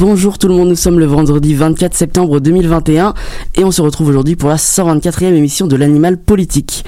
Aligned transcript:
Bonjour 0.00 0.38
tout 0.38 0.48
le 0.48 0.54
monde, 0.54 0.70
nous 0.70 0.76
sommes 0.76 0.98
le 0.98 1.04
vendredi 1.04 1.52
24 1.52 1.92
septembre 1.92 2.40
2021 2.40 3.12
et 3.56 3.64
on 3.64 3.70
se 3.70 3.82
retrouve 3.82 4.08
aujourd'hui 4.08 4.34
pour 4.34 4.48
la 4.48 4.56
124e 4.56 5.34
émission 5.34 5.66
de 5.66 5.76
l'animal 5.76 6.16
politique. 6.16 6.86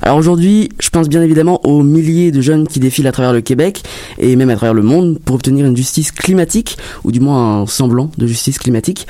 Alors 0.00 0.16
aujourd'hui, 0.16 0.70
je 0.80 0.88
pense 0.88 1.10
bien 1.10 1.20
évidemment 1.20 1.60
aux 1.66 1.82
milliers 1.82 2.32
de 2.32 2.40
jeunes 2.40 2.66
qui 2.66 2.80
défilent 2.80 3.06
à 3.06 3.12
travers 3.12 3.34
le 3.34 3.42
Québec 3.42 3.82
et 4.16 4.34
même 4.34 4.48
à 4.48 4.56
travers 4.56 4.72
le 4.72 4.80
monde 4.80 5.18
pour 5.18 5.34
obtenir 5.34 5.66
une 5.66 5.76
justice 5.76 6.10
climatique, 6.10 6.78
ou 7.04 7.12
du 7.12 7.20
moins 7.20 7.60
un 7.60 7.66
semblant 7.66 8.10
de 8.16 8.26
justice 8.26 8.58
climatique, 8.58 9.06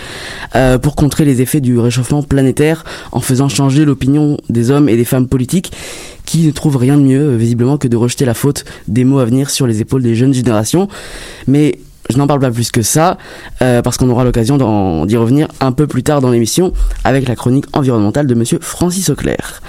euh, 0.56 0.78
pour 0.78 0.96
contrer 0.96 1.24
les 1.24 1.40
effets 1.40 1.60
du 1.60 1.78
réchauffement 1.78 2.24
planétaire 2.24 2.82
en 3.12 3.20
faisant 3.20 3.48
changer 3.48 3.84
l'opinion 3.84 4.36
des 4.48 4.72
hommes 4.72 4.88
et 4.88 4.96
des 4.96 5.04
femmes 5.04 5.28
politiques 5.28 5.70
qui 6.26 6.44
ne 6.44 6.50
trouvent 6.50 6.78
rien 6.78 6.96
de 6.96 7.02
mieux 7.02 7.36
visiblement 7.36 7.78
que 7.78 7.86
de 7.86 7.96
rejeter 7.96 8.24
la 8.24 8.34
faute 8.34 8.64
des 8.88 9.04
mots 9.04 9.20
à 9.20 9.24
venir 9.24 9.48
sur 9.48 9.68
les 9.68 9.80
épaules 9.80 10.02
des 10.02 10.16
jeunes 10.16 10.34
générations. 10.34 10.88
Mais 11.46 11.78
je 12.10 12.18
n'en 12.18 12.26
parle 12.26 12.40
pas 12.40 12.50
plus 12.50 12.70
que 12.70 12.82
ça, 12.82 13.18
euh, 13.62 13.82
parce 13.82 13.96
qu'on 13.96 14.10
aura 14.10 14.24
l'occasion 14.24 14.56
d'y 15.06 15.16
revenir 15.16 15.48
un 15.60 15.72
peu 15.72 15.86
plus 15.86 16.02
tard 16.02 16.20
dans 16.20 16.30
l'émission 16.30 16.72
avec 17.04 17.28
la 17.28 17.36
chronique 17.36 17.66
environnementale 17.72 18.26
de 18.26 18.34
monsieur 18.34 18.58
Francis 18.60 19.10
Auclair. 19.10 19.62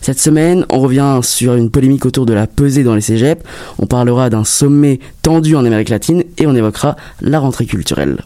Cette 0.00 0.20
semaine, 0.20 0.64
on 0.70 0.78
revient 0.78 1.20
sur 1.22 1.54
une 1.54 1.70
polémique 1.70 2.06
autour 2.06 2.26
de 2.26 2.32
la 2.32 2.46
pesée 2.46 2.84
dans 2.84 2.94
les 2.94 3.00
cégeps, 3.00 3.42
on 3.78 3.86
parlera 3.86 4.30
d'un 4.30 4.44
sommet 4.44 5.00
tendu 5.22 5.56
en 5.56 5.64
Amérique 5.64 5.88
latine 5.88 6.22
et 6.38 6.46
on 6.46 6.54
évoquera 6.54 6.96
la 7.20 7.40
rentrée 7.40 7.66
culturelle. 7.66 8.18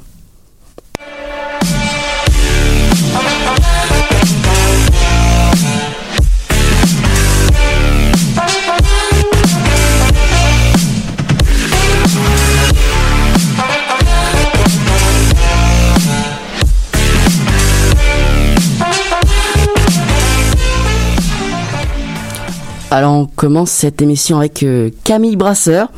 Alors 22.93 23.15
on 23.15 23.27
commence 23.27 23.71
cette 23.71 24.03
émission 24.03 24.39
avec 24.39 24.65
euh, 24.65 24.91
Camille 25.05 25.37
Brasseur 25.37 25.93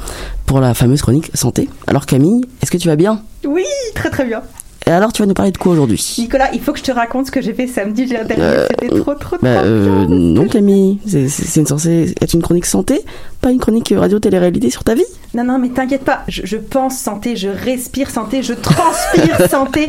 pour 0.45 0.61
la 0.61 0.75
fameuse 0.75 1.01
chronique 1.01 1.31
santé. 1.33 1.71
Alors 1.87 2.05
Camille, 2.05 2.45
est-ce 2.63 2.71
que 2.71 2.77
tu 2.77 2.89
vas 2.89 2.97
bien? 2.97 3.23
Oui, 3.47 3.65
très 3.95 4.11
très 4.11 4.27
bien. 4.27 4.43
Et 4.87 4.91
alors, 4.91 5.13
tu 5.13 5.23
vas 5.23 5.27
nous 5.27 5.35
parler 5.35 5.53
de 5.53 5.59
quoi 5.59 5.73
aujourd'hui? 5.73 6.17
Nicolas, 6.19 6.51
il 6.53 6.61
faut 6.61 6.73
que 6.73 6.79
je 6.81 6.85
te 6.85 6.91
raconte 6.91 7.27
ce 7.27 7.31
que 7.31 7.41
j'ai 7.41 7.55
fait 7.55 7.69
samedi 7.69 8.05
dernier. 8.07 8.35
Euh, 8.37 8.67
C'était 8.69 8.89
trop, 8.89 9.15
trop, 9.15 9.37
bah, 9.41 9.59
trop 9.59 9.65
euh, 9.65 10.07
Non, 10.09 10.49
Camille, 10.49 10.99
c'est 11.07 11.61
une 11.61 11.67
censée 11.69 12.13
être 12.21 12.35
une 12.35 12.43
chronique 12.43 12.67
santé, 12.67 13.05
pas 13.41 13.53
une 13.53 13.61
chronique 13.61 13.95
radio-télé-réalité 13.97 14.71
sur 14.71 14.83
ta 14.83 14.95
vie? 14.95 15.05
Non, 15.35 15.45
non, 15.45 15.61
mais 15.61 15.69
t'inquiète 15.69 16.05
pas. 16.05 16.25
Je, 16.27 16.43
je, 16.45 16.57
pense 16.57 16.99
santé, 16.99 17.37
je 17.37 17.49
respire 17.49 18.11
santé, 18.11 18.43
je 18.43 18.55
transpire 18.55 19.49
santé. 19.51 19.89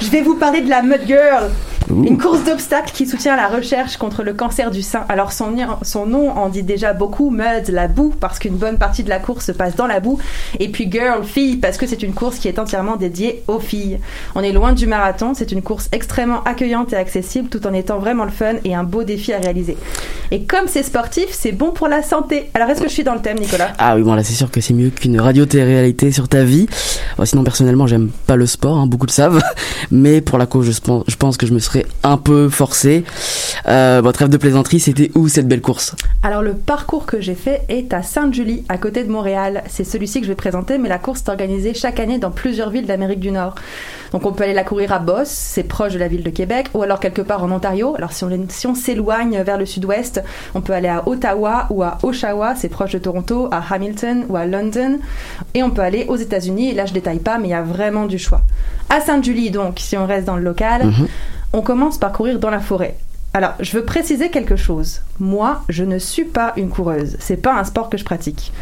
Je 0.00 0.10
vais 0.10 0.22
vous 0.22 0.34
parler 0.34 0.60
de 0.60 0.68
la 0.68 0.82
Mud 0.82 1.02
Girl. 1.06 1.48
Une 1.90 2.18
course 2.18 2.44
d'obstacles 2.44 2.92
qui 2.92 3.06
soutient 3.06 3.36
la 3.36 3.48
recherche 3.48 3.96
contre 3.96 4.22
le 4.22 4.32
cancer 4.32 4.70
du 4.70 4.82
sein. 4.82 5.04
Alors 5.08 5.32
son, 5.32 5.54
son 5.82 6.06
nom 6.06 6.30
en 6.30 6.48
dit 6.48 6.62
déjà 6.62 6.92
beaucoup, 6.92 7.30
Mud, 7.30 7.68
la 7.68 7.88
boue, 7.88 8.14
parce 8.18 8.38
qu'une 8.38 8.56
bonne 8.56 8.78
partie 8.78 9.02
de 9.02 9.08
la 9.08 9.18
course 9.18 9.46
se 9.46 9.52
passe 9.52 9.76
dans 9.76 9.86
la 9.86 10.00
boue. 10.00 10.18
Et 10.58 10.68
puis 10.68 10.90
Girl, 10.90 11.24
fille, 11.24 11.56
parce 11.56 11.76
que 11.76 11.86
c'est 11.86 12.02
une 12.02 12.14
course 12.14 12.38
qui 12.38 12.48
est 12.48 12.58
entièrement 12.58 12.96
dédiée 12.96 13.42
aux 13.48 13.58
filles. 13.58 13.98
On 14.34 14.42
est 14.42 14.52
loin 14.52 14.72
du 14.72 14.86
marathon, 14.86 15.32
c'est 15.34 15.52
une 15.52 15.62
course 15.62 15.88
extrêmement 15.92 16.42
accueillante 16.44 16.92
et 16.92 16.96
accessible 16.96 17.48
tout 17.48 17.66
en 17.66 17.72
étant 17.72 17.98
vraiment 17.98 18.24
le 18.24 18.30
fun 18.30 18.54
et 18.64 18.74
un 18.74 18.84
beau 18.84 19.04
défi 19.04 19.32
à 19.32 19.38
réaliser. 19.38 19.76
Et 20.30 20.44
comme 20.44 20.66
c'est 20.66 20.82
sportif, 20.82 21.26
c'est 21.30 21.52
bon 21.52 21.72
pour 21.72 21.88
la 21.88 22.02
santé. 22.02 22.50
Alors 22.54 22.70
est-ce 22.70 22.80
que 22.80 22.88
je 22.88 22.94
suis 22.94 23.04
dans 23.04 23.14
le 23.14 23.20
thème, 23.20 23.38
Nicolas? 23.38 23.72
Ah 23.78 23.96
oui, 23.96 24.02
bon 24.02 24.14
là 24.14 24.24
c'est 24.24 24.32
sûr 24.32 24.50
que 24.50 24.60
c'est 24.60 24.74
mieux 24.74 24.90
qu'une 24.90 25.20
radio-télé-réalité 25.20 26.12
sur 26.12 26.28
ta 26.28 26.44
vie. 26.44 26.66
sinon 27.24 27.44
personnellement 27.44 27.86
j'aime 27.86 28.10
pas 28.26 28.36
le 28.36 28.46
sport, 28.46 28.78
hein, 28.78 28.86
beaucoup 28.86 29.06
le 29.06 29.12
savent, 29.12 29.42
mais 29.90 30.20
pour 30.20 30.38
la 30.38 30.46
cause 30.46 30.70
je 30.70 30.80
pense, 30.80 31.04
je 31.08 31.16
pense 31.16 31.36
que 31.36 31.46
je 31.46 31.52
me 31.52 31.58
serais 31.58 31.71
un 32.02 32.16
peu 32.16 32.48
forcé. 32.48 33.04
Euh, 33.68 34.00
votre 34.02 34.20
rêve 34.20 34.28
de 34.28 34.36
plaisanterie, 34.36 34.80
c'était 34.80 35.10
où 35.14 35.28
cette 35.28 35.48
belle 35.48 35.60
course? 35.60 35.94
Alors 36.22 36.42
le 36.42 36.54
parcours 36.54 37.06
que 37.06 37.20
j'ai 37.20 37.34
fait 37.34 37.62
est 37.68 37.92
à 37.92 38.02
Sainte-Julie, 38.02 38.64
à 38.68 38.78
côté 38.78 39.04
de 39.04 39.10
Montréal. 39.10 39.62
C'est 39.68 39.84
celui-ci 39.84 40.20
que 40.20 40.26
je 40.26 40.30
vais 40.30 40.36
présenter, 40.36 40.78
mais 40.78 40.88
la 40.88 40.98
course 40.98 41.22
est 41.22 41.28
organisée 41.28 41.74
chaque 41.74 42.00
année 42.00 42.18
dans 42.18 42.30
plusieurs 42.30 42.70
villes 42.70 42.86
d'Amérique 42.86 43.20
du 43.20 43.30
Nord. 43.30 43.54
Donc 44.12 44.26
on 44.26 44.32
peut 44.32 44.44
aller 44.44 44.52
la 44.52 44.64
courir 44.64 44.92
à 44.92 44.98
Boss, 44.98 45.28
c'est 45.28 45.62
proche 45.62 45.94
de 45.94 45.98
la 45.98 46.08
ville 46.08 46.22
de 46.22 46.30
Québec, 46.30 46.68
ou 46.74 46.82
alors 46.82 47.00
quelque 47.00 47.22
part 47.22 47.42
en 47.42 47.50
Ontario. 47.50 47.94
Alors 47.96 48.12
si 48.12 48.24
on, 48.24 48.30
si 48.48 48.66
on 48.66 48.74
s'éloigne 48.74 49.42
vers 49.42 49.58
le 49.58 49.64
sud-ouest, 49.64 50.22
on 50.54 50.60
peut 50.60 50.74
aller 50.74 50.88
à 50.88 51.08
Ottawa 51.08 51.66
ou 51.70 51.82
à 51.82 51.98
Oshawa, 52.02 52.54
c'est 52.56 52.68
proche 52.68 52.92
de 52.92 52.98
Toronto, 52.98 53.48
à 53.50 53.62
Hamilton 53.70 54.26
ou 54.28 54.36
à 54.36 54.44
London. 54.44 54.98
Et 55.54 55.62
on 55.62 55.70
peut 55.70 55.82
aller 55.82 56.04
aux 56.08 56.16
États-Unis, 56.16 56.70
et 56.70 56.74
là 56.74 56.86
je 56.86 56.92
détaille 56.92 57.20
pas, 57.20 57.38
mais 57.38 57.48
il 57.48 57.52
y 57.52 57.54
a 57.54 57.62
vraiment 57.62 58.06
du 58.06 58.18
choix. 58.18 58.42
À 58.90 59.00
Sainte-Julie, 59.00 59.50
donc, 59.50 59.78
si 59.78 59.96
on 59.96 60.06
reste 60.06 60.26
dans 60.26 60.36
le 60.36 60.42
local, 60.42 60.86
mhm. 60.86 61.08
On 61.52 61.62
commence 61.62 61.98
par 61.98 62.12
courir 62.12 62.38
dans 62.38 62.50
la 62.50 62.60
forêt. 62.60 62.96
Alors, 63.34 63.54
je 63.60 63.72
veux 63.72 63.84
préciser 63.84 64.30
quelque 64.30 64.56
chose. 64.56 65.00
Moi, 65.18 65.62
je 65.68 65.84
ne 65.84 65.98
suis 65.98 66.24
pas 66.24 66.52
une 66.56 66.68
coureuse. 66.68 67.16
C'est 67.18 67.36
pas 67.36 67.58
un 67.58 67.64
sport 67.64 67.88
que 67.88 67.96
je 67.96 68.04
pratique. 68.04 68.52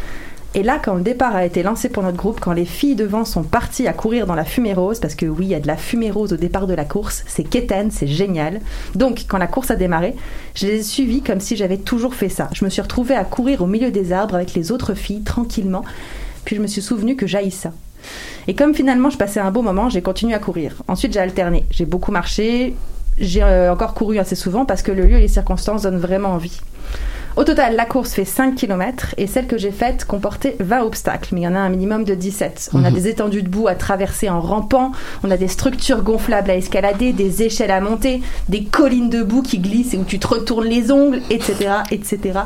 Et 0.53 0.63
là, 0.63 0.79
quand 0.83 0.95
le 0.95 1.01
départ 1.01 1.33
a 1.33 1.45
été 1.45 1.63
lancé 1.63 1.87
pour 1.87 2.03
notre 2.03 2.17
groupe, 2.17 2.41
quand 2.41 2.51
les 2.51 2.65
filles 2.65 2.95
devant 2.95 3.23
sont 3.23 3.43
parties 3.43 3.87
à 3.87 3.93
courir 3.93 4.27
dans 4.27 4.35
la 4.35 4.43
fumée 4.43 4.73
rose, 4.73 4.99
parce 4.99 5.15
que 5.15 5.25
oui, 5.25 5.45
il 5.45 5.51
y 5.51 5.55
a 5.55 5.61
de 5.61 5.67
la 5.67 5.77
fumée 5.77 6.11
rose 6.11 6.33
au 6.33 6.37
départ 6.37 6.67
de 6.67 6.73
la 6.73 6.83
course, 6.83 7.23
c'est 7.25 7.45
quétaine, 7.45 7.89
c'est 7.89 8.07
génial. 8.07 8.59
Donc, 8.93 9.25
quand 9.29 9.37
la 9.37 9.47
course 9.47 9.71
a 9.71 9.77
démarré, 9.77 10.13
je 10.55 10.67
les 10.67 10.79
ai 10.79 10.83
suivies 10.83 11.21
comme 11.21 11.39
si 11.39 11.55
j'avais 11.55 11.77
toujours 11.77 12.15
fait 12.15 12.27
ça. 12.27 12.49
Je 12.53 12.65
me 12.65 12.69
suis 12.69 12.81
retrouvée 12.81 13.15
à 13.15 13.23
courir 13.23 13.61
au 13.61 13.67
milieu 13.67 13.91
des 13.91 14.11
arbres 14.11 14.35
avec 14.35 14.53
les 14.53 14.73
autres 14.73 14.93
filles, 14.93 15.23
tranquillement. 15.23 15.85
Puis 16.43 16.57
je 16.57 16.61
me 16.61 16.67
suis 16.67 16.81
souvenu 16.81 17.15
que 17.15 17.27
j'haïs. 17.27 17.67
Et 18.47 18.55
comme 18.55 18.73
finalement 18.73 19.09
je 19.09 19.17
passais 19.17 19.39
un 19.39 19.51
beau 19.51 19.61
moment, 19.61 19.89
j'ai 19.89 20.01
continué 20.01 20.33
à 20.33 20.39
courir. 20.39 20.81
Ensuite, 20.87 21.13
j'ai 21.13 21.19
alterné. 21.19 21.65
J'ai 21.69 21.85
beaucoup 21.85 22.11
marché. 22.11 22.75
J'ai 23.17 23.43
euh, 23.43 23.71
encore 23.71 23.93
couru 23.93 24.19
assez 24.19 24.35
souvent 24.35 24.65
parce 24.65 24.81
que 24.81 24.91
le 24.91 25.05
lieu 25.05 25.17
et 25.17 25.21
les 25.21 25.27
circonstances 25.27 25.83
donnent 25.83 25.99
vraiment 25.99 26.29
envie. 26.29 26.59
Au 27.37 27.45
total, 27.45 27.77
la 27.77 27.85
course 27.85 28.11
fait 28.11 28.25
5 28.25 28.55
km 28.55 29.15
et 29.17 29.25
celle 29.25 29.47
que 29.47 29.57
j'ai 29.57 29.71
faite 29.71 30.03
comportait 30.03 30.57
20 30.59 30.81
obstacles, 30.83 31.29
mais 31.33 31.41
il 31.41 31.43
y 31.45 31.47
en 31.47 31.55
a 31.55 31.59
un 31.59 31.69
minimum 31.69 32.03
de 32.03 32.13
17. 32.13 32.71
On 32.73 32.83
a 32.83 32.89
mhm. 32.89 32.95
des 32.95 33.07
étendues 33.07 33.41
de 33.41 33.47
boue 33.47 33.69
à 33.69 33.75
traverser 33.75 34.29
en 34.29 34.41
rampant, 34.41 34.91
on 35.23 35.31
a 35.31 35.37
des 35.37 35.47
structures 35.47 36.03
gonflables 36.03 36.51
à 36.51 36.55
escalader, 36.55 37.13
des 37.13 37.43
échelles 37.43 37.71
à 37.71 37.79
monter, 37.79 38.21
des 38.49 38.65
collines 38.65 39.09
de 39.09 39.23
boue 39.23 39.43
qui 39.43 39.59
glissent 39.59 39.93
et 39.93 39.97
où 39.97 40.03
tu 40.03 40.19
te 40.19 40.27
retournes 40.27 40.65
les 40.65 40.91
ongles, 40.91 41.21
etc., 41.29 41.69
etc. 41.89 42.39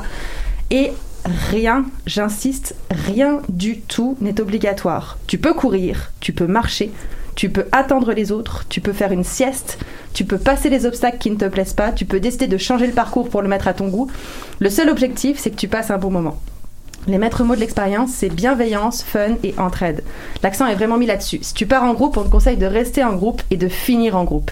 Et 0.70 0.92
rien, 1.26 1.86
j'insiste, 2.06 2.76
rien 2.90 3.42
du 3.50 3.82
tout 3.82 4.18
n'est 4.22 4.40
obligatoire. 4.40 5.18
Tu 5.28 5.38
peux 5.38 5.54
courir, 5.54 6.12
tu 6.20 6.34
peux 6.34 6.48
marcher, 6.48 6.92
tu 7.36 7.50
peux 7.50 7.66
attendre 7.72 8.14
les 8.14 8.32
autres, 8.32 8.66
tu 8.70 8.82
peux 8.82 8.94
faire 8.94 9.12
une 9.12 9.24
sieste, 9.24 9.78
tu 10.14 10.24
peux 10.24 10.38
passer 10.38 10.70
les 10.70 10.86
obstacles 10.86 11.18
qui 11.18 11.32
ne 11.32 11.36
te 11.36 11.46
plaisent 11.46 11.74
pas, 11.74 11.92
tu 11.92 12.06
peux 12.06 12.20
décider 12.20 12.48
de 12.48 12.58
changer 12.58 12.88
le 12.88 12.94
parcours 12.94 13.30
pour 13.30 13.42
le 13.42 13.50
mettre 13.50 13.68
à 13.68 13.74
ton 13.74 13.88
goût. 13.90 14.10
Le 14.60 14.70
seul 14.70 14.90
objectif, 14.90 15.38
c'est 15.38 15.52
que 15.52 15.58
tu 15.58 15.68
passes 15.68 15.92
un 15.92 15.98
bon 15.98 16.12
moment. 16.12 16.40
Les 17.08 17.20
maîtres 17.20 17.44
mots 17.44 17.54
de 17.54 17.60
l'expérience, 17.60 18.10
c'est 18.12 18.30
bienveillance, 18.30 19.04
fun 19.04 19.36
et 19.44 19.54
entraide. 19.60 20.04
L'accent 20.42 20.66
est 20.66 20.74
vraiment 20.74 20.98
mis 20.98 21.06
là-dessus. 21.06 21.38
Si 21.44 21.54
tu 21.54 21.68
pars 21.68 21.84
en 21.84 21.94
groupe, 21.94 22.18
on 22.18 22.24
te 22.24 22.30
conseille 22.30 22.58
de 22.58 22.66
rester 22.66 23.04
en 23.04 23.14
groupe 23.14 23.44
et 23.52 23.58
de 23.58 23.68
finir 23.68 24.18
en 24.18 24.24
groupe. 24.24 24.50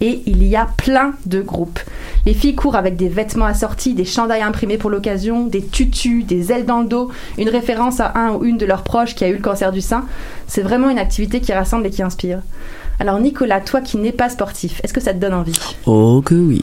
Et 0.00 0.22
il 0.26 0.46
y 0.46 0.54
a 0.54 0.68
plein 0.76 1.14
de 1.26 1.40
groupes. 1.40 1.80
Les 2.24 2.34
filles 2.34 2.54
courent 2.54 2.76
avec 2.76 2.94
des 2.94 3.08
vêtements 3.08 3.46
assortis, 3.46 3.94
des 3.94 4.04
chandails 4.04 4.42
imprimés 4.42 4.78
pour 4.78 4.90
l'occasion, 4.90 5.46
des 5.46 5.66
tutus, 5.66 6.24
des 6.24 6.52
ailes 6.52 6.64
dans 6.64 6.80
le 6.80 6.86
dos, 6.86 7.10
une 7.38 7.48
référence 7.48 7.98
à 7.98 8.12
un 8.14 8.34
ou 8.34 8.44
une 8.44 8.56
de 8.56 8.66
leurs 8.66 8.84
proches 8.84 9.16
qui 9.16 9.24
a 9.24 9.28
eu 9.28 9.34
le 9.34 9.42
cancer 9.42 9.72
du 9.72 9.80
sein. 9.80 10.04
C'est 10.46 10.62
vraiment 10.62 10.90
une 10.90 11.00
activité 11.00 11.40
qui 11.40 11.52
rassemble 11.52 11.86
et 11.86 11.90
qui 11.90 12.04
inspire. 12.04 12.40
Alors 12.98 13.20
Nicolas, 13.20 13.60
toi 13.60 13.80
qui 13.80 13.98
n'es 13.98 14.12
pas 14.12 14.30
sportif, 14.30 14.80
est-ce 14.82 14.92
que 14.92 15.00
ça 15.00 15.12
te 15.12 15.18
donne 15.18 15.34
envie? 15.34 15.58
Oh 15.84 16.22
que 16.24 16.34
oui. 16.34 16.62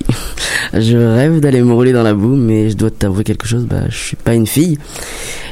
Je 0.74 0.98
rêve 0.98 1.40
d'aller 1.40 1.62
me 1.62 1.74
rouler 1.74 1.94
dans 1.94 2.02
la 2.02 2.16
boue, 2.16 2.36
mais 2.36 2.72
je 2.72 2.76
dois 2.76 2.90
t'avouer 2.90 3.24
quelque 3.24 3.46
chose, 3.46 3.66
bah 3.66 3.82
je 3.90 3.98
suis 3.98 4.16
pas 4.16 4.34
une 4.34 4.48
fille 4.48 4.80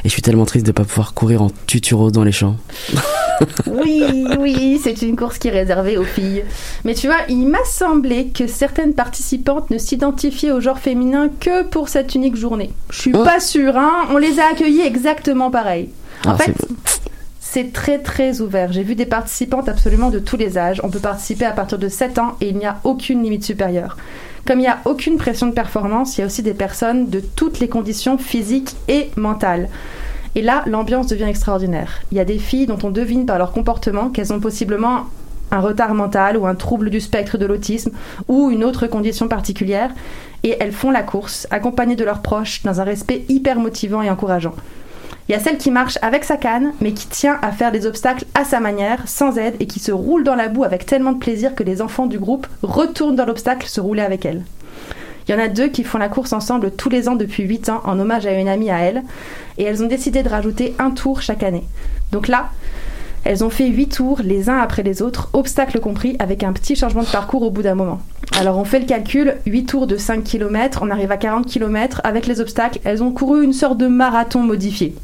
et 0.04 0.08
je 0.08 0.12
suis 0.12 0.22
tellement 0.22 0.44
triste 0.44 0.66
de 0.66 0.72
pas 0.72 0.84
pouvoir 0.84 1.14
courir 1.14 1.42
en 1.42 1.50
tutu 1.66 1.94
rose 1.94 2.10
dans 2.10 2.24
les 2.24 2.32
champs. 2.32 2.56
oui, 3.66 4.26
oui, 4.40 4.80
c'est 4.82 5.02
une 5.02 5.14
course 5.14 5.38
qui 5.38 5.48
est 5.48 5.52
réservée 5.52 5.96
aux 5.96 6.04
filles. 6.04 6.42
Mais 6.84 6.94
tu 6.94 7.06
vois, 7.06 7.18
il 7.28 7.46
m'a 7.46 7.64
semblé 7.64 8.28
que 8.28 8.48
certaines 8.48 8.94
participantes 8.94 9.70
ne 9.70 9.78
s'identifiaient 9.78 10.50
au 10.50 10.60
genre 10.60 10.78
féminin 10.78 11.30
que 11.40 11.62
pour 11.62 11.88
cette 11.88 12.14
unique 12.16 12.36
journée. 12.36 12.72
Je 12.90 13.00
suis 13.00 13.12
oh. 13.14 13.22
pas 13.22 13.38
sûre, 13.38 13.76
hein. 13.76 14.06
On 14.10 14.18
les 14.18 14.40
a 14.40 14.46
accueillies 14.50 14.82
exactement 14.82 15.50
pareil. 15.50 15.90
En 16.26 16.32
ah, 16.32 16.36
fait, 16.36 16.54
c'est 17.52 17.70
très 17.70 17.98
très 17.98 18.40
ouvert. 18.40 18.72
J'ai 18.72 18.82
vu 18.82 18.94
des 18.94 19.04
participantes 19.04 19.68
absolument 19.68 20.08
de 20.08 20.18
tous 20.18 20.38
les 20.38 20.56
âges. 20.56 20.80
On 20.84 20.88
peut 20.88 21.00
participer 21.00 21.44
à 21.44 21.50
partir 21.50 21.78
de 21.78 21.86
7 21.86 22.18
ans 22.18 22.34
et 22.40 22.48
il 22.48 22.56
n'y 22.56 22.64
a 22.64 22.78
aucune 22.82 23.22
limite 23.22 23.44
supérieure. 23.44 23.98
Comme 24.46 24.60
il 24.60 24.62
n'y 24.62 24.68
a 24.68 24.78
aucune 24.86 25.18
pression 25.18 25.48
de 25.48 25.52
performance, 25.52 26.16
il 26.16 26.22
y 26.22 26.24
a 26.24 26.26
aussi 26.26 26.42
des 26.42 26.54
personnes 26.54 27.10
de 27.10 27.20
toutes 27.20 27.60
les 27.60 27.68
conditions 27.68 28.16
physiques 28.16 28.74
et 28.88 29.10
mentales. 29.16 29.68
Et 30.34 30.40
là, 30.40 30.62
l'ambiance 30.64 31.08
devient 31.08 31.24
extraordinaire. 31.24 32.00
Il 32.10 32.16
y 32.16 32.20
a 32.20 32.24
des 32.24 32.38
filles 32.38 32.64
dont 32.64 32.78
on 32.84 32.90
devine 32.90 33.26
par 33.26 33.36
leur 33.36 33.52
comportement 33.52 34.08
qu'elles 34.08 34.32
ont 34.32 34.40
possiblement 34.40 35.08
un 35.50 35.60
retard 35.60 35.92
mental 35.92 36.38
ou 36.38 36.46
un 36.46 36.54
trouble 36.54 36.88
du 36.88 37.00
spectre 37.00 37.36
de 37.36 37.44
l'autisme 37.44 37.90
ou 38.28 38.50
une 38.50 38.64
autre 38.64 38.86
condition 38.86 39.28
particulière 39.28 39.90
et 40.42 40.56
elles 40.58 40.72
font 40.72 40.90
la 40.90 41.02
course 41.02 41.46
accompagnées 41.50 41.96
de 41.96 42.04
leurs 42.04 42.22
proches 42.22 42.62
dans 42.62 42.80
un 42.80 42.84
respect 42.84 43.26
hyper 43.28 43.58
motivant 43.58 44.00
et 44.00 44.08
encourageant. 44.08 44.54
Il 45.32 45.36
y 45.36 45.38
a 45.38 45.42
celle 45.42 45.56
qui 45.56 45.70
marche 45.70 45.98
avec 46.02 46.24
sa 46.24 46.36
canne, 46.36 46.74
mais 46.82 46.92
qui 46.92 47.06
tient 47.06 47.38
à 47.40 47.52
faire 47.52 47.72
des 47.72 47.86
obstacles 47.86 48.26
à 48.34 48.44
sa 48.44 48.60
manière, 48.60 49.08
sans 49.08 49.38
aide, 49.38 49.54
et 49.60 49.66
qui 49.66 49.80
se 49.80 49.90
roule 49.90 50.24
dans 50.24 50.34
la 50.34 50.48
boue 50.48 50.62
avec 50.62 50.84
tellement 50.84 51.12
de 51.12 51.18
plaisir 51.18 51.54
que 51.54 51.62
les 51.62 51.80
enfants 51.80 52.04
du 52.04 52.18
groupe 52.18 52.46
retournent 52.62 53.16
dans 53.16 53.24
l'obstacle 53.24 53.66
se 53.66 53.80
rouler 53.80 54.02
avec 54.02 54.26
elle. 54.26 54.42
Il 55.26 55.30
y 55.30 55.34
en 55.34 55.42
a 55.42 55.48
deux 55.48 55.68
qui 55.68 55.84
font 55.84 55.96
la 55.96 56.10
course 56.10 56.34
ensemble 56.34 56.70
tous 56.70 56.90
les 56.90 57.08
ans 57.08 57.16
depuis 57.16 57.44
8 57.44 57.70
ans 57.70 57.80
en 57.86 57.98
hommage 57.98 58.26
à 58.26 58.38
une 58.38 58.46
amie 58.46 58.70
à 58.70 58.80
elle, 58.80 59.04
et 59.56 59.62
elles 59.62 59.82
ont 59.82 59.86
décidé 59.86 60.22
de 60.22 60.28
rajouter 60.28 60.74
un 60.78 60.90
tour 60.90 61.22
chaque 61.22 61.42
année. 61.42 61.64
Donc 62.10 62.28
là, 62.28 62.50
elles 63.24 63.42
ont 63.42 63.48
fait 63.48 63.68
8 63.68 63.88
tours 63.88 64.20
les 64.22 64.50
uns 64.50 64.58
après 64.58 64.82
les 64.82 65.00
autres, 65.00 65.30
obstacles 65.32 65.80
compris, 65.80 66.14
avec 66.18 66.44
un 66.44 66.52
petit 66.52 66.76
changement 66.76 67.04
de 67.04 67.10
parcours 67.10 67.40
au 67.40 67.50
bout 67.50 67.62
d'un 67.62 67.74
moment. 67.74 68.00
Alors 68.38 68.58
on 68.58 68.64
fait 68.64 68.80
le 68.80 68.86
calcul, 68.86 69.36
8 69.46 69.64
tours 69.64 69.86
de 69.86 69.96
5 69.96 70.24
km, 70.24 70.80
on 70.82 70.90
arrive 70.90 71.10
à 71.10 71.16
40 71.16 71.46
km, 71.46 72.02
avec 72.04 72.26
les 72.26 72.42
obstacles, 72.42 72.80
elles 72.84 73.02
ont 73.02 73.12
couru 73.12 73.42
une 73.42 73.54
sorte 73.54 73.78
de 73.78 73.86
marathon 73.86 74.40
modifié. 74.40 74.94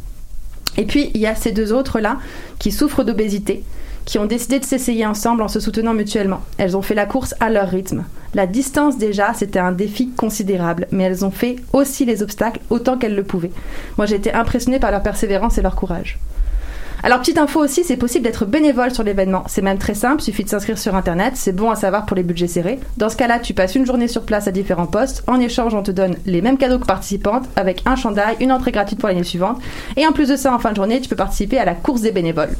Et 0.79 0.87
puis 0.87 1.11
il 1.13 1.21
y 1.21 1.27
a 1.27 1.35
ces 1.35 1.53
deux 1.53 1.73
autres 1.75 2.01
là 2.01 2.17
qui 2.59 2.73
souffrent 2.73 3.05
d'obésité, 3.05 3.63
qui 4.07 4.19
ont 4.19 4.25
décidé 4.25 4.59
de 4.59 4.65
s'essayer 4.65 5.05
ensemble 5.05 5.43
en 5.43 5.49
se 5.49 5.61
soutenant 5.61 5.93
mutuellement. 5.93 6.41
Elles 6.57 6.77
ont 6.77 6.83
fait 6.83 6.95
la 6.95 7.05
course 7.05 7.35
à 7.41 7.51
leur 7.51 7.69
rythme. 7.69 8.05
La 8.33 8.47
distance 8.47 8.97
déjà, 8.97 9.35
c'était 9.35 9.59
un 9.59 9.73
défi 9.73 10.11
considérable, 10.11 10.87
mais 10.91 11.05
elles 11.05 11.25
ont 11.25 11.31
fait 11.31 11.57
aussi 11.73 12.05
les 12.05 12.23
obstacles 12.23 12.61
autant 12.71 12.97
qu'elles 12.97 13.17
le 13.17 13.25
pouvaient. 13.25 13.53
Moi 13.99 14.07
j'ai 14.07 14.17
été 14.17 14.33
impressionnée 14.33 14.79
par 14.79 14.91
leur 14.91 15.03
persévérance 15.03 15.59
et 15.59 15.63
leur 15.63 15.77
courage. 15.77 16.19
Alors, 17.03 17.21
petite 17.21 17.39
info 17.39 17.61
aussi, 17.61 17.85
c'est 17.85 17.97
possible 17.97 18.25
d'être 18.25 18.45
bénévole 18.45 18.93
sur 18.93 19.05
l'événement. 19.05 19.45
C'est 19.47 19.62
même 19.62 19.79
très 19.79 19.95
simple, 19.95 20.21
suffit 20.21 20.43
de 20.43 20.49
s'inscrire 20.49 20.79
sur 20.79 20.97
Internet. 20.97 21.35
C'est 21.37 21.53
bon 21.53 21.71
à 21.71 21.77
savoir 21.77 22.06
pour 22.06 22.17
les 22.17 22.25
budgets 22.25 22.49
serrés. 22.49 22.81
Dans 22.97 23.09
ce 23.09 23.17
cas-là, 23.17 23.39
tu 23.39 23.55
passes 23.55 23.77
une 23.77 23.87
journée 23.87 24.09
sur 24.09 24.23
place 24.23 24.49
à 24.49 24.50
différents 24.50 24.87
postes. 24.87 25.23
En 25.29 25.39
échange, 25.39 25.75
on 25.75 25.83
te 25.83 25.93
donne 25.93 26.17
les 26.27 26.43
mêmes 26.43 26.59
cadeaux 26.59 26.81
que 26.81 26.87
participantes, 26.87 27.47
avec 27.55 27.83
un 27.87 27.95
chandail, 27.95 28.37
une 28.41 28.50
entrée 28.50 28.73
gratuite 28.73 28.99
pour 28.99 29.09
l'année 29.09 29.23
suivante. 29.23 29.61
Et 29.97 30.06
en 30.06 30.12
plus 30.12 30.29
de 30.29 30.37
ça, 30.37 30.53
en 30.53 30.59
fin 30.59 30.73
de 30.73 30.77
journée, 30.77 31.00
tu 31.00 31.09
peux 31.09 31.17
participer 31.17 31.59
à 31.59 31.65
la 31.65 31.75
course 31.75 32.00
des 32.00 32.11
bénévoles. 32.11 32.56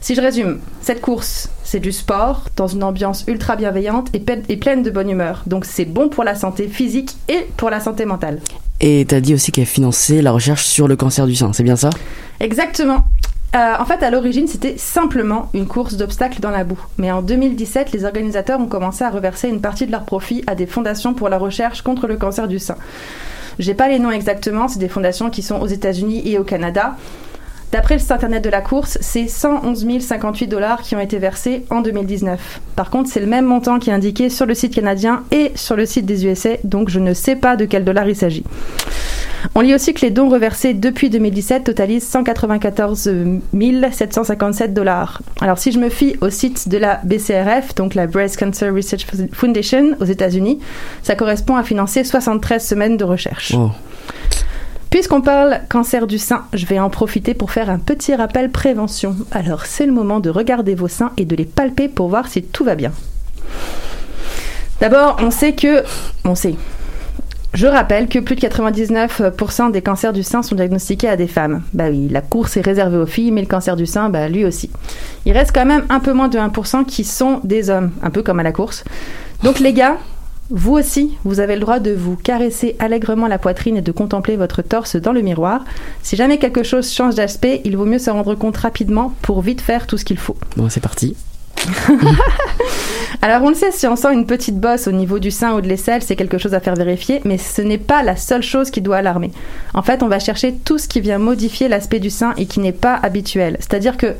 Si 0.00 0.14
je 0.14 0.20
résume, 0.20 0.58
cette 0.82 1.00
course, 1.00 1.48
c'est 1.62 1.80
du 1.80 1.90
sport 1.90 2.48
dans 2.56 2.66
une 2.66 2.82
ambiance 2.82 3.24
ultra 3.26 3.56
bienveillante 3.56 4.10
et, 4.12 4.56
pleine 4.56 4.82
de 4.82 4.90
bonne 4.90 5.08
humeur. 5.08 5.44
Donc 5.46 5.64
c'est 5.64 5.86
bon 5.86 6.10
pour 6.10 6.24
la 6.24 6.34
santé 6.34 6.68
physique 6.68 7.16
et 7.28 7.46
pour 7.56 7.70
la 7.70 7.80
santé 7.80 8.04
mentale. 8.04 8.40
Et 8.82 9.06
tu 9.08 9.14
as 9.14 9.22
dit 9.22 9.32
aussi 9.32 9.50
qu'elle 9.50 9.64
financé 9.64 10.20
la 10.20 10.32
recherche 10.32 10.66
sur 10.66 10.88
le 10.88 10.96
cancer 10.96 11.26
du 11.26 11.34
sein, 11.34 11.54
c'est 11.54 11.62
bien 11.62 11.76
ça? 11.76 11.88
Exactement. 12.38 13.04
Euh, 13.54 13.74
en 13.78 13.84
fait, 13.84 14.02
à 14.02 14.10
l'origine, 14.10 14.48
c'était 14.48 14.76
simplement 14.76 15.48
une 15.54 15.66
course 15.66 15.94
d'obstacles 15.96 16.40
dans 16.40 16.50
la 16.50 16.64
boue. 16.64 16.80
Mais 16.98 17.12
en 17.12 17.22
2017, 17.22 17.92
les 17.92 18.04
organisateurs 18.04 18.58
ont 18.60 18.66
commencé 18.66 19.04
à 19.04 19.10
reverser 19.10 19.48
une 19.48 19.60
partie 19.60 19.86
de 19.86 19.92
leurs 19.92 20.04
profits 20.04 20.42
à 20.48 20.56
des 20.56 20.66
fondations 20.66 21.14
pour 21.14 21.28
la 21.28 21.38
recherche 21.38 21.82
contre 21.82 22.08
le 22.08 22.16
cancer 22.16 22.48
du 22.48 22.58
sein. 22.58 22.76
J'ai 23.60 23.74
pas 23.74 23.88
les 23.88 24.00
noms 24.00 24.10
exactement, 24.10 24.66
c'est 24.66 24.80
des 24.80 24.88
fondations 24.88 25.30
qui 25.30 25.42
sont 25.42 25.60
aux 25.60 25.68
États-Unis 25.68 26.22
et 26.28 26.38
au 26.38 26.44
Canada. 26.44 26.96
D'après 27.70 27.94
le 27.94 28.00
site 28.00 28.10
internet 28.12 28.42
de 28.42 28.50
la 28.50 28.60
course, 28.60 28.98
c'est 29.00 29.28
111 29.28 30.00
058 30.00 30.48
dollars 30.48 30.82
qui 30.82 30.96
ont 30.96 31.00
été 31.00 31.18
versés 31.18 31.64
en 31.70 31.80
2019. 31.80 32.60
Par 32.74 32.90
contre, 32.90 33.10
c'est 33.10 33.20
le 33.20 33.26
même 33.26 33.44
montant 33.44 33.78
qui 33.78 33.90
est 33.90 33.92
indiqué 33.92 34.30
sur 34.30 34.46
le 34.46 34.54
site 34.54 34.74
canadien 34.74 35.22
et 35.30 35.52
sur 35.54 35.76
le 35.76 35.86
site 35.86 36.06
des 36.06 36.26
USA, 36.26 36.50
donc 36.64 36.88
je 36.88 36.98
ne 36.98 37.14
sais 37.14 37.36
pas 37.36 37.56
de 37.56 37.64
quel 37.64 37.84
dollar 37.84 38.08
il 38.08 38.16
s'agit. 38.16 38.44
On 39.54 39.60
lit 39.60 39.74
aussi 39.74 39.94
que 39.94 40.00
les 40.00 40.10
dons 40.10 40.28
reversés 40.28 40.74
depuis 40.74 41.10
2017 41.10 41.64
totalisent 41.64 42.08
194 42.08 43.10
757 43.92 44.74
dollars. 44.74 45.22
Alors 45.40 45.58
si 45.58 45.72
je 45.72 45.78
me 45.78 45.88
fie 45.88 46.16
au 46.20 46.30
site 46.30 46.68
de 46.68 46.78
la 46.78 47.00
BCRF, 47.04 47.74
donc 47.74 47.94
la 47.94 48.06
Breast 48.06 48.38
Cancer 48.38 48.74
Research 48.74 49.06
Foundation 49.32 49.96
aux 50.00 50.04
États-Unis, 50.04 50.60
ça 51.02 51.14
correspond 51.14 51.56
à 51.56 51.62
financer 51.62 52.04
73 52.04 52.66
semaines 52.66 52.96
de 52.96 53.04
recherche. 53.04 53.54
Puisqu'on 54.90 55.22
parle 55.22 55.60
cancer 55.68 56.06
du 56.06 56.18
sein, 56.18 56.44
je 56.52 56.66
vais 56.66 56.78
en 56.78 56.88
profiter 56.88 57.34
pour 57.34 57.50
faire 57.50 57.68
un 57.68 57.78
petit 57.78 58.14
rappel 58.14 58.50
prévention. 58.50 59.16
Alors 59.32 59.66
c'est 59.66 59.86
le 59.86 59.92
moment 59.92 60.20
de 60.20 60.30
regarder 60.30 60.74
vos 60.74 60.88
seins 60.88 61.12
et 61.16 61.24
de 61.24 61.34
les 61.34 61.44
palper 61.44 61.88
pour 61.88 62.08
voir 62.08 62.28
si 62.28 62.42
tout 62.42 62.64
va 62.64 62.76
bien. 62.76 62.92
D'abord, 64.80 65.16
on 65.20 65.30
sait 65.30 65.52
que... 65.52 65.82
On 66.24 66.34
sait. 66.34 66.54
Je 67.54 67.68
rappelle 67.68 68.08
que 68.08 68.18
plus 68.18 68.34
de 68.34 68.40
99% 68.40 69.70
des 69.70 69.80
cancers 69.80 70.12
du 70.12 70.24
sein 70.24 70.42
sont 70.42 70.56
diagnostiqués 70.56 71.08
à 71.08 71.16
des 71.16 71.28
femmes. 71.28 71.62
Bah 71.72 71.84
oui, 71.88 72.08
la 72.10 72.20
course 72.20 72.56
est 72.56 72.60
réservée 72.60 72.96
aux 72.96 73.06
filles, 73.06 73.30
mais 73.30 73.42
le 73.42 73.46
cancer 73.46 73.76
du 73.76 73.86
sein, 73.86 74.08
bah 74.10 74.28
lui 74.28 74.44
aussi. 74.44 74.70
Il 75.24 75.32
reste 75.32 75.52
quand 75.54 75.64
même 75.64 75.84
un 75.88 76.00
peu 76.00 76.12
moins 76.12 76.26
de 76.26 76.36
1% 76.36 76.84
qui 76.84 77.04
sont 77.04 77.40
des 77.44 77.70
hommes, 77.70 77.92
un 78.02 78.10
peu 78.10 78.24
comme 78.24 78.40
à 78.40 78.42
la 78.42 78.50
course. 78.50 78.82
Donc 79.44 79.60
les 79.60 79.72
gars, 79.72 79.98
vous 80.50 80.72
aussi, 80.72 81.16
vous 81.22 81.38
avez 81.38 81.54
le 81.54 81.60
droit 81.60 81.78
de 81.78 81.92
vous 81.92 82.16
caresser 82.16 82.74
allègrement 82.80 83.28
la 83.28 83.38
poitrine 83.38 83.76
et 83.76 83.82
de 83.82 83.92
contempler 83.92 84.36
votre 84.36 84.60
torse 84.60 84.96
dans 84.96 85.12
le 85.12 85.22
miroir. 85.22 85.64
Si 86.02 86.16
jamais 86.16 86.38
quelque 86.38 86.64
chose 86.64 86.92
change 86.92 87.14
d'aspect, 87.14 87.60
il 87.64 87.76
vaut 87.76 87.86
mieux 87.86 88.00
se 88.00 88.10
rendre 88.10 88.34
compte 88.34 88.56
rapidement 88.56 89.14
pour 89.22 89.42
vite 89.42 89.60
faire 89.60 89.86
tout 89.86 89.96
ce 89.96 90.04
qu'il 90.04 90.18
faut. 90.18 90.36
Bon, 90.56 90.68
c'est 90.68 90.80
parti. 90.80 91.16
Alors 93.22 93.42
on 93.42 93.48
le 93.48 93.54
sait, 93.54 93.70
si 93.70 93.86
on 93.86 93.96
sent 93.96 94.12
une 94.12 94.26
petite 94.26 94.58
bosse 94.58 94.86
au 94.86 94.92
niveau 94.92 95.18
du 95.18 95.30
sein 95.30 95.54
ou 95.54 95.60
de 95.60 95.68
l'aisselle, 95.68 96.02
c'est 96.02 96.16
quelque 96.16 96.38
chose 96.38 96.54
à 96.54 96.60
faire 96.60 96.74
vérifier, 96.74 97.20
mais 97.24 97.38
ce 97.38 97.62
n'est 97.62 97.78
pas 97.78 98.02
la 98.02 98.16
seule 98.16 98.42
chose 98.42 98.70
qui 98.70 98.80
doit 98.80 98.98
alarmer. 98.98 99.30
En 99.72 99.82
fait, 99.82 100.02
on 100.02 100.08
va 100.08 100.18
chercher 100.18 100.52
tout 100.52 100.78
ce 100.78 100.88
qui 100.88 101.00
vient 101.00 101.18
modifier 101.18 101.68
l'aspect 101.68 102.00
du 102.00 102.10
sein 102.10 102.34
et 102.36 102.46
qui 102.46 102.60
n'est 102.60 102.72
pas 102.72 102.98
habituel. 103.02 103.56
C'est-à-dire 103.60 103.96
que 103.96 104.14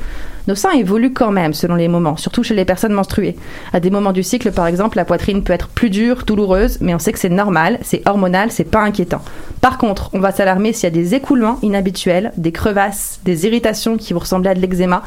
nos 0.47 0.55
seins 0.55 0.71
évoluent 0.71 1.13
quand 1.13 1.31
même 1.31 1.53
selon 1.53 1.75
les 1.75 1.87
moments, 1.87 2.17
surtout 2.17 2.43
chez 2.43 2.53
les 2.53 2.65
personnes 2.65 2.93
menstruées. 2.93 3.35
À 3.73 3.79
des 3.79 3.89
moments 3.89 4.11
du 4.11 4.23
cycle, 4.23 4.51
par 4.51 4.67
exemple, 4.67 4.97
la 4.97 5.05
poitrine 5.05 5.43
peut 5.43 5.53
être 5.53 5.67
plus 5.67 5.89
dure, 5.89 6.23
douloureuse, 6.25 6.77
mais 6.81 6.93
on 6.95 6.99
sait 6.99 7.11
que 7.11 7.19
c'est 7.19 7.29
normal, 7.29 7.79
c'est 7.81 8.07
hormonal, 8.07 8.51
c'est 8.51 8.63
pas 8.63 8.81
inquiétant. 8.81 9.21
Par 9.61 9.77
contre, 9.77 10.09
on 10.13 10.19
va 10.19 10.31
s'alarmer 10.31 10.73
s'il 10.73 10.83
y 10.83 10.87
a 10.87 10.89
des 10.91 11.15
écoulements 11.15 11.59
inhabituels, 11.63 12.31
des 12.37 12.51
crevasses, 12.51 13.19
des 13.25 13.45
irritations 13.45 13.97
qui 13.97 14.13
vont 14.13 14.19
ressembler 14.19 14.51
à 14.51 14.53
de 14.53 14.59
l'eczéma, 14.59 15.03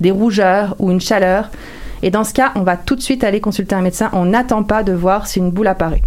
des 0.00 0.10
rougeurs 0.10 0.76
ou 0.78 0.90
une 0.90 1.00
chaleur. 1.00 1.50
Et 2.02 2.10
dans 2.10 2.24
ce 2.24 2.34
cas, 2.34 2.52
on 2.54 2.62
va 2.62 2.76
tout 2.76 2.96
de 2.96 3.00
suite 3.00 3.24
aller 3.24 3.40
consulter 3.40 3.74
un 3.74 3.82
médecin. 3.82 4.10
On 4.12 4.26
n'attend 4.26 4.62
pas 4.62 4.82
de 4.82 4.92
voir 4.92 5.26
si 5.26 5.38
une 5.38 5.50
boule 5.50 5.68
apparaît. 5.68 6.02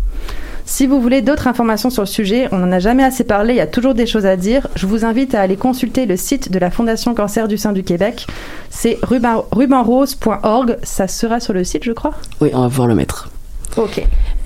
Si 0.67 0.87
vous 0.87 0.99
voulez 0.99 1.21
d'autres 1.21 1.47
informations 1.47 1.91
sur 1.91 2.01
le 2.01 2.07
sujet, 2.07 2.47
on 2.51 2.57
n'en 2.57 2.71
a 2.71 2.79
jamais 2.79 3.03
assez 3.03 3.23
parlé, 3.23 3.53
il 3.53 3.57
y 3.57 3.61
a 3.61 3.67
toujours 3.67 3.93
des 3.93 4.07
choses 4.07 4.25
à 4.25 4.35
dire. 4.35 4.67
Je 4.75 4.87
vous 4.87 5.05
invite 5.05 5.35
à 5.35 5.41
aller 5.41 5.57
consulter 5.57 6.07
le 6.07 6.17
site 6.17 6.51
de 6.51 6.57
la 6.57 6.71
Fondation 6.71 7.13
Cancer 7.13 7.47
du 7.47 7.57
sein 7.57 7.71
du 7.71 7.83
Québec. 7.83 8.25
C'est 8.71 8.97
rubanrose.org. 9.03 10.77
Ça 10.81 11.07
sera 11.07 11.39
sur 11.39 11.53
le 11.53 11.63
site, 11.63 11.83
je 11.83 11.91
crois? 11.91 12.15
Oui, 12.41 12.49
on 12.53 12.61
va 12.61 12.69
pouvoir 12.69 12.87
le 12.87 12.95
mettre. 12.95 13.29
Ok. 13.77 14.01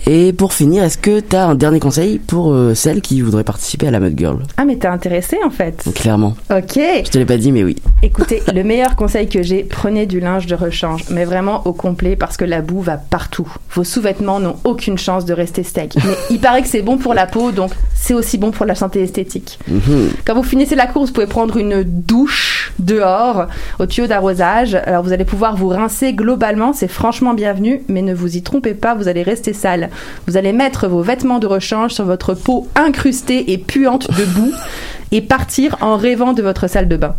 Et 0.08 0.34
pour 0.34 0.54
finir, 0.54 0.84
est-ce 0.84 0.98
que 0.98 1.20
tu 1.20 1.36
as 1.36 1.46
un 1.46 1.56
dernier 1.56 1.80
conseil 1.80 2.20
pour 2.20 2.52
euh, 2.52 2.74
celles 2.74 3.02
qui 3.02 3.22
voudraient 3.22 3.44
participer 3.44 3.88
à 3.88 3.92
la 3.92 4.00
Mud 4.00 4.18
Girl? 4.18 4.40
Ah, 4.58 4.66
mais 4.66 4.78
t'es 4.78 4.88
intéressée 4.88 5.38
en 5.46 5.50
fait. 5.50 5.84
Clairement. 5.94 6.36
Ok. 6.50 6.80
Je 7.06 7.10
te 7.10 7.18
l'ai 7.18 7.26
pas 7.26 7.38
dit, 7.38 7.52
mais 7.52 7.64
oui. 7.64 7.76
Écoutez, 8.02 8.42
le 8.54 8.64
meilleur 8.64 8.96
conseil 8.96 9.28
que 9.28 9.44
j'ai, 9.44 9.64
prenez 9.64 10.06
du 10.06 10.20
linge 10.20 10.48
de 10.48 10.56
rechange, 10.56 11.04
mais 11.12 11.26
vraiment 11.26 11.62
au 11.68 11.74
complet 11.74 12.16
parce 12.16 12.38
que 12.38 12.46
la 12.46 12.62
boue 12.62 12.82
va 12.82 12.98
partout. 12.98 13.48
Vos 13.74 13.84
sous-vêtements 13.84 14.40
n'ont 14.40 14.56
aucune 14.64 14.98
chance 14.98 15.26
de 15.26 15.34
rester 15.34 15.64
steak. 15.64 15.96
Mais 15.98 16.16
il 16.32 16.40
paraît 16.40 16.62
que 16.62 16.70
c'est 16.70 16.82
bon 16.82 16.98
pour 16.98 17.14
la 17.14 17.28
peau, 17.28 17.52
donc 17.52 17.72
c'est 17.94 18.14
aussi 18.14 18.38
bon 18.38 18.52
pour 18.52 18.66
la 18.66 18.76
santé 18.76 19.04
esthétique. 19.04 19.60
Mhm. 19.68 20.12
Quand 20.26 20.34
vous 20.34 20.44
finissez 20.44 20.76
la 20.76 20.88
course, 20.88 21.10
vous 21.10 21.14
pouvez 21.14 21.28
prendre 21.28 21.58
une 21.58 21.84
douche 21.84 22.72
dehors 22.80 23.48
au 23.80 23.86
tuyau 23.86 24.08
d'arrosage. 24.08 24.76
Alors 24.76 25.04
vous 25.04 25.12
allez 25.12 25.26
pouvoir 25.26 25.56
vous 25.56 25.68
rincer 25.68 26.14
globalement, 26.14 26.74
c'est 26.74 26.88
franchement 26.88 27.34
bienvenu, 27.34 27.82
mais 27.90 28.02
ne 28.02 28.14
vous 28.14 28.38
y 28.38 28.42
trompez 28.42 28.74
pas, 28.74 28.96
vous 28.96 29.08
allez 29.08 29.19
rester 29.24 29.54
sale. 29.54 29.90
Vous 30.28 30.38
allez 30.38 30.54
mettre 30.54 30.88
vos 30.88 31.02
vêtements 31.02 31.40
de 31.40 31.48
rechange 31.48 31.94
sur 31.94 32.06
votre 32.06 32.34
peau 32.34 32.68
incrustée 32.76 33.52
et 33.52 33.58
puante 33.58 34.10
de 34.10 34.26
boue 34.26 34.54
et 35.12 35.22
partir 35.22 35.78
en 35.82 35.98
rêvant 35.98 36.34
de 36.34 36.42
votre 36.42 36.68
salle 36.70 36.88
de 36.88 36.98
bain. 36.98 37.16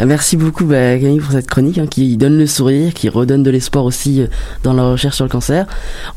Euh, 0.00 0.06
merci 0.06 0.36
beaucoup 0.36 0.64
bah, 0.64 0.96
Camille 0.98 1.18
pour 1.18 1.32
cette 1.32 1.48
chronique 1.48 1.78
hein, 1.78 1.86
qui 1.88 2.16
donne 2.16 2.38
le 2.38 2.46
sourire, 2.46 2.94
qui 2.94 3.08
redonne 3.08 3.42
de 3.42 3.50
l'espoir 3.50 3.84
aussi 3.84 4.22
euh, 4.22 4.26
dans 4.62 4.72
la 4.72 4.84
recherche 4.84 5.16
sur 5.16 5.24
le 5.24 5.30
cancer. 5.30 5.66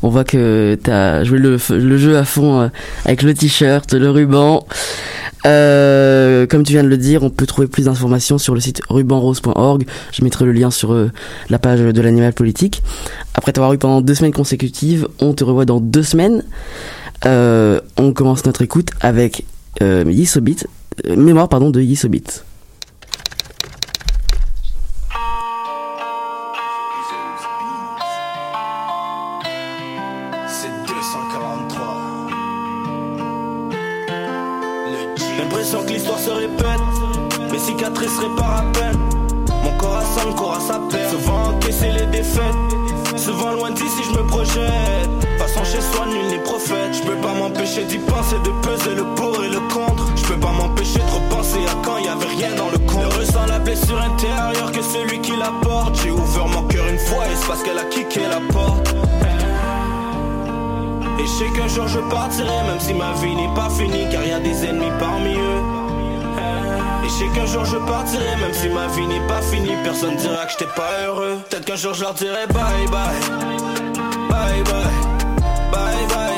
On 0.02 0.08
voit 0.08 0.24
que 0.24 0.78
tu 0.82 0.90
as 0.90 1.24
joué 1.24 1.38
le, 1.38 1.58
jeu 1.98 2.16
à 2.16 2.24
fond 2.24 2.60
euh, 2.60 2.68
avec 3.04 3.22
le 3.22 3.34
t-shirt, 3.34 3.92
le 3.92 4.10
ruban. 4.10 4.66
Comme 5.44 6.64
tu 6.64 6.72
viens 6.72 6.84
de 6.84 6.88
le 6.88 6.98
dire, 6.98 7.22
on 7.22 7.30
peut 7.30 7.46
trouver 7.46 7.66
plus 7.66 7.84
d'informations 7.86 8.38
sur 8.38 8.54
le 8.54 8.60
site 8.60 8.80
rubanrose.org. 8.88 9.84
Je 10.12 10.24
mettrai 10.24 10.44
le 10.44 10.52
lien 10.52 10.70
sur 10.70 10.96
la 11.50 11.58
page 11.58 11.80
de 11.80 12.00
l'animal 12.00 12.32
politique. 12.32 12.82
Après 13.34 13.52
t'avoir 13.52 13.72
eu 13.72 13.78
pendant 13.78 14.00
deux 14.00 14.14
semaines 14.14 14.32
consécutives, 14.32 15.08
on 15.20 15.32
te 15.32 15.44
revoit 15.44 15.64
dans 15.64 15.80
deux 15.80 16.02
semaines. 16.02 16.44
on 17.24 18.12
commence 18.14 18.44
notre 18.46 18.62
écoute 18.62 18.90
avec 19.00 19.44
Yisobit, 19.80 20.64
mémoire 21.16 21.48
pardon 21.48 21.70
de 21.70 21.80
Yisobit. 21.80 22.42
Sais 61.42 61.50
qu'un 61.58 61.68
jour 61.68 61.88
je 61.88 61.98
partirai, 62.10 62.62
même 62.66 62.80
si 62.80 62.94
ma 62.94 63.12
vie 63.14 63.34
n'est 63.34 63.54
pas 63.54 63.70
finie, 63.70 64.06
car 64.10 64.24
y 64.24 64.32
a 64.32 64.40
des 64.40 64.64
ennemis 64.64 64.92
parmi 64.98 65.34
eux. 65.34 65.62
Et 67.04 67.08
je 67.08 67.12
sais 67.12 67.28
qu'un 67.34 67.46
jour 67.46 67.64
je 67.64 67.78
partirai, 67.78 68.36
même 68.36 68.52
si 68.52 68.68
ma 68.68 68.86
vie 68.88 69.06
n'est 69.06 69.26
pas 69.26 69.42
finie, 69.42 69.76
personne 69.82 70.16
dira 70.16 70.44
que 70.46 70.52
j'étais 70.52 70.72
pas 70.76 70.92
heureux. 71.06 71.38
Peut-être 71.48 71.64
qu'un 71.64 71.76
jour 71.76 71.94
je 71.94 72.02
leur 72.02 72.14
dirai 72.14 72.46
bye 72.46 72.86
bye. 72.90 73.20
Bye 74.30 74.62
bye. 74.64 74.82
Bye 75.72 75.72
bye 75.72 75.72
bye 75.72 76.06
bye. 76.14 76.31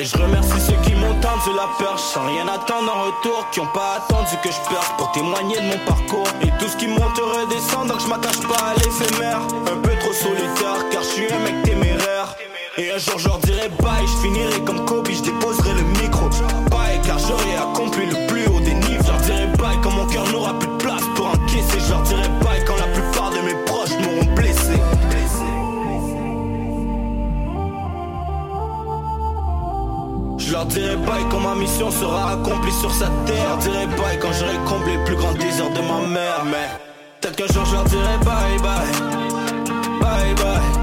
Et 0.00 0.04
je 0.06 0.16
remercie 0.16 0.58
ceux 0.58 0.80
qui 0.80 0.94
m'ont 0.94 1.12
tendu 1.20 1.54
la 1.54 1.68
perche 1.78 2.00
sans 2.00 2.24
rien 2.24 2.48
attendre 2.48 2.90
en 2.90 3.02
retour, 3.04 3.46
qui 3.52 3.60
ont 3.60 3.66
pas 3.66 3.98
attendu 3.98 4.34
que 4.42 4.48
je 4.50 4.56
perce 4.72 4.90
pour 4.96 5.12
témoigner 5.12 5.56
de 5.56 5.66
mon 5.66 5.84
parcours. 5.84 6.26
Et 6.40 6.48
tout 6.58 6.68
ce 6.68 6.76
qui 6.78 6.86
monte 6.86 7.18
redescend, 7.18 7.86
donc 7.86 8.00
je 8.00 8.06
m'attache 8.06 8.40
pas 8.40 8.70
à 8.70 8.74
l'éphémère. 8.76 9.40
Un 9.70 9.76
peu 9.76 9.90
trop 9.98 10.14
solitaire, 10.14 10.88
car 10.90 11.02
je 11.02 11.06
suis 11.06 11.30
un 11.30 11.38
mec 11.40 11.62
téméraire. 11.64 12.34
Et 12.78 12.90
un 12.90 12.96
jour 12.96 13.18
je 13.18 13.28
leur 13.28 13.38
dirai 13.40 13.68
bye, 13.82 14.06
je 14.06 14.22
finirai 14.22 14.60
comme 14.64 14.86
Kobe, 14.86 15.10
je 15.10 15.20
déposerai 15.20 15.74
le 15.74 15.82
micro. 16.00 16.30
Bye, 16.70 16.98
car 17.04 17.18
j'aurai 17.18 17.56
accompli 17.56 18.06
le 18.06 18.26
plus 18.26 18.46
haut 18.46 18.60
des 18.60 18.72
niveaux. 18.72 19.04
Je 19.04 19.10
leur 19.12 19.20
dirai 19.20 19.46
bye 19.58 19.78
quand 19.82 19.90
mon 19.90 20.06
cœur 20.06 20.26
n'aura 20.32 20.58
plus 20.58 20.68
de 20.68 20.76
place 20.76 21.04
pour 21.14 21.26
encaisser. 21.26 21.78
Je 21.78 21.90
leur 21.90 22.00
dirai 22.04 22.28
bye 22.40 22.64
Je 30.50 30.56
leur 30.56 30.66
dirai 30.66 30.96
bye 30.96 31.24
quand 31.30 31.38
ma 31.38 31.54
mission 31.54 31.92
sera 31.92 32.32
accomplie 32.32 32.72
sur 32.72 32.90
cette 32.90 33.24
terre. 33.24 33.36
Je 33.60 33.70
leur 33.70 33.86
dirai 33.86 33.86
bye 33.86 34.18
quand 34.18 34.32
j'aurai 34.32 34.58
comblé 34.68 34.96
le 34.96 35.04
plus 35.04 35.14
grand 35.14 35.32
désir 35.34 35.70
de 35.70 35.80
ma 35.80 36.04
mère. 36.08 36.44
Mais 36.44 36.66
peut-être 37.20 37.36
qu'un 37.36 37.52
jour 37.54 37.64
je 37.66 37.74
leur 37.74 37.84
dirai 37.84 38.18
bye 38.24 38.58
bye. 38.58 40.00
Bye 40.00 40.34
bye. 40.34 40.79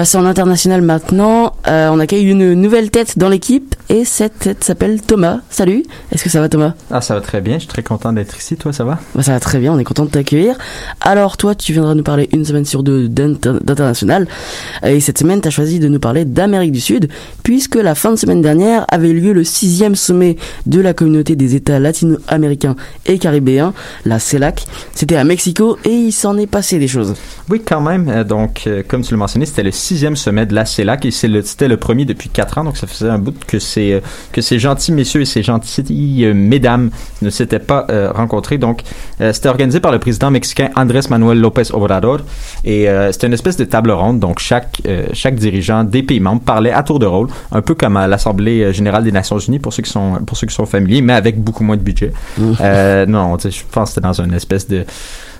On 0.00 0.02
passe 0.02 0.14
en 0.14 0.24
international 0.24 0.80
maintenant. 0.80 1.52
Euh, 1.68 1.90
on 1.92 2.00
accueille 2.00 2.24
une 2.24 2.54
nouvelle 2.54 2.90
tête 2.90 3.18
dans 3.18 3.28
l'équipe 3.28 3.74
et 3.90 4.06
cette 4.06 4.38
tête 4.38 4.64
s'appelle 4.64 5.02
Thomas. 5.02 5.40
Salut, 5.50 5.82
est-ce 6.10 6.24
que 6.24 6.30
ça 6.30 6.40
va 6.40 6.48
Thomas? 6.48 6.72
Ah, 6.90 7.02
ça 7.02 7.16
va 7.16 7.20
très 7.20 7.42
bien. 7.42 7.56
Je 7.56 7.64
suis 7.64 7.68
très 7.68 7.82
content 7.82 8.10
d'être 8.14 8.34
ici. 8.38 8.56
Toi, 8.56 8.72
ça 8.72 8.82
va? 8.84 8.98
Bah, 9.14 9.22
Ça 9.22 9.32
va 9.32 9.40
très 9.40 9.58
bien, 9.58 9.74
on 9.74 9.78
est 9.78 9.84
content 9.84 10.06
de 10.06 10.10
t'accueillir. 10.10 10.56
Alors 11.02 11.36
toi, 11.36 11.54
tu 11.54 11.74
viendras 11.74 11.94
nous 11.94 12.02
parler 12.02 12.30
une 12.32 12.46
semaine 12.46 12.64
sur 12.64 12.82
deux 12.82 13.10
d'inter- 13.10 13.58
d'international. 13.62 14.26
Et 14.86 15.00
cette 15.00 15.18
semaine, 15.18 15.42
tu 15.42 15.48
as 15.48 15.50
choisi 15.50 15.80
de 15.80 15.88
nous 15.88 16.00
parler 16.00 16.24
d'Amérique 16.24 16.72
du 16.72 16.80
Sud, 16.80 17.10
puisque 17.42 17.74
la 17.76 17.94
fin 17.94 18.10
de 18.12 18.16
semaine 18.16 18.40
dernière 18.40 18.86
avait 18.90 19.12
lieu 19.12 19.34
le 19.34 19.44
sixième 19.44 19.96
sommet 19.96 20.36
de 20.64 20.80
la 20.80 20.94
communauté 20.94 21.36
des 21.36 21.56
États 21.56 21.78
latino-américains 21.78 22.74
et 23.04 23.18
caribéens, 23.18 23.74
la 24.06 24.18
CELAC. 24.18 24.64
C'était 24.94 25.16
à 25.16 25.24
Mexico 25.24 25.76
et 25.84 25.90
il 25.92 26.12
s'en 26.12 26.38
est 26.38 26.46
passé 26.46 26.78
des 26.78 26.88
choses. 26.88 27.12
Oui, 27.50 27.60
quand 27.62 27.82
même. 27.82 28.08
Euh, 28.08 28.24
Donc, 28.24 28.62
euh, 28.66 28.82
comme 28.88 29.02
tu 29.02 29.10
l'as 29.12 29.18
mentionné, 29.18 29.44
c'était 29.44 29.62
le 29.62 29.72
sixième 29.90 30.16
sommet 30.16 30.46
de 30.46 30.54
la 30.54 30.64
CELAC 30.64 31.04
et 31.06 31.28
le- 31.28 31.42
c'était 31.42 31.68
le 31.68 31.76
premier 31.76 32.04
depuis 32.04 32.28
quatre 32.28 32.58
ans. 32.58 32.64
Donc, 32.64 32.76
ça 32.76 32.86
faisait 32.86 33.08
un 33.10 33.18
bout 33.18 33.34
que 33.46 33.58
ces, 33.58 34.00
que 34.32 34.40
ces 34.40 34.58
gentils 34.58 34.92
messieurs 34.92 35.22
et 35.22 35.24
ces 35.24 35.42
gentilles 35.42 36.24
euh, 36.24 36.34
mesdames 36.34 36.90
ne 37.22 37.30
s'étaient 37.30 37.58
pas 37.58 37.86
euh, 37.90 38.10
rencontrés. 38.12 38.58
Donc, 38.58 38.82
euh, 39.20 39.32
c'était 39.32 39.48
organisé 39.48 39.80
par 39.80 39.92
le 39.92 39.98
président 39.98 40.30
mexicain 40.30 40.68
Andrés 40.76 41.00
Manuel 41.10 41.38
López 41.40 41.72
Obrador 41.72 42.20
et 42.64 42.88
euh, 42.88 43.12
c'était 43.12 43.26
une 43.26 43.32
espèce 43.34 43.56
de 43.56 43.64
table 43.64 43.90
ronde. 43.90 44.18
Donc, 44.20 44.38
chaque, 44.38 44.80
chaque 45.12 45.34
dirigeant 45.36 45.84
des 45.84 46.02
pays 46.02 46.20
membres 46.20 46.42
parlait 46.42 46.72
à 46.72 46.82
tour 46.82 46.98
de 46.98 47.06
rôle, 47.06 47.28
un 47.52 47.62
peu 47.62 47.74
comme 47.74 47.96
à 47.96 48.06
l'Assemblée 48.06 48.72
générale 48.72 49.04
des 49.04 49.12
Nations 49.12 49.38
Unies 49.38 49.58
pour 49.58 49.72
ceux 49.72 49.82
qui 49.82 49.90
sont, 49.90 50.14
pour 50.26 50.36
ceux 50.36 50.46
qui 50.46 50.54
sont 50.54 50.66
familiers, 50.66 51.02
mais 51.02 51.12
avec 51.14 51.38
beaucoup 51.40 51.64
moins 51.64 51.76
de 51.76 51.82
budget. 51.82 52.12
Euh, 52.60 53.06
non, 53.06 53.36
je 53.38 53.48
pense 53.70 53.90
que 53.90 53.94
c'était 53.94 54.06
dans 54.06 54.20
une 54.20 54.34
espèce 54.34 54.66
de 54.68 54.84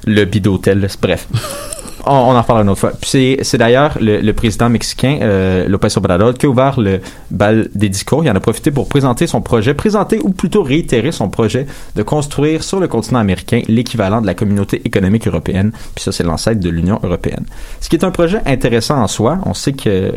lobby 0.07 0.41
d'hôtel. 0.41 0.87
Bref. 1.01 1.27
On, 2.07 2.13
on 2.13 2.35
en 2.35 2.43
reparlera 2.43 2.63
une 2.63 2.71
autre 2.71 2.81
fois. 2.81 2.93
C'est, 3.03 3.57
d'ailleurs 3.57 3.99
le, 4.01 4.33
président 4.33 4.69
mexicain, 4.69 5.19
euh, 5.23 5.69
López 5.69 5.89
Obrador, 5.97 6.35
qui 6.35 6.47
a 6.47 6.49
ouvert 6.49 6.81
le 6.81 7.01
bal 7.31 7.69
des 7.75 7.89
discours. 7.89 8.25
Il 8.25 8.31
en 8.31 8.37
a 8.37 8.41
profité 8.41 8.71
pour 8.71 8.89
présenter 8.89 9.27
son 9.27 9.41
projet, 9.41 9.75
présenter 9.75 10.21
ou 10.23 10.31
plutôt 10.31 10.63
réitérer 10.63 11.13
son 11.13 11.29
projet 11.29 11.67
de 11.97 12.03
construire 12.03 12.63
sur 12.63 12.81
le 12.81 12.89
continent 12.89 13.21
américain 13.21 13.63
l'équivalent 13.69 14.21
de 14.21 14.27
la 14.27 14.35
communauté 14.35 14.83
économique 14.85 15.27
européenne. 15.27 15.73
Puis 15.95 16.05
ça, 16.05 16.13
c'est 16.13 16.25
l'ancêtre 16.25 16.61
de 16.61 16.71
l'Union 16.71 17.01
européenne. 17.03 17.45
Ce 17.81 17.89
qui 17.89 17.97
est 17.97 18.05
un 18.05 18.11
projet 18.11 18.41
intéressant 18.47 19.03
en 19.03 19.07
soi. 19.07 19.39
On 19.47 19.55
sait 19.55 19.73
que 19.73 20.13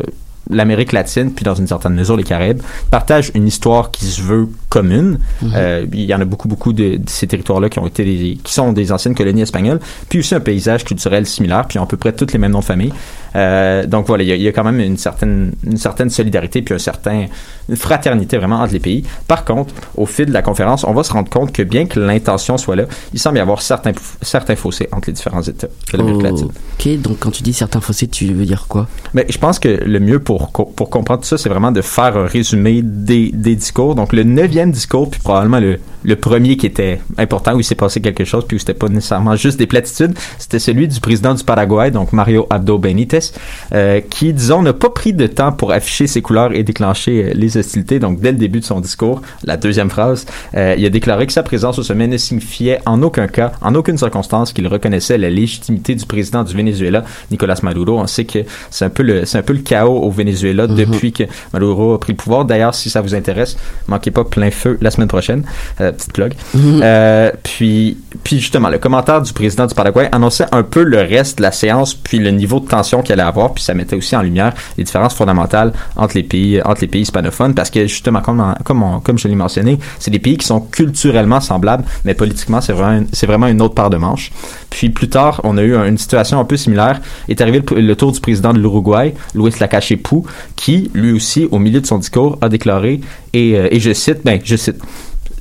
l'Amérique 0.50 0.92
latine, 0.92 1.32
puis 1.32 1.44
dans 1.44 1.54
une 1.54 1.66
certaine 1.66 1.94
mesure 1.94 2.16
les 2.16 2.24
Caraïbes, 2.24 2.60
partagent 2.90 3.30
une 3.34 3.46
histoire 3.46 3.90
qui 3.90 4.04
se 4.06 4.22
veut 4.22 4.48
commune. 4.68 5.18
Euh, 5.54 5.86
il 5.92 6.04
y 6.04 6.14
en 6.14 6.20
a 6.20 6.24
beaucoup, 6.24 6.48
beaucoup 6.48 6.72
de, 6.72 6.96
de 6.96 7.08
ces 7.08 7.26
territoires-là 7.26 7.68
qui 7.68 7.78
ont 7.78 7.86
été 7.86 8.04
des, 8.04 8.38
qui 8.42 8.52
sont 8.52 8.72
des 8.72 8.92
anciennes 8.92 9.14
colonies 9.14 9.42
espagnoles, 9.42 9.80
puis 10.08 10.18
aussi 10.18 10.34
un 10.34 10.40
paysage 10.40 10.84
culturel 10.84 11.26
similaire, 11.26 11.66
puis 11.66 11.78
à 11.78 11.86
peu 11.86 11.96
près 11.96 12.12
toutes 12.12 12.32
les 12.32 12.38
mêmes 12.38 12.52
noms 12.52 12.60
de 12.60 12.64
famille. 12.64 12.92
Euh, 13.36 13.86
donc 13.86 14.06
voilà, 14.06 14.22
il 14.22 14.28
y, 14.28 14.32
a, 14.32 14.36
il 14.36 14.42
y 14.42 14.48
a 14.48 14.52
quand 14.52 14.64
même 14.64 14.80
une 14.80 14.96
certaine, 14.96 15.52
une 15.66 15.76
certaine 15.76 16.10
solidarité, 16.10 16.62
puis 16.62 16.74
un 16.74 16.78
certain, 16.78 17.26
une 17.68 17.76
fraternité 17.76 18.38
vraiment 18.38 18.60
entre 18.60 18.72
les 18.72 18.80
pays. 18.80 19.04
Par 19.26 19.44
contre, 19.44 19.74
au 19.96 20.06
fil 20.06 20.26
de 20.26 20.32
la 20.32 20.42
conférence, 20.42 20.84
on 20.84 20.92
va 20.92 21.02
se 21.02 21.12
rendre 21.12 21.28
compte 21.30 21.52
que 21.52 21.62
bien 21.62 21.86
que 21.86 21.98
l'intention 21.98 22.56
soit 22.58 22.76
là, 22.76 22.84
il 23.12 23.18
semble 23.18 23.38
y 23.38 23.40
avoir 23.40 23.62
certains, 23.62 23.92
certains 24.22 24.56
fossés 24.56 24.88
entre 24.92 25.08
les 25.08 25.14
différents 25.14 25.42
États 25.42 25.66
de 25.92 25.96
l'Amérique 25.98 26.22
latine. 26.22 26.48
Ok, 26.78 27.00
donc 27.00 27.18
quand 27.18 27.30
tu 27.30 27.42
dis 27.42 27.52
certains 27.52 27.80
fossés, 27.80 28.06
tu 28.08 28.26
veux 28.32 28.44
dire 28.46 28.66
quoi? 28.68 28.86
Mais 29.14 29.26
je 29.28 29.38
pense 29.38 29.58
que 29.58 29.68
le 29.68 30.00
mieux 30.00 30.18
pour, 30.20 30.52
co- 30.52 30.66
pour 30.66 30.90
comprendre 30.90 31.20
tout 31.22 31.28
ça, 31.28 31.38
c'est 31.38 31.48
vraiment 31.48 31.72
de 31.72 31.82
faire 31.82 32.16
un 32.16 32.26
résumé 32.26 32.82
des, 32.82 33.30
des 33.32 33.56
discours. 33.56 33.94
Donc, 33.94 34.12
le 34.12 34.22
neuvième 34.22 34.70
discours, 34.70 35.10
puis 35.10 35.20
probablement 35.20 35.60
le, 35.60 35.78
le 36.04 36.16
premier 36.16 36.56
qui 36.56 36.66
était 36.66 37.00
important, 37.18 37.54
où 37.54 37.60
il 37.60 37.64
s'est 37.64 37.74
passé 37.74 38.00
quelque 38.00 38.24
chose, 38.24 38.44
puis 38.46 38.56
où 38.56 38.58
c'était 38.60 38.74
pas 38.74 38.88
nécessairement 38.88 39.36
juste 39.36 39.58
des 39.58 39.66
platitudes, 39.66 40.14
c'était 40.38 40.58
celui 40.58 40.86
du 40.88 41.00
président 41.00 41.34
du 41.34 41.42
Paraguay, 41.44 41.90
donc 41.90 42.12
Mario 42.12 42.46
Abdo 42.50 42.78
Benitez, 42.78 43.23
euh, 43.72 44.00
qui, 44.08 44.32
disons, 44.32 44.62
n'a 44.62 44.72
pas 44.72 44.90
pris 44.90 45.12
de 45.12 45.26
temps 45.26 45.52
pour 45.52 45.72
afficher 45.72 46.06
ses 46.06 46.22
couleurs 46.22 46.52
et 46.54 46.62
déclencher 46.62 47.24
euh, 47.24 47.32
les 47.34 47.56
hostilités. 47.56 47.98
Donc, 47.98 48.20
dès 48.20 48.32
le 48.32 48.38
début 48.38 48.60
de 48.60 48.64
son 48.64 48.80
discours, 48.80 49.22
la 49.44 49.56
deuxième 49.56 49.90
phrase, 49.90 50.26
euh, 50.54 50.74
il 50.76 50.84
a 50.84 50.90
déclaré 50.90 51.26
que 51.26 51.32
sa 51.32 51.42
présence 51.42 51.78
au 51.78 51.82
sommet 51.82 52.06
ne 52.06 52.16
signifiait 52.16 52.80
en 52.86 53.02
aucun 53.02 53.26
cas, 53.26 53.52
en 53.60 53.74
aucune 53.74 53.98
circonstance, 53.98 54.52
qu'il 54.52 54.66
reconnaissait 54.68 55.18
la 55.18 55.30
légitimité 55.30 55.94
du 55.94 56.06
président 56.06 56.44
du 56.44 56.54
Venezuela, 56.54 57.04
Nicolas 57.30 57.58
Maduro. 57.62 57.98
On 57.98 58.06
sait 58.06 58.24
que 58.24 58.40
c'est 58.70 58.84
un 58.84 58.90
peu 58.90 59.02
le, 59.02 59.24
c'est 59.24 59.38
un 59.38 59.42
peu 59.42 59.52
le 59.52 59.60
chaos 59.60 60.02
au 60.02 60.10
Venezuela 60.10 60.66
depuis 60.66 61.12
que 61.12 61.24
Maduro 61.52 61.94
a 61.94 62.00
pris 62.00 62.12
le 62.12 62.16
pouvoir. 62.16 62.44
D'ailleurs, 62.44 62.74
si 62.74 62.90
ça 62.90 63.00
vous 63.00 63.14
intéresse, 63.14 63.56
manquez 63.88 64.10
pas 64.10 64.24
plein 64.24 64.50
feu 64.50 64.78
la 64.80 64.90
semaine 64.90 65.08
prochaine. 65.08 65.44
Euh, 65.80 65.92
petite 65.92 66.12
plug. 66.12 66.34
Euh, 66.56 67.30
puis, 67.42 67.98
puis 68.22 68.38
justement, 68.40 68.68
le 68.68 68.78
commentaire 68.78 69.22
du 69.22 69.32
président 69.32 69.66
du 69.66 69.74
Paraguay 69.74 70.08
annonçait 70.12 70.46
un 70.52 70.62
peu 70.62 70.82
le 70.82 70.98
reste 70.98 71.38
de 71.38 71.42
la 71.42 71.52
séance, 71.52 71.94
puis 71.94 72.18
le 72.18 72.30
niveau 72.30 72.60
de 72.60 72.66
tension 72.66 73.02
qu'il 73.02 73.13
allait 73.14 73.22
avoir, 73.22 73.54
puis 73.54 73.64
ça 73.64 73.72
mettait 73.74 73.96
aussi 73.96 74.14
en 74.14 74.22
lumière 74.22 74.52
les 74.76 74.84
différences 74.84 75.14
fondamentales 75.14 75.72
entre 75.96 76.14
les 76.16 76.22
pays, 76.22 76.60
entre 76.62 76.82
les 76.82 76.86
pays 76.88 77.02
hispanophones, 77.02 77.54
parce 77.54 77.70
que 77.70 77.86
justement, 77.86 78.20
comme, 78.20 78.54
comme, 78.64 79.00
comme 79.02 79.18
je 79.18 79.26
l'ai 79.26 79.34
mentionné, 79.34 79.78
c'est 79.98 80.10
des 80.10 80.18
pays 80.18 80.36
qui 80.36 80.46
sont 80.46 80.60
culturellement 80.60 81.40
semblables, 81.40 81.84
mais 82.04 82.14
politiquement, 82.14 82.60
c'est 82.60 82.72
vraiment, 82.74 83.04
vraiment 83.22 83.46
une 83.46 83.62
autre 83.62 83.74
part 83.74 83.90
de 83.90 83.96
manche. 83.96 84.30
Puis 84.70 84.90
plus 84.90 85.08
tard, 85.08 85.40
on 85.44 85.56
a 85.56 85.62
eu 85.62 85.74
un- 85.74 85.86
une 85.86 85.98
situation 85.98 86.38
un 86.38 86.44
peu 86.44 86.56
similaire. 86.56 87.00
Est 87.28 87.40
arrivé 87.40 87.62
le, 87.70 87.80
le 87.80 87.96
tour 87.96 88.12
du 88.12 88.20
président 88.20 88.52
de 88.52 88.58
l'Uruguay, 88.58 89.14
Luis 89.34 89.52
Lacache 89.60 89.96
Pou, 89.96 90.26
qui, 90.56 90.90
lui 90.94 91.12
aussi, 91.12 91.48
au 91.50 91.58
milieu 91.58 91.80
de 91.80 91.86
son 91.86 91.98
discours, 91.98 92.36
a 92.40 92.48
déclaré, 92.48 93.00
et, 93.32 93.56
euh, 93.58 93.68
et 93.70 93.80
je 93.80 93.92
cite, 93.92 94.18
ben, 94.24 94.40
je 94.44 94.56
cite, 94.56 94.76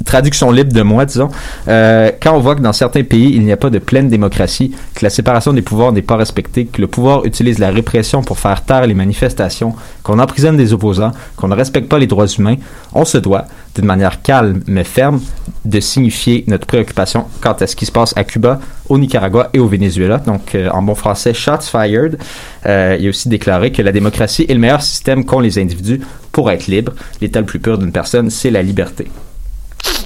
traduction 0.03 0.51
libre 0.51 0.73
de 0.73 0.81
moi, 0.81 1.05
disons, 1.05 1.29
euh, 1.67 2.11
quand 2.21 2.35
on 2.35 2.39
voit 2.39 2.55
que 2.55 2.61
dans 2.61 2.73
certains 2.73 3.03
pays, 3.03 3.31
il 3.33 3.43
n'y 3.43 3.51
a 3.51 3.57
pas 3.57 3.69
de 3.69 3.79
pleine 3.79 4.09
démocratie, 4.09 4.75
que 4.95 5.03
la 5.03 5.09
séparation 5.09 5.53
des 5.53 5.61
pouvoirs 5.61 5.91
n'est 5.91 6.01
pas 6.01 6.15
respectée, 6.15 6.65
que 6.65 6.81
le 6.81 6.87
pouvoir 6.87 7.25
utilise 7.25 7.59
la 7.59 7.69
répression 7.69 8.21
pour 8.21 8.39
faire 8.39 8.63
taire 8.63 8.85
les 8.87 8.93
manifestations, 8.93 9.73
qu'on 10.03 10.19
emprisonne 10.19 10.57
des 10.57 10.73
opposants, 10.73 11.11
qu'on 11.35 11.47
ne 11.47 11.55
respecte 11.55 11.89
pas 11.89 11.99
les 11.99 12.07
droits 12.07 12.27
humains, 12.27 12.55
on 12.93 13.05
se 13.05 13.17
doit, 13.17 13.45
d'une 13.75 13.85
manière 13.85 14.21
calme 14.21 14.61
mais 14.67 14.83
ferme, 14.83 15.19
de 15.65 15.79
signifier 15.79 16.43
notre 16.47 16.67
préoccupation 16.67 17.25
quant 17.41 17.53
à 17.53 17.67
ce 17.67 17.75
qui 17.75 17.85
se 17.85 17.91
passe 17.91 18.13
à 18.15 18.23
Cuba, 18.23 18.59
au 18.89 18.97
Nicaragua 18.97 19.49
et 19.53 19.59
au 19.59 19.67
Venezuela. 19.67 20.17
Donc, 20.17 20.55
euh, 20.55 20.69
en 20.69 20.81
bon 20.81 20.95
français, 20.95 21.33
shots 21.33 21.61
fired. 21.71 22.17
Euh, 22.65 22.97
il 22.99 23.07
a 23.07 23.09
aussi 23.09 23.29
déclaré 23.29 23.71
que 23.71 23.81
la 23.81 23.91
démocratie 23.91 24.45
est 24.47 24.53
le 24.53 24.59
meilleur 24.59 24.81
système 24.81 25.25
qu'ont 25.25 25.39
les 25.39 25.57
individus 25.57 26.01
pour 26.31 26.51
être 26.51 26.67
libres. 26.67 26.93
L'état 27.21 27.39
le 27.39 27.45
plus 27.45 27.59
pur 27.59 27.77
d'une 27.77 27.91
personne, 27.91 28.29
c'est 28.29 28.51
la 28.51 28.61
liberté. 28.61 29.07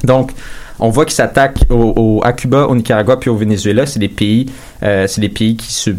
Donc, 0.03 0.31
on 0.79 0.89
voit 0.89 1.05
qu'il 1.05 1.15
s'attaque 1.15 1.59
au, 1.69 1.93
au- 1.95 2.21
à 2.23 2.33
Cuba, 2.33 2.67
au 2.67 2.75
Nicaragua 2.75 3.17
puis 3.19 3.29
au 3.29 3.35
Venezuela. 3.35 3.85
C'est 3.85 3.99
des 3.99 4.09
pays, 4.09 4.47
euh, 4.83 5.07
c'est 5.07 5.21
des 5.21 5.29
pays 5.29 5.55
qui 5.57 5.73
se 5.73 5.91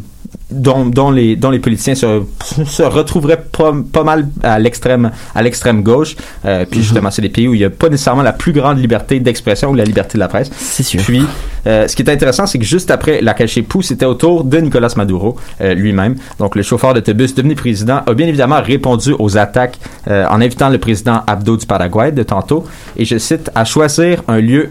dont, 0.50 0.86
dont 0.86 1.10
les 1.10 1.36
dont 1.36 1.50
les 1.50 1.58
politiciens 1.58 1.94
se, 1.94 2.22
se 2.66 2.82
retrouveraient 2.82 3.42
pas, 3.52 3.72
pas 3.92 4.04
mal 4.04 4.28
à 4.42 4.58
l'extrême 4.58 5.10
à 5.34 5.42
l'extrême 5.42 5.82
gauche. 5.82 6.16
Euh, 6.44 6.64
puis 6.70 6.82
justement, 6.82 7.10
c'est 7.10 7.22
des 7.22 7.28
pays 7.28 7.48
où 7.48 7.54
il 7.54 7.58
n'y 7.58 7.64
a 7.64 7.70
pas 7.70 7.88
nécessairement 7.88 8.22
la 8.22 8.32
plus 8.32 8.52
grande 8.52 8.78
liberté 8.78 9.20
d'expression 9.20 9.70
ou 9.70 9.74
la 9.74 9.84
liberté 9.84 10.14
de 10.14 10.20
la 10.20 10.28
presse. 10.28 10.50
C'est 10.56 10.82
sûr. 10.82 11.00
Puis, 11.02 11.22
euh, 11.66 11.86
ce 11.86 11.94
qui 11.94 12.02
est 12.02 12.10
intéressant, 12.10 12.46
c'est 12.46 12.58
que 12.58 12.64
juste 12.64 12.90
après 12.90 13.20
la 13.20 13.34
Cachepou, 13.34 13.82
c'était 13.82 14.06
au 14.06 14.14
tour 14.14 14.44
de 14.44 14.58
Nicolas 14.58 14.92
Maduro 14.96 15.36
euh, 15.60 15.74
lui-même. 15.74 16.16
Donc, 16.38 16.56
le 16.56 16.62
chauffeur 16.62 16.94
d'autobus 16.94 17.34
devenu 17.34 17.54
président 17.54 18.00
a 18.06 18.14
bien 18.14 18.26
évidemment 18.26 18.60
répondu 18.62 19.14
aux 19.18 19.36
attaques 19.36 19.78
euh, 20.08 20.26
en 20.28 20.40
invitant 20.40 20.68
le 20.68 20.78
président 20.78 21.22
Abdo 21.26 21.56
du 21.56 21.66
Paraguay 21.66 22.12
de 22.12 22.22
tantôt, 22.22 22.64
et 22.96 23.04
je 23.04 23.18
cite, 23.18 23.50
à 23.54 23.64
choisir 23.64 24.22
un 24.28 24.40
lieu 24.40 24.70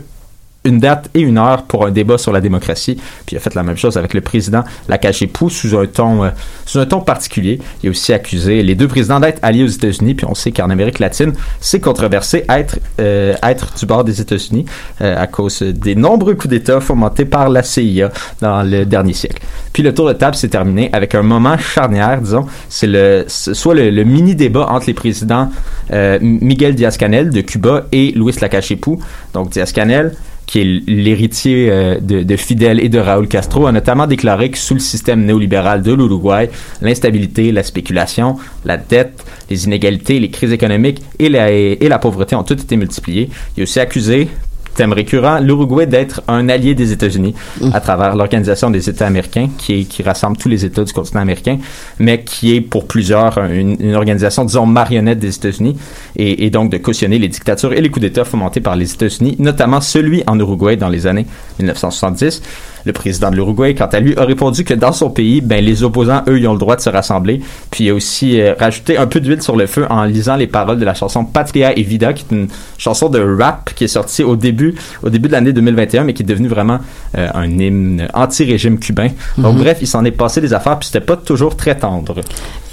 une 0.68 0.80
date 0.80 1.10
et 1.14 1.22
une 1.22 1.38
heure 1.38 1.64
pour 1.64 1.86
un 1.86 1.92
débat 1.92 2.18
sur 2.18 2.32
la 2.32 2.42
démocratie. 2.42 2.96
Puis 3.26 3.36
il 3.36 3.38
a 3.38 3.40
fait 3.40 3.56
la 3.56 3.64
même 3.64 3.78
chose 3.78 3.98
avec 3.98 4.14
le 4.14 4.22
président 4.22 4.64
Lacachepou 4.90 5.50
sous 5.50 5.78
un 5.78 5.86
ton 5.86 6.26
euh, 6.26 6.30
sous 6.66 6.80
un 6.80 6.86
ton 6.86 7.00
particulier. 7.00 7.60
Il 7.82 7.88
a 7.88 7.90
aussi 7.92 8.14
accusé 8.14 8.62
les 8.62 8.76
deux 8.76 8.88
présidents 8.88 9.20
d'être 9.20 9.40
alliés 9.42 9.64
aux 9.64 9.68
États-Unis. 9.68 10.14
Puis 10.16 10.26
on 10.30 10.36
sait 10.36 10.52
qu'en 10.52 10.70
Amérique 10.70 11.00
latine, 11.00 11.34
c'est 11.60 11.80
controversé 11.80 12.46
être 12.50 12.80
euh, 13.00 13.34
du 13.80 13.86
bord 13.86 14.04
des 14.04 14.22
États-Unis 14.22 14.66
euh, 15.02 15.16
à 15.18 15.28
cause 15.28 15.62
des 15.62 15.96
nombreux 15.96 16.36
coups 16.36 16.50
d'État 16.50 16.80
fomentés 16.80 17.26
par 17.26 17.50
la 17.50 17.64
CIA 17.64 18.12
dans 18.42 18.64
le 18.64 18.86
dernier 18.86 19.14
siècle. 19.14 19.42
Puis 19.74 19.84
le 19.84 19.94
tour 19.94 20.08
de 20.08 20.14
table 20.14 20.36
s'est 20.36 20.50
terminé 20.50 20.90
avec 20.94 21.16
un 21.16 21.24
moment 21.24 21.58
charnière, 21.58 22.22
disons. 22.22 22.46
C'est 22.70 22.88
le 22.88 23.26
soit 23.28 23.74
le, 23.74 23.90
le 23.90 24.04
mini 24.04 24.36
débat 24.36 24.68
entre 24.70 24.88
les 24.88 24.94
présidents 24.94 25.50
euh, 25.92 26.20
Miguel 26.22 26.76
Diaz-Canel 26.76 27.30
de 27.30 27.42
Cuba 27.42 27.86
et 27.92 28.12
Luis 28.12 28.36
Lacachepou. 28.42 29.00
Donc 29.34 29.50
Diaz-Canel 29.50 30.14
qui 30.48 30.62
est 30.62 30.82
l'héritier 30.88 31.70
euh, 31.70 32.00
de, 32.00 32.24
de 32.24 32.36
Fidel 32.36 32.80
et 32.80 32.90
de 32.90 32.98
Raúl 32.98 33.28
Castro, 33.28 33.68
a 33.68 33.72
notamment 33.72 34.08
déclaré 34.08 34.50
que 34.50 34.58
sous 34.58 34.74
le 34.74 34.80
système 34.80 35.26
néolibéral 35.26 35.84
de 35.84 35.94
l'Uruguay, 35.94 36.50
l'instabilité, 36.82 37.52
la 37.52 37.64
spéculation, 37.64 38.38
la 38.66 38.78
dette, 38.78 39.24
les 39.50 39.66
inégalités, 39.66 40.20
les 40.20 40.30
crises 40.30 40.54
économiques 40.54 41.02
et 41.20 41.30
la, 41.30 41.52
et 41.52 41.88
la 41.88 42.00
pauvreté 42.00 42.36
ont 42.36 42.44
toutes 42.44 42.62
été 42.62 42.78
multipliées. 42.78 43.30
Il 43.56 43.62
a 43.62 43.64
aussi 43.64 43.80
accusé 43.80 44.30
thème 44.78 44.94
récurrent, 44.94 45.40
l'Uruguay 45.40 45.88
d'être 45.88 46.22
un 46.28 46.48
allié 46.48 46.76
des 46.76 46.92
États-Unis 46.92 47.34
à 47.74 47.82
travers 47.82 48.16
l'Organisation 48.16 48.70
des 48.70 48.90
États 48.90 49.08
américains, 49.08 49.50
qui, 49.58 49.82
est, 49.82 49.84
qui 49.84 50.04
rassemble 50.04 50.38
tous 50.38 50.48
les 50.48 50.64
États 50.64 50.84
du 50.84 50.94
continent 50.94 51.22
américain, 51.22 51.58
mais 52.00 52.24
qui 52.24 52.56
est 52.56 52.62
pour 52.62 52.88
plusieurs 52.88 53.38
une, 53.40 53.76
une 53.80 53.96
organisation, 53.96 54.46
disons, 54.46 54.66
marionnette 54.66 55.20
des 55.20 55.36
États-Unis, 55.36 55.76
et, 56.16 56.46
et, 56.46 56.50
donc 56.50 56.72
de 56.72 56.78
cautionner 56.78 57.18
les 57.20 57.28
dictatures 57.28 57.74
et 57.74 57.82
les 57.82 57.90
coups 57.90 58.02
d'État 58.02 58.24
fomentés 58.24 58.62
par 58.62 58.76
les 58.76 58.94
États-Unis, 58.94 59.36
notamment 59.40 59.82
celui 59.82 60.24
en 60.28 60.40
Uruguay 60.40 60.76
dans 60.76 60.90
les 60.90 61.08
années 61.08 61.26
1970. 61.60 62.42
Le 62.88 62.94
président 62.94 63.30
de 63.30 63.36
l'Uruguay, 63.36 63.76
quant 63.76 63.86
à 63.92 64.00
lui, 64.00 64.16
a 64.18 64.24
répondu 64.24 64.64
que 64.64 64.74
dans 64.74 64.94
son 64.94 65.10
pays, 65.10 65.42
ben, 65.42 65.64
les 65.64 65.84
opposants, 65.84 66.24
eux, 66.28 66.40
ils 66.40 66.48
ont 66.48 66.54
le 66.54 66.60
droit 66.60 66.76
de 66.78 66.82
se 66.82 66.90
rassembler. 66.90 67.42
Puis 67.70 67.84
il 67.86 67.90
a 67.90 67.94
aussi 67.94 68.40
euh, 68.40 68.54
rajouté 68.58 68.98
un 68.98 69.06
peu 69.08 69.20
d'huile 69.20 69.42
sur 69.42 69.56
le 69.58 69.68
feu 69.68 69.86
en 69.90 70.06
lisant 70.06 70.38
les 70.38 70.48
paroles 70.48 70.80
de 70.80 70.86
la 70.86 70.94
chanson 70.94 71.26
Patria 71.26 71.78
et 71.78 71.84
Vida, 71.84 72.14
qui 72.14 72.26
est 72.32 72.36
une 72.36 72.48
chanson 72.78 73.10
de 73.10 73.20
rap 73.20 73.72
qui 73.76 73.84
est 73.84 73.88
sortie 73.90 74.24
au 74.24 74.36
début, 74.36 74.74
au 75.04 75.10
début 75.10 75.28
de 75.28 75.34
l'année 75.34 75.52
2021, 75.54 76.06
mais 76.06 76.14
qui 76.14 76.24
est 76.24 76.26
devenue 76.26 76.48
vraiment 76.48 76.80
euh, 77.18 77.28
un 77.34 77.50
hymne 77.50 78.08
anti-régime 78.14 78.80
cubain. 78.80 79.10
Donc 79.38 79.56
Mhm. 79.56 79.62
bref, 79.62 79.78
il 79.82 79.88
s'en 79.88 80.06
est 80.06 80.12
passé 80.12 80.40
des 80.42 80.54
affaires, 80.54 80.80
puis 80.80 80.88
c'était 80.88 81.06
pas 81.06 81.18
toujours 81.18 81.56
très 81.58 81.76
tendre. 81.76 82.16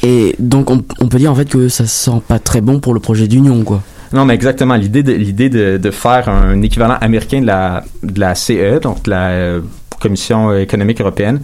Et 0.03 0.37
donc 0.38 0.70
on, 0.70 0.83
on 1.00 1.09
peut 1.09 1.18
dire 1.18 1.33
en 1.33 1.35
fait 1.35 1.48
que 1.48 1.68
ça 1.68 1.87
sent 1.87 2.20
pas 2.29 2.38
très 2.38 2.61
bon 2.61 2.79
pour 2.79 2.94
le 2.94 3.00
projet 3.00 3.27
d'union, 3.27 3.64
quoi. 3.64 3.83
Non, 4.12 4.24
mais 4.24 4.35
exactement. 4.35 4.77
L'idée 4.77 5.03
de, 5.03 5.12
l'idée 5.12 5.48
de, 5.48 5.77
de 5.77 5.90
faire 5.90 6.29
un 6.29 6.62
équivalent 6.62 6.96
américain 7.00 7.40
de 7.40 7.46
la, 7.46 7.83
de 8.05 8.20
la 8.20 8.35
CE, 8.37 8.79
donc 8.81 9.03
de 9.05 9.11
la 9.11 9.29
euh, 9.31 9.61
Commission 10.04 10.54
économique 10.56 11.00
européenne, 11.00 11.40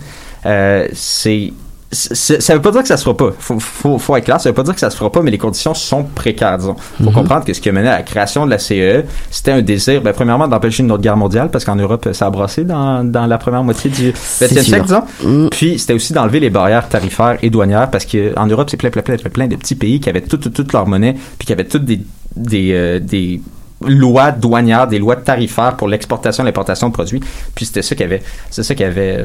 euh, 0.47 0.87
c'est 0.93 1.53
ça 1.93 2.55
veut 2.55 2.61
pas 2.63 2.71
dire 2.71 2.83
que 2.83 2.87
ça 2.89 2.97
se 2.97 3.03
fera 3.03 3.17
pas. 3.17 3.31
Faut, 3.37 3.59
faut, 3.59 3.99
faut 3.99 4.15
être 4.17 4.25
clair, 4.25 4.41
ça 4.41 4.49
veut 4.49 4.55
pas 4.55 4.63
dire 4.63 4.75
que 4.75 4.79
ça 4.81 4.91
se 4.91 4.97
fera 4.97 5.11
pas, 5.11 5.23
mais 5.23 5.33
les 5.33 5.39
conditions 5.39 5.75
sont 5.75 6.05
précaires, 6.05 6.57
disons. 6.57 6.77
Faut 6.77 7.03
Mhm. 7.11 7.13
comprendre 7.13 7.45
que 7.45 7.53
ce 7.53 7.61
qui 7.61 7.69
a 7.69 7.73
mené 7.73 7.89
à 7.89 7.97
la 7.97 8.03
création 8.05 8.45
de 8.47 8.51
la 8.51 8.59
CE, 8.59 9.03
c'était 9.33 9.51
un 9.51 9.61
désir, 9.61 10.01
ben, 10.01 10.13
premièrement, 10.13 10.47
d'empêcher 10.47 10.85
une 10.85 10.93
autre 10.93 11.03
guerre 11.03 11.17
mondiale, 11.17 11.49
parce 11.51 11.65
qu'en 11.65 11.75
Europe, 11.75 12.09
ça 12.13 12.27
a 12.27 12.31
brassé 12.31 12.63
dans, 12.63 13.03
dans 13.03 13.27
la 13.27 13.39
première 13.39 13.65
moitié 13.65 13.91
du 13.91 14.13
20e 14.13 14.63
siècle, 14.63 14.85
disons. 14.85 15.03
Mm. 15.25 15.49
Puis, 15.51 15.81
c'était 15.81 15.95
aussi 15.95 16.13
d'enlever 16.13 16.39
les 16.39 16.51
barrières 16.51 16.89
tarifaires 16.89 17.39
et 17.43 17.51
douanières, 17.51 17.91
parce 17.91 18.07
qu'en 18.07 18.47
Europe, 18.47 18.69
c'est 18.71 18.77
plein, 18.77 18.91
plein, 18.91 19.03
plein, 19.03 19.17
plein, 19.17 19.31
plein 19.31 19.49
de 19.49 19.57
petits 19.57 19.75
pays 19.75 19.99
qui 19.99 20.09
avaient 20.09 20.21
toute, 20.21 20.43
toute, 20.43 20.55
toute 20.55 20.73
leur 20.73 20.87
monnaie, 20.87 21.17
puis 21.41 21.47
qui 21.47 21.53
avaient 21.53 21.65
toutes 21.67 21.85
des, 21.87 22.01
des, 22.37 22.71
euh, 22.73 23.01
des 23.01 23.41
lois 23.87 24.31
douanières, 24.33 24.87
des 24.87 24.99
lois 24.99 25.17
tarifaires 25.17 25.77
pour 25.77 25.89
l'exportation 25.89 26.45
et 26.45 26.47
l'importation 26.47 26.89
de 26.89 26.93
produits. 26.93 27.21
Puis, 27.55 27.67
c'était 27.67 27.83
ça 27.83 27.95
qui 27.95 28.03
avait, 28.03 28.23
c'est 28.51 28.63
ça 28.63 28.75
qui 28.75 28.85
avait 28.85 29.25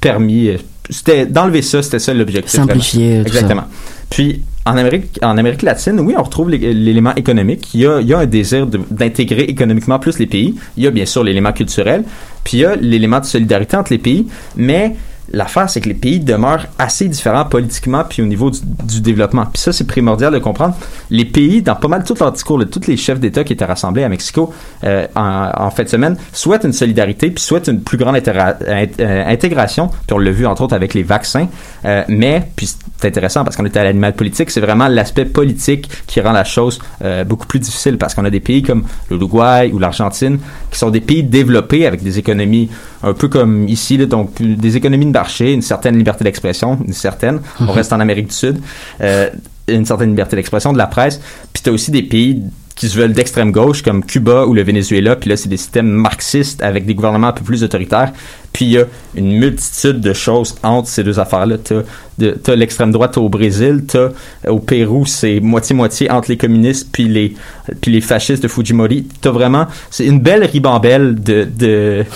permis, 0.00 0.50
c'était 0.88 1.26
d'enlever 1.26 1.62
ça, 1.62 1.82
c'était 1.82 1.98
ça 1.98 2.14
l'objectif. 2.14 2.52
Simplifier 2.58 3.18
tout 3.22 3.32
ça. 3.32 3.38
Exactement. 3.40 3.64
Puis 4.08 4.42
en 4.64 4.76
Amérique, 4.76 5.18
en 5.22 5.36
Amérique 5.38 5.62
latine, 5.62 6.00
oui, 6.00 6.14
on 6.18 6.22
retrouve 6.22 6.50
l'é- 6.50 6.72
l'élément 6.74 7.14
économique. 7.14 7.68
Il 7.74 7.80
y 7.80 7.86
a, 7.86 8.00
il 8.00 8.08
y 8.08 8.14
a 8.14 8.18
un 8.18 8.26
désir 8.26 8.66
d'intégrer 8.66 9.42
économiquement 9.42 9.98
plus 9.98 10.18
les 10.18 10.26
pays. 10.26 10.54
Il 10.76 10.84
y 10.84 10.86
a 10.86 10.90
bien 10.90 11.06
sûr 11.06 11.22
l'élément 11.22 11.52
culturel. 11.52 12.02
Puis 12.44 12.56
il 12.58 12.60
y 12.60 12.64
a 12.64 12.76
l'élément 12.76 13.20
de 13.20 13.24
solidarité 13.26 13.76
entre 13.76 13.92
les 13.92 13.98
pays. 13.98 14.26
Mais 14.56 14.96
l'affaire, 15.32 15.68
c'est 15.70 15.80
que 15.80 15.88
les 15.88 15.94
pays 15.94 16.20
demeurent 16.20 16.66
assez 16.78 17.08
différents 17.08 17.44
politiquement 17.44 18.04
puis 18.08 18.22
au 18.22 18.26
niveau 18.26 18.50
du, 18.50 19.00
développement. 19.00 19.46
Puis 19.46 19.62
ça, 19.62 19.72
c'est 19.72 19.86
primordial 19.86 20.32
de 20.32 20.38
comprendre. 20.38 20.74
Les 21.10 21.24
pays, 21.24 21.62
dans 21.62 21.76
pas 21.76 21.88
mal 21.88 22.04
tout 22.04 22.14
leur 22.18 22.32
discours, 22.32 22.58
là, 22.58 22.64
tous 22.64 22.86
les 22.86 22.96
chefs 22.96 23.20
d'État 23.20 23.44
qui 23.44 23.52
étaient 23.52 23.64
rassemblés 23.64 24.04
à 24.04 24.08
Mexico 24.08 24.52
euh, 24.84 25.06
en, 25.14 25.50
en 25.56 25.70
fin 25.70 25.84
de 25.84 25.88
semaine, 25.88 26.16
souhaitent 26.32 26.64
une 26.64 26.72
solidarité 26.72 27.30
puis 27.30 27.42
souhaitent 27.42 27.68
une 27.68 27.80
plus 27.80 27.98
grande 27.98 28.16
euh, 28.16 29.24
intégration. 29.26 29.88
Puis 29.88 30.14
on 30.14 30.18
l'a 30.18 30.30
vu 30.30 30.46
entre 30.46 30.62
autres 30.62 30.74
avec 30.74 30.94
les 30.94 31.02
vaccins. 31.02 31.48
Euh, 31.84 32.02
mais, 32.08 32.48
puis 32.56 32.68
c'est 32.98 33.08
intéressant 33.08 33.44
parce 33.44 33.56
qu'on 33.56 33.64
était 33.64 33.80
à 33.80 33.84
l'animal 33.84 34.14
politique, 34.14 34.50
c'est 34.50 34.60
vraiment 34.60 34.88
l'aspect 34.88 35.24
politique 35.24 35.88
qui 36.06 36.20
rend 36.20 36.32
la 36.32 36.44
chose 36.44 36.80
beaucoup 37.26 37.46
plus 37.46 37.58
difficile 37.58 37.96
parce 37.96 38.14
qu'on 38.14 38.24
a 38.24 38.30
des 38.30 38.40
pays 38.40 38.62
comme 38.62 38.84
l'Uruguay 39.10 39.70
ou 39.72 39.78
l'Argentine 39.78 40.38
qui 40.70 40.78
sont 40.78 40.90
des 40.90 41.00
pays 41.00 41.22
développés 41.22 41.86
avec 41.86 42.02
des 42.02 42.18
économies 42.18 42.68
un 43.02 43.14
peu 43.14 43.28
comme 43.28 43.66
ici, 43.68 43.96
là, 43.96 44.06
donc 44.06 44.40
des 44.40 44.76
économies 44.76 45.06
de 45.06 45.12
marché, 45.20 45.52
une 45.52 45.62
certaine 45.62 45.96
liberté 45.98 46.24
d'expression, 46.24 46.78
une 46.86 46.94
certaine. 46.94 47.40
On 47.60 47.72
reste 47.72 47.92
en 47.92 48.00
Amérique 48.00 48.28
du 48.28 48.34
Sud, 48.34 48.58
euh, 49.02 49.28
une 49.68 49.84
certaine 49.84 50.10
liberté 50.10 50.34
d'expression 50.36 50.72
de 50.72 50.78
la 50.78 50.86
presse. 50.86 51.20
Puis 51.52 51.62
t'as 51.62 51.70
aussi 51.70 51.90
des 51.90 52.02
pays 52.02 52.42
qui 52.80 52.88
se 52.88 52.96
veulent 52.96 53.12
d'extrême 53.12 53.52
gauche 53.52 53.82
comme 53.82 54.02
Cuba 54.02 54.46
ou 54.46 54.54
le 54.54 54.62
Venezuela. 54.62 55.14
Puis 55.14 55.28
là, 55.28 55.36
c'est 55.36 55.50
des 55.50 55.58
systèmes 55.58 55.90
marxistes 55.90 56.62
avec 56.62 56.86
des 56.86 56.94
gouvernements 56.94 57.26
un 57.26 57.32
peu 57.32 57.44
plus 57.44 57.62
autoritaires. 57.62 58.10
Puis 58.54 58.64
il 58.64 58.70
y 58.70 58.78
a 58.78 58.84
une 59.14 59.32
multitude 59.38 60.00
de 60.00 60.14
choses 60.14 60.54
entre 60.62 60.88
ces 60.88 61.04
deux 61.04 61.20
affaires-là. 61.20 61.56
T'as, 61.58 62.56
l'extrême 62.56 62.90
droite 62.90 63.18
au 63.18 63.28
Brésil, 63.28 63.84
t'as 63.86 64.08
au 64.48 64.60
Pérou, 64.60 65.04
c'est 65.04 65.40
moitié-moitié 65.40 66.10
entre 66.10 66.30
les 66.30 66.38
communistes 66.38 66.88
puis 66.90 67.06
les, 67.06 67.34
puis 67.82 67.92
les 67.92 68.00
fascistes 68.00 68.42
de 68.42 68.48
Fujimori. 68.48 69.06
T'as 69.20 69.30
vraiment, 69.30 69.66
c'est 69.90 70.06
une 70.06 70.20
belle 70.20 70.44
ribambelle 70.44 71.16
de, 71.22 71.44
de, 71.44 72.06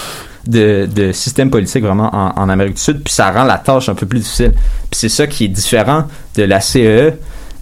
de, 0.47 0.89
de 0.93 1.13
systèmes 1.13 1.51
politiques 1.51 1.85
vraiment 1.85 2.15
en, 2.15 2.33
en 2.41 2.49
Amérique 2.49 2.75
du 2.75 2.81
Sud, 2.81 3.03
puis 3.03 3.13
ça 3.13 3.31
rend 3.31 3.45
la 3.45 3.59
tâche 3.59 3.89
un 3.89 3.95
peu 3.95 4.07
plus 4.07 4.21
difficile. 4.21 4.53
Puis 4.53 5.01
c'est 5.01 5.09
ça 5.09 5.27
qui 5.27 5.45
est 5.45 5.49
différent 5.49 6.05
de 6.37 6.43
la 6.43 6.61
CEE, 6.61 7.15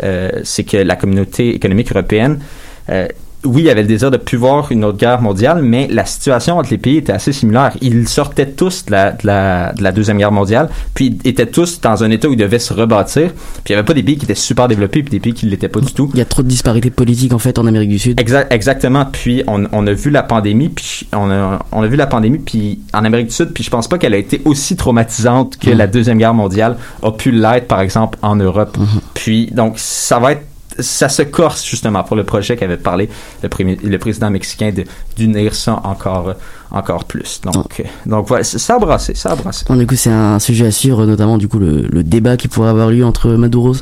euh, 0.03 0.31
c'est 0.45 0.65
que 0.65 0.77
la 0.77 0.97
communauté 0.97 1.55
économique 1.55 1.91
européenne, 1.93 2.41
euh, 2.89 3.07
oui, 3.45 3.63
il 3.63 3.65
y 3.67 3.71
avait 3.71 3.83
le 3.83 3.89
désir 3.89 4.11
de 4.11 4.17
plus 4.17 4.39
voir 4.39 4.71
une 4.71 4.85
autre 4.85 4.99
guerre 4.99 5.21
mondiale, 5.21 5.63
mais 5.63 5.89
la 5.91 6.05
situation 6.05 6.59
entre 6.59 6.71
les 6.71 6.79
pays 6.79 6.99
était 6.99 7.13
assez 7.13 7.33
similaire. 7.33 7.77
Ils 7.81 8.07
sortaient 8.09 8.47
tous 8.51 8.85
de 8.87 8.93
la, 8.93 9.13
de 9.13 9.27
la, 9.27 9.73
de 9.73 9.83
la 9.83 9.93
Deuxième 9.93 10.19
Guerre 10.19 10.33
mondiale, 10.33 10.69
puis 10.95 11.19
ils 11.25 11.29
étaient 11.29 11.47
tous 11.47 11.81
dans 11.81 12.05
un 12.05 12.11
état 12.11 12.29
où 12.29 12.33
ils 12.33 12.37
devaient 12.39 12.59
se 12.59 12.73
rebâtir. 12.73 13.33
Puis 13.33 13.63
il 13.69 13.73
n'y 13.73 13.77
avait 13.79 13.87
pas 13.87 13.95
des 13.95 14.03
pays 14.03 14.17
qui 14.17 14.25
étaient 14.25 14.35
super 14.35 14.69
développés, 14.69 15.03
puis 15.03 15.11
des 15.11 15.21
pays 15.21 15.35
qui 15.35 15.47
ne 15.47 15.51
l'étaient 15.51 15.69
pas 15.69 15.81
du 15.81 15.93
tout. 15.93 16.11
Il 16.15 16.19
y 16.19 16.23
a 16.23 16.25
trop 16.25 16.43
de 16.43 16.49
disparités 16.49 16.91
politiques 16.91 17.33
en 17.33 17.39
fait 17.39 17.59
en 17.59 17.67
Amérique 17.67 17.91
du 17.91 17.99
Sud. 17.99 18.21
Exact, 18.21 18.53
exactement. 18.53 19.07
Puis 19.11 19.43
on, 19.47 19.65
on 19.73 19.87
a 19.87 19.93
vu 19.93 20.11
la 20.11 20.23
pandémie, 20.23 20.69
puis 20.69 21.09
on 21.13 21.31
a, 21.31 21.59
on 21.73 21.83
a 21.83 21.87
vu 21.87 21.97
la 21.97 22.07
pandémie, 22.07 22.39
puis 22.39 22.81
en 22.93 23.05
Amérique 23.05 23.29
du 23.29 23.35
Sud, 23.35 23.53
puis 23.53 23.65
je 23.65 23.71
pense 23.71 23.89
pas 23.89 23.99
qu'elle 23.99 24.15
a 24.15 24.19
été 24.19 24.41
aussi 24.45 24.77
traumatisante 24.77 25.59
que 25.59 25.71
Mhm. 25.71 25.79
la 25.79 25.87
deuxième 25.87 26.19
guerre 26.19 26.35
mondiale 26.35 26.77
a 27.03 27.11
pu 27.11 27.31
l'être, 27.33 27.67
par 27.67 27.81
exemple, 27.81 28.19
en 28.23 28.37
Europe. 28.37 28.77
Puis 29.15 29.51
donc 29.53 29.75
ça 29.79 30.19
va 30.19 30.33
être 30.33 30.43
ça 30.79 31.09
se 31.09 31.23
corse 31.23 31.65
justement 31.65 32.03
pour 32.05 32.17
le 32.17 32.25
projet 32.25 32.57
qu'avait 32.57 32.77
parlé 32.77 33.09
le, 33.43 33.49
pré- 33.49 33.79
le 33.83 33.99
président 33.99 34.31
mexicain 34.31 34.73
d'unir 35.17 35.55
ça 35.55 35.81
encore, 35.85 36.29
euh, 36.29 36.35
encore 36.73 37.05
plus. 37.05 37.41
Donc, 37.45 37.81
euh, 37.81 37.85
donc 38.07 38.27
voilà, 38.29 38.45
ça 38.45 38.75
a 38.75 38.79
brassé, 38.79 39.15
ça 39.15 39.33
a 39.33 39.37
brassé. 39.37 39.65
Bon, 39.69 39.77
du 39.77 39.87
coup, 39.87 39.95
c'est 39.95 40.11
un 40.11 40.39
sujet 40.39 40.67
à 40.67 40.71
suivre, 40.71 41.05
notamment 41.07 41.39
du 41.39 41.47
coup 41.47 41.59
le, 41.59 41.83
le 41.83 42.03
débat 42.03 42.37
qui 42.37 42.49
pourrait 42.49 42.71
avoir 42.71 42.91
lieu 42.91 43.05
entre 43.05 43.29
Maduro 43.31 43.75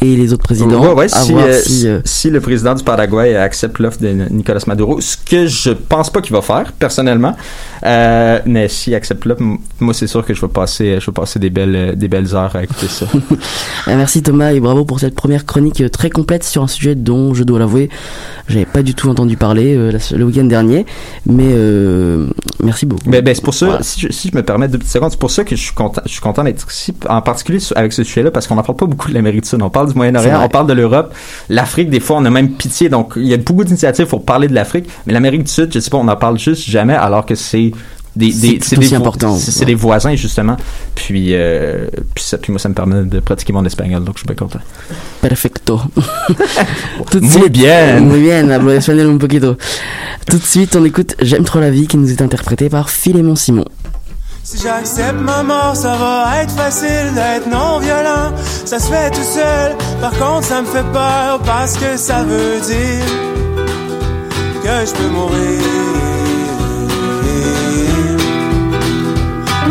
et 0.00 0.16
les 0.16 0.32
autres 0.32 0.44
présidents. 0.44 0.80
Ouais, 0.80 0.92
ouais, 0.92 1.08
si, 1.08 1.34
euh, 1.34 1.60
si, 1.60 1.88
euh, 1.88 2.00
si 2.04 2.30
le 2.30 2.40
président 2.40 2.74
du 2.74 2.84
Paraguay 2.84 3.34
accepte 3.36 3.78
l'offre 3.78 4.00
de 4.00 4.08
Nicolas 4.30 4.62
Maduro, 4.66 5.00
ce 5.00 5.16
que 5.16 5.46
je 5.46 5.70
pense 5.70 6.10
pas 6.10 6.20
qu'il 6.20 6.32
va 6.32 6.42
faire, 6.42 6.72
personnellement, 6.72 7.36
euh, 7.84 8.38
mais 8.46 8.68
s'il 8.68 8.94
accepte 8.94 9.24
l'offre, 9.24 9.42
moi 9.80 9.94
c'est 9.94 10.06
sûr 10.06 10.24
que 10.24 10.34
je 10.34 10.40
vais 10.40 10.48
passer, 10.48 10.98
je 11.00 11.06
vais 11.06 11.12
passer 11.14 11.38
des 11.38 11.50
belles, 11.50 11.76
euh, 11.76 11.94
des 11.94 12.08
belles 12.08 12.34
heures 12.34 12.54
à 12.54 12.62
écouter 12.62 12.86
ça. 12.88 13.06
euh, 13.14 13.36
merci 13.86 14.22
Thomas 14.22 14.52
et 14.52 14.60
bravo 14.60 14.84
pour 14.84 15.00
cette 15.00 15.14
première 15.14 15.44
chronique 15.44 15.80
euh, 15.80 15.88
très 15.88 16.10
complète 16.10 16.44
sur 16.44 16.62
un 16.62 16.68
sujet 16.68 16.94
dont 16.94 17.34
je 17.34 17.42
dois 17.42 17.58
l'avouer, 17.58 17.90
j'avais 18.48 18.66
pas 18.66 18.82
du 18.82 18.94
tout 18.94 19.08
entendu 19.08 19.36
parler 19.36 19.74
euh, 19.76 19.98
le 20.16 20.24
week-end 20.24 20.44
dernier, 20.44 20.86
mais 21.26 21.48
euh, 21.48 22.28
merci 22.62 22.86
beaucoup. 22.86 23.08
Ben, 23.08 23.22
ben, 23.22 23.34
c'est 23.34 23.42
pour 23.44 23.54
ça, 23.54 23.66
Voilà. 23.66 23.82
si, 23.82 24.00
je, 24.00 24.12
si 24.12 24.30
je 24.30 24.36
me 24.36 24.42
permets 24.42 24.68
deux 24.68 24.78
petites 24.78 24.92
secondes, 24.92 25.10
c'est 25.10 25.18
pour 25.20 25.30
ça 25.30 25.44
que 25.44 25.56
je 25.56 25.60
suis 25.62 25.74
content, 25.74 26.02
je 26.04 26.10
suis 26.10 26.20
content 26.20 26.44
d'être 26.44 26.66
ici, 26.70 26.94
en 27.08 27.22
particulier 27.22 27.58
avec 27.76 27.92
ce 27.92 28.04
sujet-là, 28.04 28.30
parce 28.30 28.46
qu'on 28.46 28.54
n'en 28.54 28.62
parle 28.62 28.76
pas 28.78 28.86
beaucoup 28.86 29.08
de 29.08 29.14
l'Amérique 29.14 29.42
du 29.42 29.48
Sud. 29.48 29.62
On 29.62 29.70
parle 29.70 29.88
du 29.88 29.94
Moyen-Orient, 29.94 30.40
on 30.42 30.48
parle 30.48 30.66
de 30.66 30.72
l'Europe, 30.72 31.14
l'Afrique, 31.48 31.90
des 31.90 32.00
fois, 32.00 32.16
on 32.18 32.24
a 32.24 32.30
même 32.30 32.50
pitié. 32.52 32.88
Donc, 32.88 33.14
il 33.16 33.26
y 33.26 33.34
a 33.34 33.36
beaucoup 33.38 33.64
d'initiatives 33.64 34.06
pour 34.06 34.24
parler 34.24 34.48
de 34.48 34.54
l'Afrique, 34.54 34.86
mais 35.06 35.12
l'Amérique 35.12 35.44
du 35.44 35.50
Sud, 35.52 35.72
je 35.72 35.78
sais 35.80 35.90
pas, 35.90 35.98
on 35.98 36.08
en 36.08 36.16
parle 36.16 36.38
juste 36.38 36.68
jamais, 36.68 36.94
alors 36.94 37.26
que 37.26 37.34
c'est 37.34 37.72
des, 38.18 38.32
C'est 38.32 38.40
des, 38.40 38.76
des 38.76 38.86
aussi 38.86 38.94
important, 38.94 39.36
C'est 39.36 39.50
c'est 39.50 39.60
ouais. 39.60 39.66
des 39.66 39.74
voisins, 39.74 40.14
justement. 40.14 40.56
Puis, 40.94 41.28
euh, 41.34 41.86
puis, 42.14 42.24
ça, 42.24 42.36
puis 42.38 42.52
moi, 42.52 42.58
ça 42.58 42.68
me 42.68 42.74
permet 42.74 43.04
de 43.04 43.20
pratiquer 43.20 43.52
mon 43.52 43.64
espagnol, 43.64 44.04
donc 44.04 44.16
je 44.16 44.20
suis 44.20 44.26
bien 44.26 44.36
content. 44.36 44.60
Perfecto. 45.22 45.80
Tout 47.10 47.20
de 47.20 47.24
Muy 47.24 47.30
suite- 47.32 47.52
bien. 47.52 48.00
Muy 48.00 48.20
bien, 48.20 48.48
hablo 48.50 48.70
espagnol 48.72 49.10
un 49.10 49.18
poquito. 49.18 49.56
Tout 50.28 50.38
de 50.38 50.44
suite, 50.44 50.76
on 50.76 50.84
écoute 50.84 51.14
J'aime 51.22 51.44
trop 51.44 51.60
la 51.60 51.70
vie 51.70 51.86
qui 51.86 51.96
nous 51.96 52.10
est 52.10 52.20
interprété 52.20 52.68
par 52.68 52.90
Philémon 52.90 53.34
Simon. 53.36 53.64
Si 54.44 54.56
j'accepte 54.62 55.20
ma 55.20 55.42
mort, 55.42 55.76
ça 55.76 55.94
va 55.96 56.42
être 56.42 56.52
facile 56.52 57.12
d'être 57.14 57.48
non 57.50 57.78
violent. 57.80 58.32
Ça 58.64 58.78
se 58.78 58.86
fait 58.90 59.10
tout 59.10 59.22
seul. 59.22 59.76
Par 60.00 60.12
contre, 60.12 60.44
ça 60.46 60.62
me 60.62 60.66
fait 60.66 60.84
peur 60.92 61.38
parce 61.44 61.76
que 61.76 61.96
ça 61.98 62.22
veut 62.22 62.58
dire 62.66 63.04
que 64.62 64.86
je 64.86 64.92
peux 64.92 65.08
mourir 65.08 65.60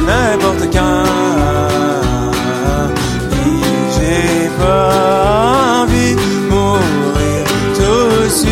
n'importe 0.07 0.65
quand. 0.73 1.03
J'ai 3.93 4.49
pas 4.59 5.81
envie 5.81 6.15
de 6.15 6.21
mourir 6.49 7.41
tout 7.77 8.09
de 8.23 8.29
suite. 8.29 8.47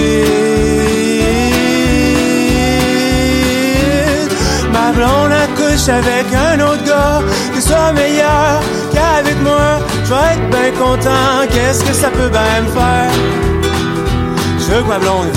Ma 4.74 4.88
blonde 4.92 5.34
accouche 5.46 5.88
avec 5.90 6.28
un 6.34 6.58
autre 6.68 6.84
gars 6.86 7.22
qui 7.54 7.62
soit 7.62 7.94
meilleur 7.94 8.62
qu'avec 8.94 9.38
moi. 9.42 9.80
Je 10.04 10.10
vais 10.14 10.30
être 10.34 10.48
bien 10.50 10.72
content. 10.84 11.48
Qu'est-ce 11.52 11.84
que 11.84 11.94
ça 11.94 12.10
peut 12.10 12.30
bien 12.30 12.62
me 12.66 12.70
faire? 12.80 13.14
Je 14.60 14.66
veux 14.72 14.82
que 14.84 14.88
ma 14.88 15.00
blonde. 15.00 15.28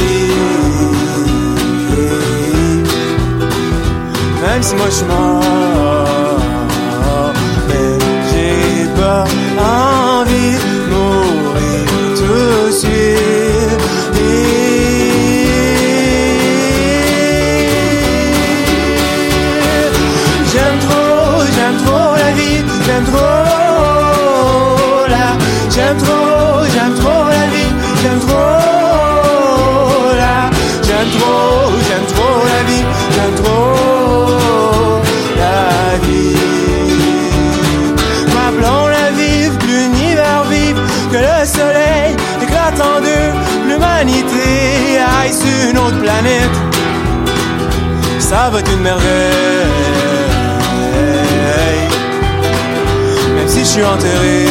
Même 4.42 4.62
si 4.62 4.74
moi 4.76 4.86
je 4.86 4.94
suis 4.94 5.06
mort. 5.06 5.87
J'ai 9.08 9.56
pas 9.56 10.07
va 48.50 48.60
être 48.60 48.72
une 48.72 48.80
merveille. 48.80 49.08
Même 53.34 53.48
si 53.48 53.60
je 53.60 53.64
suis 53.64 53.84
enterré, 53.84 54.46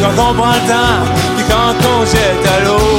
quand 0.00 0.30
on 0.30 0.34
prend 0.34 0.52
le 0.52 0.64
temps, 0.68 1.00
puis 1.36 1.44
quand 1.48 1.74
on 1.92 2.04
jette 2.04 2.46
à 2.46 2.58
l'eau. 2.64 2.90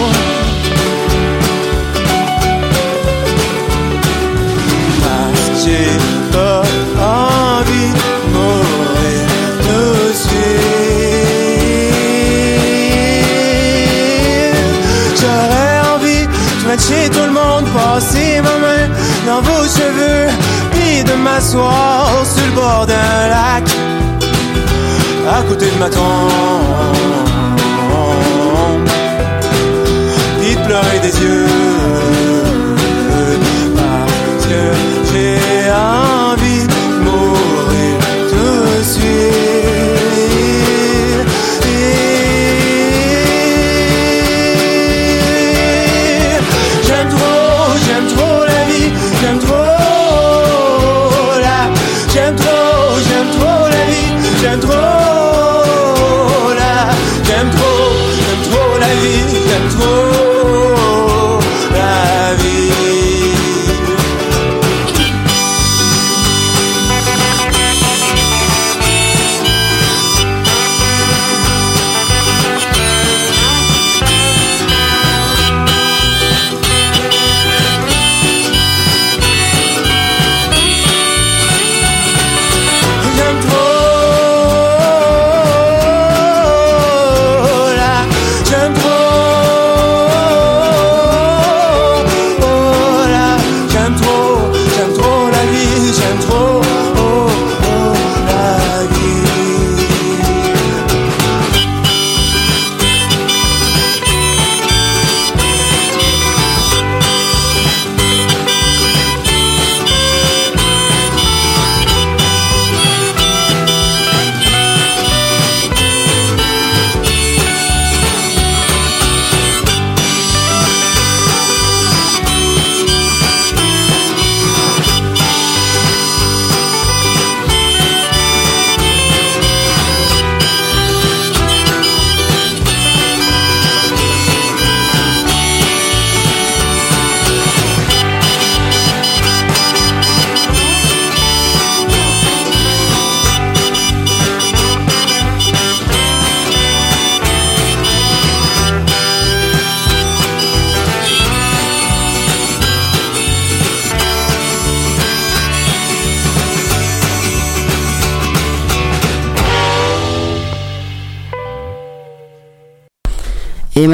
Parce 5.04 5.46
que 5.50 5.56
j'ai 5.64 5.92
pas 6.32 6.62
envie 7.02 7.92
de 8.00 8.04
mourir 8.34 9.24
tout 9.66 9.94
de 10.10 10.14
suite. 10.14 10.70
J'aurais 15.22 15.78
envie 15.96 16.26
de 16.28 16.68
mettre 16.68 16.84
chez 16.84 17.06
tout 17.10 17.26
le 17.26 17.32
monde, 17.32 17.66
passer 17.74 18.32
ma 18.42 18.56
main 18.66 18.86
dans 19.26 19.42
vos 19.42 19.64
cheveux, 19.64 20.28
puis 20.72 21.04
de 21.04 21.14
m'asseoir 21.14 22.08
sur 22.26 22.46
le 22.46 22.52
bord 22.52 22.86
d'un 22.86 23.28
lac, 23.30 23.68
à 25.40 25.44
côté 25.44 25.66
de 25.68 25.80
ma 25.80 25.90
puis 30.42 30.56
de 30.56 30.62
pleurer 30.66 31.00
des 31.00 31.22
yeux. 31.22 31.69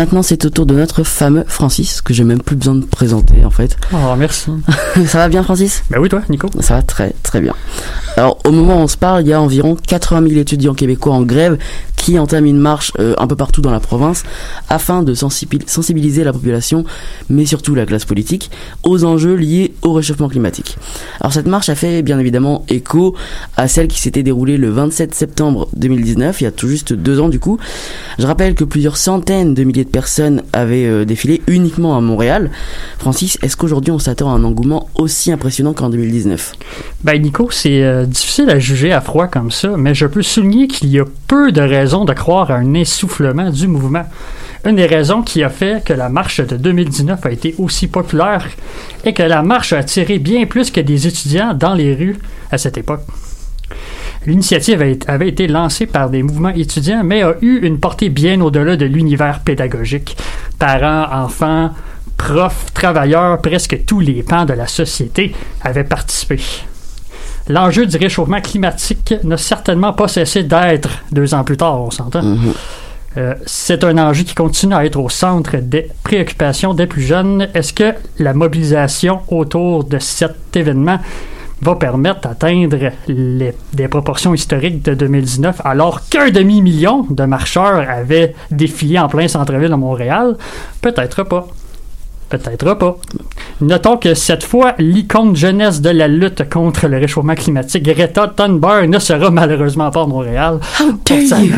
Maintenant, 0.05 0.21
c'est 0.21 0.45
au 0.45 0.51
tour 0.51 0.67
de 0.67 0.75
notre 0.75 1.01
fameux 1.03 1.45
Francis, 1.47 1.99
que 1.99 2.13
j'ai 2.13 2.23
même 2.23 2.39
plus 2.39 2.55
besoin 2.55 2.75
de 2.75 2.85
présenter 2.85 3.43
en 3.43 3.49
fait. 3.49 3.75
Oh, 3.91 4.15
merci. 4.15 4.51
Ça 5.07 5.17
va 5.17 5.29
bien, 5.29 5.41
Francis? 5.41 5.83
Ben 5.89 5.97
oui, 5.99 6.09
toi, 6.09 6.21
Nico. 6.29 6.47
Ça 6.59 6.75
va 6.75 6.83
très 6.83 7.15
très 7.23 7.41
bien. 7.41 7.55
Alors, 8.15 8.37
au 8.45 8.51
moment 8.51 8.77
où 8.77 8.83
on 8.83 8.87
se 8.87 8.97
parle, 8.97 9.23
il 9.23 9.29
y 9.29 9.33
a 9.33 9.41
environ 9.41 9.75
80 9.75 10.27
000 10.27 10.39
étudiants 10.39 10.75
québécois 10.75 11.15
en 11.15 11.23
grève 11.23 11.57
qui 12.05 12.19
entament 12.19 12.45
une 12.45 12.59
marche 12.59 12.91
euh, 12.99 13.15
un 13.17 13.25
peu 13.25 13.35
partout 13.35 13.61
dans 13.61 13.71
la 13.71 13.79
province 13.79 14.21
afin 14.69 15.01
de 15.01 15.15
sensibil- 15.15 15.63
sensibiliser 15.67 16.23
la 16.23 16.31
population, 16.33 16.83
mais 17.29 17.47
surtout 17.47 17.73
la 17.73 17.87
classe 17.87 18.05
politique, 18.05 18.51
aux 18.83 19.03
enjeux 19.05 19.33
liés 19.33 19.73
au 19.81 19.91
réchauffement 19.93 20.29
climatique. 20.29 20.77
Alors, 21.19 21.33
cette 21.33 21.47
marche 21.47 21.67
a 21.69 21.73
fait 21.73 22.03
bien 22.03 22.19
évidemment 22.19 22.63
écho 22.69 23.15
à 23.57 23.67
celle 23.67 23.87
qui 23.87 23.99
s'était 23.99 24.21
déroulée 24.21 24.57
le 24.57 24.69
27 24.69 25.15
septembre 25.15 25.67
2019, 25.75 26.41
il 26.41 26.43
y 26.43 26.47
a 26.47 26.51
tout 26.51 26.67
juste 26.67 26.93
deux 26.93 27.19
ans 27.19 27.29
du 27.29 27.39
coup. 27.39 27.57
Je 28.19 28.27
rappelle 28.27 28.53
que 28.53 28.63
plusieurs 28.63 28.97
centaines 28.97 29.55
de 29.55 29.63
milliers 29.63 29.83
de 29.83 29.89
personnes 29.89 30.43
avaient 30.53 30.85
euh, 30.85 31.05
défilé 31.05 31.41
uniquement 31.47 31.97
à 31.97 32.01
Montréal. 32.01 32.51
Francis, 32.99 33.39
est-ce 33.41 33.57
qu'aujourd'hui 33.57 33.89
on 33.91 33.99
s'attend 33.99 34.31
à 34.31 34.35
un 34.37 34.43
engouement 34.43 34.89
aussi 34.93 35.31
impressionnant 35.31 35.73
qu'en 35.73 35.89
2019 35.89 36.51
Ben 37.03 37.19
Nico, 37.19 37.49
c'est 37.49 37.81
euh, 37.83 38.05
difficile 38.05 38.51
à 38.51 38.59
juger 38.59 38.91
à 38.93 39.01
froid 39.01 39.25
comme 39.25 39.49
ça, 39.49 39.75
mais 39.75 39.95
je 39.95 40.05
peux 40.05 40.21
souligner 40.21 40.67
qu'il 40.67 40.89
y 40.89 40.99
a 40.99 41.05
peu 41.27 41.51
de 41.51 41.61
raisons 41.61 41.94
de 42.03 42.13
croire 42.13 42.51
à 42.51 42.55
un 42.55 42.73
essoufflement 42.73 43.49
du 43.49 43.67
mouvement. 43.67 44.03
Une 44.65 44.75
des 44.75 44.88
raisons 44.88 45.21
qui 45.21 45.43
a 45.43 45.49
fait 45.49 45.84
que 45.86 45.93
la 45.93 46.10
marche 46.10 46.41
de 46.41 46.58
2019 46.58 47.25
a 47.25 47.31
été 47.31 47.55
aussi 47.60 47.88
populaire 47.88 48.45
est 49.05 49.13
que 49.13 49.23
la 49.23 49.43
marche 49.43 49.71
a 49.71 49.77
attiré 49.77 50.19
bien 50.19 50.45
plus 50.45 50.71
que 50.71 50.81
des 50.81 51.08
étudiants 51.08 51.53
dans 51.53 51.75
les 51.75 51.93
rues 51.93 52.17
à 52.51 52.58
cette 52.58 52.77
époque. 52.77 53.03
L'initiative 54.25 54.81
avait 54.81 54.99
avait 55.08 55.29
été 55.29 55.47
lancée 55.47 55.86
par 55.86 56.10
des 56.10 56.23
mouvements 56.23 56.49
étudiants, 56.49 57.03
mais 57.03 57.21
a 57.21 57.36
eu 57.41 57.60
une 57.62 57.79
portée 57.79 58.10
bien 58.10 58.41
au-delà 58.41 58.75
de 58.75 58.86
l'univers 58.86 59.41
pédagogique. 59.41 60.17
Parents, 60.58 61.08
enfants, 61.13 61.71
profs, 62.17 62.73
travailleurs, 62.73 63.39
presque 63.39 63.86
tous 63.86 63.99
les 63.99 64.23
pans 64.23 64.45
de 64.45 64.53
la 64.53 64.67
société 64.67 65.36
avaient 65.62 65.84
participé. 65.84 66.39
L'enjeu 67.47 67.86
du 67.86 67.97
réchauffement 67.97 68.41
climatique 68.41 69.13
n'a 69.23 69.38
certainement 69.38 69.93
pas 69.93 70.08
cessé 70.08 70.43
d'être 70.43 70.89
deux 71.12 71.34
ans 71.34 71.43
plus 71.43 71.58
tard, 71.58 71.79
on 71.81 71.91
s'entend. 71.91 72.23
Mhm. 72.23 72.53
Euh, 73.17 73.34
c'est 73.45 73.84
un 73.84 73.97
enjeu 73.97 74.23
qui 74.23 74.36
continue 74.36 74.73
à 74.73 74.84
être 74.84 74.99
au 74.99 75.08
centre 75.10 75.55
des 75.58 75.88
préoccupations 76.03 76.73
des 76.73 76.86
plus 76.88 77.03
jeunes. 77.03 77.47
Est-ce 77.53 77.71
que 77.71 77.93
la 78.19 78.34
mobilisation 78.34 79.21
autour 79.29 79.86
de 79.86 79.99
cet 79.99 80.55
événement 80.55 80.99
va 81.62 81.75
permettre 81.75 82.19
d'atteindre 82.21 82.77
les- 83.08 83.53
des 83.73 83.88
proportions 83.88 84.34
historiques 84.34 84.84
de 84.84 84.93
2019 84.95 85.62
alors 85.63 86.01
qu'un 86.10 86.29
demi-million 86.29 87.05
de 87.10 87.23
marcheurs 87.23 87.89
avaient 87.89 88.36
défilé 88.51 88.99
en 88.99 89.08
plein 89.08 89.29
centre-ville 89.29 89.69
de 89.69 89.75
Montréal? 89.75 90.36
Peut-être 90.81 91.23
pas. 91.23 91.47
Peut-être 92.38 92.74
pas. 92.76 92.98
Notons 93.62 93.98
que 93.98 94.13
cette 94.15 94.43
fois, 94.43 94.74
l'icône 94.80 95.36
jeunesse 95.36 95.80
de 95.82 95.89
la 95.89 96.08
lutte 96.10 96.50
contre 96.50 96.88
le 96.88 96.98
réchauffement 96.98 97.36
climatique, 97.36 97.84
Greta 97.84 98.28
Thunberg, 98.36 98.89
ne 98.89 99.00
sera 99.00 99.30
malheureusement 99.32 99.91
pas 99.91 100.02
à 100.04 100.06
Montréal. 100.08 100.60
dare 101.08 101.17
Ça- 101.28 101.39
you. 101.39 101.54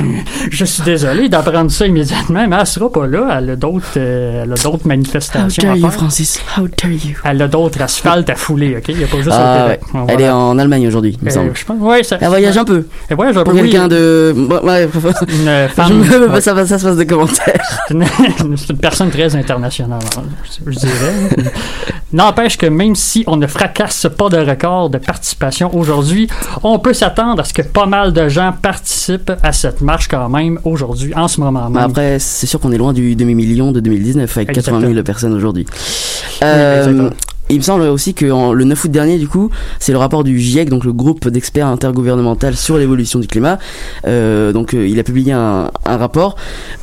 Je 0.52 0.66
suis 0.66 0.84
désolé 0.84 1.28
d'apprendre 1.30 1.72
ça 1.72 1.88
immédiatement, 1.88 2.46
mais 2.48 2.56
elle 2.60 2.68
sera 2.68 2.92
pas 2.92 3.08
là. 3.08 3.38
Elle 3.40 3.50
a 3.52 3.56
d'autres, 3.56 3.86
euh, 3.98 4.44
elle 4.44 4.52
a 4.52 4.56
d'autres 4.56 4.86
How 4.86 4.88
manifestations 4.88 5.64
dare 5.64 5.74
à 5.74 5.78
you. 5.78 5.90
Francis? 5.90 6.40
How 6.58 6.68
dare 6.68 6.92
you? 6.92 7.16
Elle 7.24 7.42
a 7.42 7.48
d'autres 7.48 7.82
asphaltes 7.82 8.30
à 8.30 8.36
fouler, 8.36 8.76
ok? 8.78 8.84
Il 8.90 8.98
n'y 8.98 9.04
a 9.04 9.08
pas 9.08 9.18
juste 9.18 9.30
Ah 9.32 9.58
au. 9.58 9.64
Québec. 9.64 9.82
Elle 10.10 10.22
est 10.22 10.30
en 10.30 10.60
Allemagne 10.60 10.88
aujourd'hui, 10.88 11.18
il 11.20 11.26
me 11.26 11.30
Euh, 11.32 11.34
semble. 11.34 11.52
je 11.56 11.66
pense, 11.66 11.80
ouais, 11.82 12.04
ça, 12.04 12.18
Elle 12.22 12.28
voyage 12.28 12.58
un 12.58 12.66
peu. 12.66 12.86
Elle 13.10 13.16
voyage 13.16 13.38
un 13.38 13.44
Pour 13.44 13.54
peu, 13.54 13.60
oui. 13.62 13.70
quelqu'un 13.72 13.88
de... 13.88 14.34
Bon, 14.38 14.60
ouais, 14.64 14.84
Une 14.84 14.90
je 15.68 15.68
femme. 15.74 15.94
me 15.98 16.04
veux 16.04 16.22
ouais. 16.28 16.28
pas 16.28 16.42
ça, 16.42 16.66
ça 16.66 16.78
se 16.78 16.86
passe 16.86 16.98
des 16.98 17.08
commentaires. 17.08 17.62
C'est 17.88 18.70
une, 18.74 18.78
personne 18.78 19.10
très 19.10 19.36
internationale, 19.36 20.00
hein, 20.18 20.22
je 20.72 20.80
dirais. 20.80 21.54
N'empêche 22.14 22.58
que 22.58 22.66
même 22.66 22.96
si 22.96 23.26
on 23.28 23.36
ne 23.36 23.48
fracasse 23.48 24.08
pas 24.18 24.30
de 24.30 24.38
record 24.38 24.90
de 24.90 24.98
participation 24.98 25.76
aujourd'hui, 25.76 26.30
on 26.64 26.80
peut 26.80 26.94
s'attendre 26.94 27.42
à 27.42 27.44
ce 27.44 27.54
que 27.54 27.62
pas 27.62 27.86
mal 27.86 28.14
de 28.14 28.30
gens 28.30 28.54
participent 28.62 29.34
à 29.44 29.52
cette 29.52 29.82
marche 29.82 30.08
quand 30.08 30.30
même 30.30 30.58
aujourd'hui, 30.64 31.14
en 31.16 31.28
ce 31.28 31.42
moment 31.42 31.68
Mais 31.70 31.82
même. 31.82 31.90
après, 31.90 32.18
c'est 32.20 32.48
sûr 32.48 32.62
qu'on 32.62 32.72
est 32.72 32.78
loin 32.78 32.94
du 32.94 33.16
demi-million 33.18 33.74
de 33.74 33.82
2019 33.82 34.38
avec 34.38 34.52
80 34.54 34.62
000 34.80 34.92
Exactement. 34.92 35.04
personnes 35.04 35.34
aujourd'hui. 35.34 35.66
Euh, 36.44 36.78
exactement. 36.78 37.10
Il 37.50 37.58
me 37.58 37.62
semble 37.62 37.84
aussi 37.84 38.14
que 38.14 38.30
en- 38.32 38.54
le 38.54 38.64
9 38.66 38.84
août 38.84 38.92
dernier, 38.92 39.18
du 39.18 39.28
coup, 39.28 39.50
c'est 39.80 39.92
le 39.92 39.98
rapport 39.98 40.24
du 40.24 40.40
GIEC, 40.40 40.70
donc 40.70 40.84
le 40.84 40.94
groupe 40.94 41.28
d'experts 41.30 41.68
intergouvernemental 41.68 42.56
sur 42.56 42.78
l'évolution 42.78 43.20
du 43.20 43.28
climat. 43.28 43.58
Euh, 44.06 44.52
donc, 44.52 44.74
euh, 44.74 44.88
il 44.88 45.00
a 45.00 45.04
publié 45.04 45.32
un, 45.34 45.72
un 45.86 45.98
rapport 45.98 46.36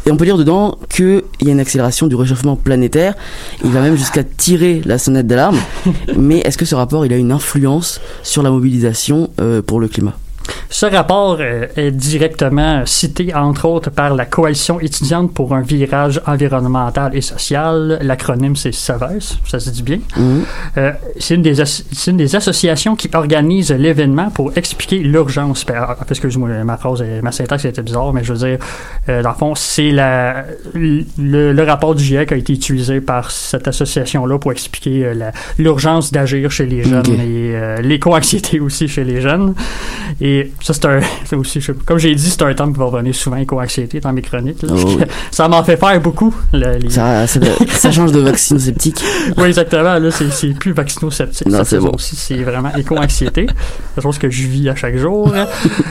et 0.06 0.10
on 0.10 0.16
peut 0.16 0.24
lire 0.24 0.38
dedans 0.38 0.78
qu'il 0.88 1.22
y 1.42 1.48
a 1.48 1.52
une 1.52 1.60
accélération 1.60 2.06
du 2.06 2.14
réchauffement 2.14 2.56
planétaire. 2.56 3.14
Il 3.64 3.70
va 3.70 3.80
même 3.80 3.96
jusqu'à 3.96 4.24
tirer 4.24 4.80
la 4.84 4.98
sonnette 4.98 5.26
d'alarme. 5.26 5.58
Mais 6.16 6.38
est-ce 6.40 6.56
que 6.58 6.64
ce 6.64 6.74
rapport, 6.74 7.04
il 7.06 7.12
a 7.12 7.16
une 7.16 7.32
influence 7.32 8.00
sur 8.22 8.42
la 8.42 8.50
mobilisation 8.50 9.30
euh, 9.40 9.60
pour 9.62 9.80
le 9.80 9.88
climat? 9.88 10.14
Ce 10.70 10.86
rapport 10.86 11.36
euh, 11.40 11.66
est 11.76 11.90
directement 11.92 12.84
cité, 12.84 13.32
entre 13.34 13.64
autres, 13.66 13.90
par 13.90 14.14
la 14.14 14.26
Coalition 14.26 14.80
étudiante 14.80 15.32
pour 15.32 15.54
un 15.54 15.60
virage 15.62 16.20
environnemental 16.26 17.14
et 17.16 17.20
social. 17.20 17.98
L'acronyme, 18.02 18.56
c'est 18.56 18.72
SEVES, 18.74 19.38
ça 19.46 19.60
se 19.60 19.70
dit 19.70 19.82
bien. 19.84 20.00
Mhm. 20.16 20.42
Euh, 20.78 20.92
c'est 21.18 21.36
une, 21.36 21.42
des 21.42 21.60
as- 21.60 21.84
c'est 21.92 22.10
une 22.10 22.16
des 22.16 22.34
associations 22.34 22.96
qui 22.96 23.08
organise 23.14 23.70
l'événement 23.70 24.30
pour 24.30 24.50
expliquer 24.56 24.98
l'urgence. 24.98 25.64
Ben, 25.64 25.76
ah, 25.78 25.96
Excuse-moi, 26.10 26.48
ma 26.64 26.76
phrase, 26.76 27.04
ma 27.22 27.30
syntaxe 27.32 27.64
était 27.66 27.82
bizarre, 27.82 28.12
mais 28.12 28.24
je 28.24 28.32
veux 28.32 28.46
dire, 28.48 28.58
euh, 29.08 29.22
dans 29.22 29.30
le 29.30 29.34
fond, 29.36 29.54
c'est 29.54 29.90
la, 29.92 30.44
le, 30.74 31.04
le 31.52 31.62
rapport 31.62 31.94
du 31.94 32.02
GIEC 32.02 32.32
a 32.32 32.36
été 32.36 32.52
utilisé 32.52 33.00
par 33.00 33.30
cette 33.30 33.68
association-là 33.68 34.38
pour 34.38 34.50
expliquer 34.52 35.04
euh, 35.06 35.30
l'urgence 35.58 36.10
d'agir 36.10 36.50
chez 36.50 36.66
les 36.66 36.82
jeunes 36.82 37.06
et 37.20 37.80
l'éco-anxiété 37.82 38.58
aussi 38.60 38.88
chez 38.88 39.04
les 39.04 39.20
jeunes. 39.20 39.54
Et 40.20 40.33
ça, 40.60 40.72
c'est 40.74 40.84
un. 40.86 41.00
aussi, 41.38 41.60
je- 41.60 41.72
comme 41.72 41.98
j'ai 41.98 42.14
dit, 42.14 42.30
c'est 42.30 42.42
un 42.42 42.54
terme 42.54 42.72
qui 42.72 42.78
va 42.78 42.86
revenir 42.86 43.14
souvent, 43.14 43.36
éco-anxiété, 43.36 44.00
dans 44.00 44.12
mes 44.12 44.22
chroniques. 44.22 44.62
là. 44.62 44.72
Oh, 44.76 44.98
ça 45.30 45.48
m'en 45.48 45.62
fait 45.64 45.76
faire 45.76 46.00
beaucoup. 46.00 46.34
le- 46.52 46.78
les- 46.78 46.90
ça, 46.90 47.26
change 47.92 48.12
de 48.12 48.20
vaccino-sceptique. 48.20 49.02
oui, 49.36 49.44
exactement. 49.48 49.98
Là, 49.98 50.10
c'est, 50.10 50.54
plus 50.58 50.72
vaccino-sceptique. 50.72 51.48
Non, 51.48 51.64
c'est 51.64 51.78
bon. 51.78 51.92
c'est 51.98 52.42
vraiment 52.42 52.74
éco-anxiété. 52.76 53.46
C'est 53.94 54.00
chose 54.02 54.18
que 54.18 54.30
je 54.30 54.46
vis 54.46 54.68
à 54.68 54.74
chaque 54.74 54.96
jour. 54.96 55.32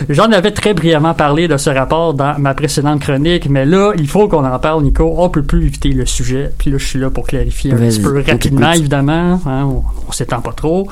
J'en 0.10 0.32
avais 0.32 0.52
très 0.52 0.74
brièvement 0.74 1.14
parlé 1.14 1.48
de 1.48 1.58
ce 1.58 1.70
rapport 1.70 2.14
dans 2.14 2.38
ma 2.40 2.54
précédente 2.54 3.02
chronique, 3.02 3.50
mais 3.50 3.66
là, 3.66 3.94
il 3.98 4.08
faut 4.08 4.28
qu'on 4.28 4.46
en 4.46 4.60
parle, 4.60 4.84
Nico. 4.84 5.14
On 5.18 5.30
peut 5.30 5.44
plus 5.44 5.66
éviter 5.66 5.90
le 5.90 6.06
sujet. 6.06 6.52
Puis 6.58 6.72
là, 6.72 6.78
je 6.78 6.86
suis 6.86 7.00
là 7.00 7.10
pour 7.10 7.26
clarifier 7.28 7.72
un 7.74 7.78
petit 7.78 8.00
peu 8.02 8.22
rapidement, 8.26 8.72
évidemment. 8.74 9.40
hein, 9.46 9.66
on, 9.66 9.84
on 10.08 10.12
s'étend 10.12 10.42
pas 10.42 10.54
trop. 10.54 10.88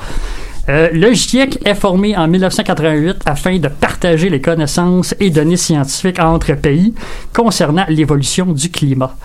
Euh, 0.68 0.90
le 0.92 1.12
GIEC 1.12 1.58
est 1.64 1.74
formé 1.74 2.16
en 2.16 2.28
1988 2.28 3.22
afin 3.26 3.58
de 3.58 3.66
partager 3.66 4.28
les 4.28 4.40
connaissances 4.40 5.14
et 5.18 5.30
données 5.30 5.56
scientifiques 5.56 6.20
entre 6.20 6.54
pays 6.54 6.94
concernant 7.32 7.84
l'évolution 7.88 8.46
du 8.46 8.70
climat. 8.70 9.16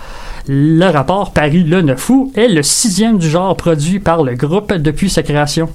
Le 0.47 0.85
rapport 0.85 1.33
paru 1.33 1.63
le 1.63 1.81
9 1.83 2.09
août 2.09 2.31
est 2.35 2.47
le 2.47 2.63
sixième 2.63 3.19
du 3.19 3.29
genre 3.29 3.55
produit 3.55 3.99
par 3.99 4.23
le 4.23 4.33
groupe 4.33 4.73
depuis 4.73 5.09
sa 5.09 5.21
création. 5.21 5.69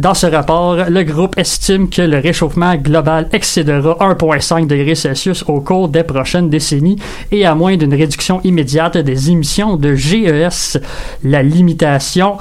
Dans 0.00 0.14
ce 0.14 0.26
rapport, 0.26 0.76
le 0.88 1.02
groupe 1.02 1.36
estime 1.38 1.90
que 1.90 2.02
le 2.02 2.18
réchauffement 2.18 2.76
global 2.76 3.28
excédera 3.32 3.96
1,5 4.00 4.66
degrés 4.68 4.94
Celsius 4.94 5.44
au 5.48 5.60
cours 5.60 5.88
des 5.88 6.04
prochaines 6.04 6.48
décennies 6.48 7.00
et 7.32 7.44
à 7.44 7.56
moins 7.56 7.76
d'une 7.76 7.94
réduction 7.94 8.40
immédiate 8.44 8.96
des 8.96 9.30
émissions 9.30 9.76
de 9.76 9.96
GES. 9.96 10.78
La 11.24 11.42
limitation 11.42 12.38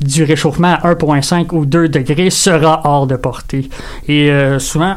du 0.00 0.24
réchauffement 0.24 0.74
à 0.74 0.94
1,5 0.94 1.54
ou 1.54 1.66
2 1.66 1.88
degrés 1.88 2.30
sera 2.30 2.82
hors 2.84 3.06
de 3.06 3.16
portée. 3.16 3.68
Et 4.08 4.30
euh, 4.30 4.58
souvent, 4.58 4.96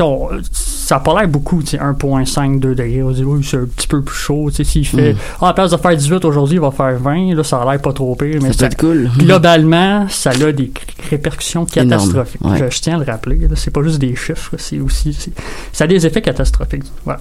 on- 0.00 0.28
ça 0.52 0.96
a 0.96 1.00
pas 1.00 1.18
l'air 1.20 1.28
beaucoup, 1.28 1.60
tu 1.62 1.70
sais, 1.70 1.78
1,5, 1.78 2.60
2 2.60 2.74
degrés. 2.74 3.02
On 3.02 3.10
dit, 3.10 3.24
oui, 3.24 3.44
c'est 3.44 3.56
un 3.58 3.64
petit 3.66 3.86
peu 3.86 4.00
plus 4.02 4.16
chaud. 4.16 4.48
S'il 4.50 4.86
fait, 4.86 5.12
Mm. 5.12 5.16
ah, 5.42 5.52
place 5.52 5.70
de 5.70 5.76
faire 5.76 5.96
18 5.96 6.24
aujourd'hui, 6.24 6.56
il 6.56 6.60
va 6.60 6.70
faire 6.70 6.98
20. 6.98 7.34
Là, 7.34 7.44
ça 7.44 7.58
a 7.62 7.70
l'air 7.70 7.80
pas 7.82 7.92
trop 7.92 8.14
pire. 8.14 8.38
Mais 8.42 8.52
Ça 8.52 8.68
cool. 8.70 9.10
globalement, 9.18 10.06
ça 10.08 10.30
a 10.30 10.52
des 10.52 10.72
répercussions 11.10 11.64
catastrophiques. 11.66 12.40
ouais. 12.44 12.58
Je, 12.58 12.70
je 12.74 12.80
tiens 12.80 12.96
à 13.00 13.04
le 13.04 13.10
rappeler. 13.10 13.38
C'est 13.56 13.70
pas 13.72 13.82
juste 13.82 13.98
des 13.98 14.14
chiffres, 14.16 14.54
c'est 14.58 14.80
aussi. 14.80 15.16
Ça 15.72 15.84
a 15.84 15.86
des 15.86 16.06
effets 16.06 16.22
catastrophiques. 16.22 16.84
Voilà. 17.04 17.20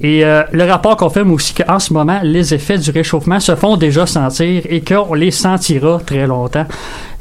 Et 0.00 0.24
euh, 0.24 0.42
le 0.52 0.64
rapport 0.64 0.96
confirme 0.96 1.30
aussi 1.30 1.54
qu'en 1.54 1.78
ce 1.78 1.92
moment, 1.92 2.18
les 2.24 2.52
effets 2.52 2.78
du 2.78 2.90
réchauffement 2.90 3.38
se 3.38 3.54
font 3.54 3.76
déjà 3.76 4.06
sentir 4.06 4.62
et 4.68 4.80
qu'on 4.82 5.14
les 5.14 5.30
sentira 5.30 6.00
très 6.04 6.26
longtemps. 6.26 6.66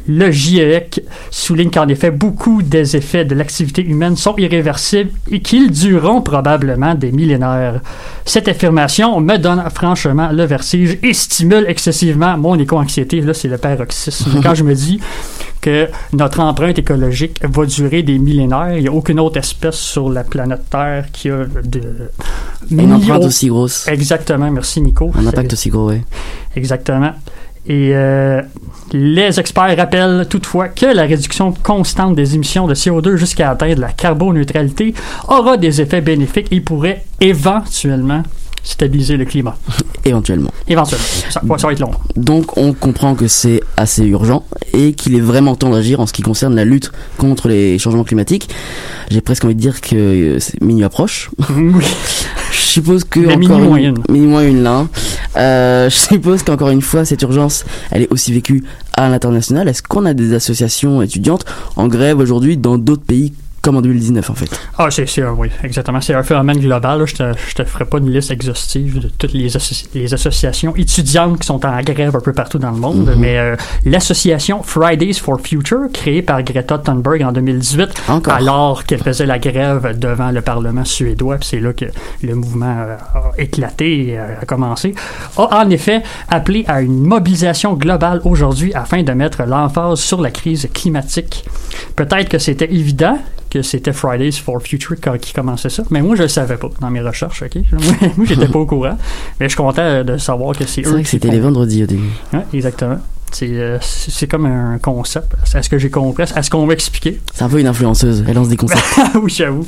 Le 0.08 0.32
GIEC 0.32 1.02
souligne 1.32 1.70
qu'en 1.70 1.88
effet, 1.88 2.12
beaucoup 2.12 2.62
des 2.62 2.96
effets 2.96 3.26
de 3.26 3.36
l'activité 3.36 3.84
humaine 3.84 4.16
sont 4.18 4.36
irréversibles 4.38 5.12
et 5.32 5.42
qu'ils 5.42 5.72
dureront 5.72 6.22
probablement 6.22 6.94
des 6.96 7.12
millénaires. 7.12 7.80
Cette 8.26 8.48
affirmation 8.48 9.20
me 9.22 9.38
donne 9.38 9.64
franchement 9.74 10.30
le 10.32 10.44
vertige 10.44 10.98
et 11.04 11.14
stimule 11.14 11.66
excessivement 11.68 12.38
mon 12.38 12.56
éco-anxiété. 12.60 13.22
Là, 13.22 13.34
c'est 13.34 13.48
le 13.48 13.58
paroxysme. 13.58 14.42
Quand 14.44 14.56
je 14.56 14.64
me 14.64 14.76
dis 14.76 15.00
que 15.62 15.88
notre 16.12 16.42
empreinte 16.42 16.78
écologique 16.78 17.40
va 17.42 17.66
durer 17.66 18.04
des 18.04 18.20
millénaires, 18.20 18.76
il 18.76 18.82
n'y 18.82 18.90
a 18.90 18.92
aucune 18.92 19.20
autre 19.22 19.38
espèce 19.38 19.76
sur 19.76 20.10
la 20.10 20.26
planète 20.26 20.70
Terre 20.70 21.06
qui 21.14 21.30
a 21.30 21.46
de 21.46 21.82
Une 22.70 22.92
empreinte 22.92 23.24
aussi 23.24 23.48
grosse. 23.48 23.88
Exactement, 23.88 24.52
merci 24.52 24.82
Nico. 24.82 25.12
Un 25.18 25.26
impact 25.26 25.54
aussi 25.54 25.70
gros, 25.70 25.88
ouais. 25.88 26.04
Exactement. 26.56 27.14
Et 27.68 27.92
euh, 27.94 28.42
les 28.92 29.40
experts 29.40 29.78
rappellent 29.78 30.28
toutefois 30.30 30.68
que 30.68 30.86
la 30.86 31.04
réduction 31.04 31.54
constante 31.54 32.16
des 32.16 32.36
émissions 32.36 32.68
de 32.68 32.76
CO2 32.76 33.16
jusqu'à 33.16 33.52
atteindre 33.52 33.80
la 33.80 33.92
carboneutralité 33.92 34.94
aura 35.28 35.58
des 35.58 35.82
effets 35.82 36.02
bénéfiques 36.02 36.48
et 36.52 36.60
pourrait 36.60 37.06
éventuellement 37.22 38.24
stabiliser 38.64 39.18
le 39.18 39.26
climat. 39.26 39.58
Éventuellement. 40.06 40.52
Éventuellement. 40.68 41.06
Ça, 41.30 41.42
ça 41.58 41.68
va 41.68 41.74
être 41.74 41.80
long. 41.80 41.92
Donc 42.18 42.58
on 42.58 42.74
comprend 42.74 43.16
que 43.16 43.28
c'est 43.28 43.62
assez 43.78 44.06
urgent 44.06 44.46
et 44.74 44.94
qu'il 44.94 45.16
est 45.16 45.22
vraiment 45.22 45.56
temps 45.56 45.70
d'agir 45.70 46.02
en 46.02 46.08
ce 46.08 46.14
qui 46.14 46.22
concerne 46.22 46.56
la 46.56 46.66
lutte 46.66 46.92
contre 47.18 47.48
les 47.48 47.80
changements 47.80 48.04
climatiques. 48.04 48.50
J'ai 49.10 49.22
presque 49.22 49.46
envie 49.46 49.56
de 49.56 49.62
dire 49.62 49.80
que 49.80 49.96
euh, 49.96 50.40
c'est 50.40 50.62
minuit 50.62 50.84
approche. 50.84 51.30
oui. 51.50 51.86
Je 52.54 52.60
suppose 52.80 53.04
que 53.04 53.20
Mais 53.20 53.34
encore 53.34 53.40
minuit 53.60 53.86
une, 54.10 54.28
moins 54.30 54.44
une, 54.48 54.62
là. 54.64 54.78
hein. 54.78 54.90
Euh, 55.38 55.90
je 55.90 55.96
suppose 55.96 56.44
qu'encore 56.44 56.70
une 56.70 56.82
fois 56.82 57.04
cette 57.04 57.22
urgence, 57.24 57.66
elle 57.92 58.04
est 58.04 58.12
aussi 58.12 58.32
vécue 58.32 58.64
à 58.96 59.10
l'international. 59.10 59.68
Est-ce 59.68 59.82
qu'on 59.82 60.06
a 60.06 60.14
des 60.14 60.34
associations 60.34 61.02
étudiantes 61.02 61.46
en 61.76 61.88
grève 61.88 62.20
aujourd'hui 62.20 62.56
dans 62.58 62.78
d'autres 62.78 63.04
pays 63.04 63.34
comme 63.64 63.78
en 63.78 63.82
2019 63.82 64.30
en 64.30 64.36
fait 64.36 64.50
Ah, 64.78 64.92
c'est, 64.92 65.08
c'est 65.08 65.24
un- 65.24 65.32
oui, 65.32 65.50
exactement. 65.64 66.00
C'est 66.02 66.14
un 66.14 66.22
phénomène 66.22 66.60
global. 66.60 67.00
là. 67.00 67.06
Je 67.08 67.16
te, 67.16 67.24
je 67.50 67.56
te 67.56 67.64
ferai 67.64 67.86
pas 67.86 67.98
une 67.98 68.12
liste 68.12 68.30
exhaustive 68.30 69.00
de 69.00 69.08
toutes 69.18 69.34
les, 69.34 69.56
associ- 69.58 69.88
les 69.96 70.14
associations 70.14 70.76
étudiantes 70.76 71.40
qui 71.40 71.48
sont 71.48 71.66
en 71.66 71.82
grève 71.82 72.16
un 72.16 72.20
peu 72.20 72.34
partout 72.34 72.60
dans 72.60 72.72
le 72.72 72.78
monde, 72.78 73.08
Mhm. 73.08 73.16
mais 73.20 73.38
euh, 73.40 73.56
l'association 73.86 74.62
Fridays 74.64 75.14
for 75.14 75.40
Future, 75.42 75.84
créée 75.94 76.22
par 76.22 76.44
Greta 76.44 76.78
Thunberg 76.78 77.24
en 77.24 77.32
2018, 77.32 77.90
Encore. 78.10 78.34
alors 78.34 78.84
qu'elle 78.84 79.02
faisait 79.02 79.26
la 79.26 79.40
grève 79.40 79.98
devant 79.98 80.32
le 80.32 80.42
Parlement 80.42 80.84
suédois, 80.86 81.38
puis 81.38 81.48
c'est 81.52 81.60
là 81.62 81.72
que 81.74 81.86
le 82.22 82.36
mouvement 82.36 82.76
euh, 82.78 82.96
a 83.16 83.42
éclaté 83.42 84.10
et 84.10 84.20
euh, 84.20 84.42
a 84.42 84.46
commencé, 84.46 84.94
a 85.38 85.64
en 85.64 85.70
effet 85.70 86.04
appelé 86.30 86.66
à 86.68 86.82
une 86.82 87.00
mobilisation 87.06 87.76
globale 87.76 88.20
aujourd'hui 88.26 88.74
afin 88.74 89.04
de 89.04 89.12
mettre 89.14 89.44
l'emphase 89.44 90.00
sur 90.02 90.22
la 90.22 90.32
crise 90.32 90.68
climatique. 90.74 91.46
Peut-être 91.96 92.28
que 92.28 92.40
c'était 92.40 92.72
évident 92.74 93.18
que 93.54 93.62
c'était 93.62 93.94
Fridays 93.94 94.32
for 94.32 94.62
Future 94.62 94.96
qui 95.22 95.32
commençait 95.32 95.70
ça, 95.70 95.84
mais 95.92 96.02
moi 96.02 96.16
je 96.16 96.24
le 96.24 96.28
savais 96.28 96.58
pas 96.58 96.70
dans 96.82 96.90
mes 96.90 97.02
recherches, 97.02 97.44
ok? 97.44 97.56
Moi, 98.18 98.26
j'étais 98.26 98.48
pas 98.48 98.60
au 98.60 98.66
courant, 98.66 98.98
mais 99.40 99.46
je 99.46 99.50
suis 99.50 99.58
content 99.58 100.04
de 100.04 100.18
savoir 100.18 100.58
que 100.58 100.66
c'est 100.66 100.82
C'est 100.84 100.90
eux 100.90 100.92
vrai 100.94 101.04
que 101.04 101.10
c'était 101.10 101.30
les 101.30 101.40
vendredis 101.40 101.84
au 101.84 101.86
début. 101.86 102.10
Ouais, 102.34 102.46
exactement. 102.54 102.98
C'est, 103.34 103.50
euh, 103.50 103.78
c'est 103.82 104.28
comme 104.28 104.46
un 104.46 104.78
concept. 104.78 105.34
Est-ce 105.56 105.68
que 105.68 105.80
j'ai 105.80 105.90
compris? 105.90 106.24
Est-ce 106.24 106.50
qu'on 106.52 106.68
m'a 106.68 106.74
expliqué? 106.74 107.20
C'est 107.34 107.44
un 107.44 107.50
peu 107.50 107.60
une 107.60 107.66
influenceuse, 107.68 108.24
elle 108.28 108.36
lance 108.36 108.48
des 108.48 108.58
concepts. 108.58 108.84
Ah 108.98 109.20
oui, 109.22 109.32
j'avoue. 109.36 109.66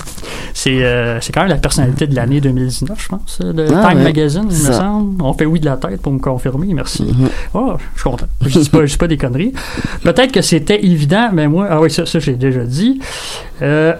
C'est 0.53 0.83
euh, 0.83 1.19
c'est 1.19 1.33
quand 1.33 1.41
même 1.41 1.49
la 1.49 1.57
personnalité 1.57 2.05
de 2.07 2.15
l'année 2.15 2.39
2019, 2.41 3.01
je 3.01 3.07
pense, 3.07 3.39
euh, 3.43 3.53
de 3.53 3.63
Ah 3.63 3.89
Time 3.89 3.97
ouais, 3.97 4.03
Magazine, 4.03 4.47
il 4.49 4.57
me 4.57 4.71
semble. 4.71 5.21
On 5.21 5.33
fait 5.33 5.45
oui 5.45 5.59
de 5.59 5.65
la 5.65 5.77
tête 5.77 6.01
pour 6.01 6.13
me 6.13 6.19
confirmer, 6.19 6.73
merci. 6.73 7.03
Mhm. 7.03 7.29
Oh, 7.53 7.73
je 7.95 7.99
suis 7.99 8.09
content. 8.09 8.27
Je 8.41 8.59
dis 8.59 8.69
pas, 8.69 8.85
je 8.85 8.91
dis 8.91 8.97
pas 8.97 9.07
des 9.07 9.17
conneries. 9.17 9.53
Peut-être 10.03 10.31
que 10.31 10.41
c'était 10.41 10.85
évident, 10.85 11.29
mais 11.33 11.47
moi, 11.47 11.67
ah 11.69 11.81
oui, 11.81 11.89
ça, 11.89 12.05
ça 12.05 12.19
j'ai 12.19 12.35
déjà 12.35 12.63
dit. 12.63 12.99
Euh, 13.61 13.93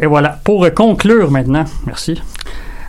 et 0.00 0.06
voilà. 0.06 0.40
Pour 0.42 0.66
conclure 0.74 1.30
maintenant, 1.30 1.64
merci. 1.86 2.20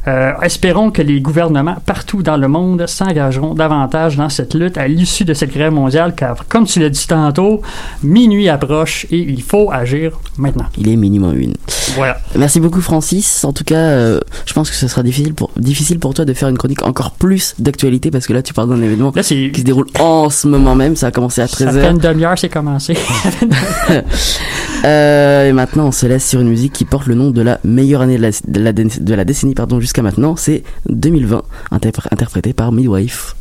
Euh, 0.07 0.33
espérons 0.41 0.91
que 0.91 1.01
les 1.01 1.19
gouvernements 1.19 1.77
partout 1.85 2.21
dans 2.21 2.37
le 2.37 2.47
monde 2.47 2.85
s'engageront 2.87 3.53
davantage 3.53 4.17
dans 4.17 4.29
cette 4.29 4.53
lutte 4.53 4.77
à 4.77 4.87
l'issue 4.87 5.25
de 5.25 5.33
cette 5.33 5.51
grève 5.51 5.71
mondiale, 5.71 6.13
car 6.15 6.47
comme 6.47 6.65
tu 6.65 6.79
l'as 6.79 6.89
dit 6.89 7.07
tantôt, 7.07 7.61
minuit 8.03 8.49
approche 8.49 9.05
et 9.11 9.17
il 9.17 9.41
faut 9.41 9.71
agir 9.71 10.19
maintenant. 10.37 10.65
Il 10.77 10.89
est 10.89 10.95
minimum 10.95 11.37
une. 11.39 11.53
Voilà. 11.95 12.17
Merci 12.35 12.59
beaucoup 12.59 12.81
Francis. 12.81 13.43
En 13.45 13.53
tout 13.53 13.63
cas, 13.63 13.75
euh, 13.75 14.19
je 14.45 14.53
pense 14.53 14.69
que 14.69 14.75
ce 14.75 14.87
sera 14.87 15.01
difficile 15.01 15.33
pour, 15.33 15.51
difficile 15.57 15.99
pour 15.99 16.13
toi 16.13 16.25
de 16.25 16.33
faire 16.33 16.49
une 16.49 16.57
chronique 16.57 16.83
encore 16.83 17.11
plus 17.11 17.55
d'actualité 17.59 18.11
parce 18.11 18.27
que 18.27 18.33
là 18.33 18.41
tu 18.41 18.53
parles 18.53 18.69
d'un 18.69 18.81
événement 18.81 19.11
Là, 19.15 19.23
qui 19.23 19.51
se 19.53 19.61
déroule 19.61 19.87
en 19.99 20.29
ce 20.29 20.47
moment 20.47 20.75
même. 20.75 20.95
Ça 20.95 21.07
a 21.07 21.11
commencé 21.11 21.41
à 21.41 21.47
Ça 21.47 21.71
fait 21.71 21.89
une 21.89 21.97
13h. 21.97 22.01
demi-heure, 22.01 22.37
c'est 22.37 22.49
commencé. 22.49 22.95
Euh, 24.83 25.49
et 25.49 25.53
maintenant, 25.53 25.87
on 25.87 25.91
se 25.91 26.05
laisse 26.05 26.27
sur 26.27 26.41
une 26.41 26.49
musique 26.49 26.73
qui 26.73 26.85
porte 26.85 27.07
le 27.07 27.15
nom 27.15 27.31
de 27.31 27.41
la 27.41 27.59
meilleure 27.63 28.01
année 28.01 28.17
de 28.17 29.13
la, 29.13 29.23
décennie 29.23 29.55
pardon, 29.55 29.79
jusqu'à 29.79 30.01
maintenant. 30.01 30.35
C'est 30.35 30.63
2020, 30.89 31.43
interpré- 31.71 32.07
interprété 32.11 32.53
par 32.53 32.71
Midwife. 32.71 33.35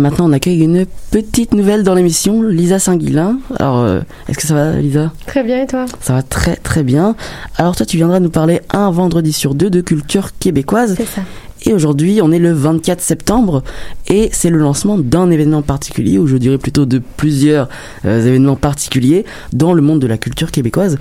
Maintenant, 0.00 0.28
on 0.28 0.32
accueille 0.32 0.60
une 0.60 0.86
petite 1.10 1.54
nouvelle 1.54 1.82
dans 1.82 1.94
l'émission, 1.94 2.42
Lisa 2.42 2.78
Saint-Guilain. 2.78 3.38
Alors, 3.58 3.78
euh, 3.78 4.00
est-ce 4.28 4.38
que 4.38 4.46
ça 4.46 4.54
va, 4.54 4.72
Lisa? 4.72 5.12
Très 5.26 5.44
bien, 5.44 5.62
et 5.62 5.66
toi? 5.66 5.86
Ça 6.00 6.14
va 6.14 6.22
très 6.22 6.56
très 6.56 6.82
bien. 6.82 7.14
Alors, 7.56 7.76
toi, 7.76 7.86
tu 7.86 7.96
viendras 7.96 8.20
nous 8.20 8.30
parler 8.30 8.60
un 8.70 8.90
vendredi 8.90 9.32
sur 9.32 9.54
deux 9.54 9.70
de 9.70 9.80
culture 9.80 10.30
québécoise. 10.38 10.94
C'est 10.96 11.06
ça. 11.06 11.22
Et 11.66 11.74
aujourd'hui, 11.74 12.20
on 12.22 12.32
est 12.32 12.38
le 12.38 12.52
24 12.52 13.00
septembre 13.00 13.62
et 14.08 14.30
c'est 14.32 14.48
le 14.48 14.58
lancement 14.58 14.96
d'un 14.96 15.30
événement 15.30 15.62
particulier, 15.62 16.18
ou 16.18 16.26
je 16.26 16.36
dirais 16.36 16.58
plutôt 16.58 16.86
de 16.86 17.02
plusieurs 17.16 17.68
euh, 18.06 18.26
événements 18.26 18.56
particuliers 18.56 19.26
dans 19.52 19.74
le 19.74 19.82
monde 19.82 20.00
de 20.00 20.06
la 20.06 20.16
culture 20.16 20.50
québécoise. 20.50 20.98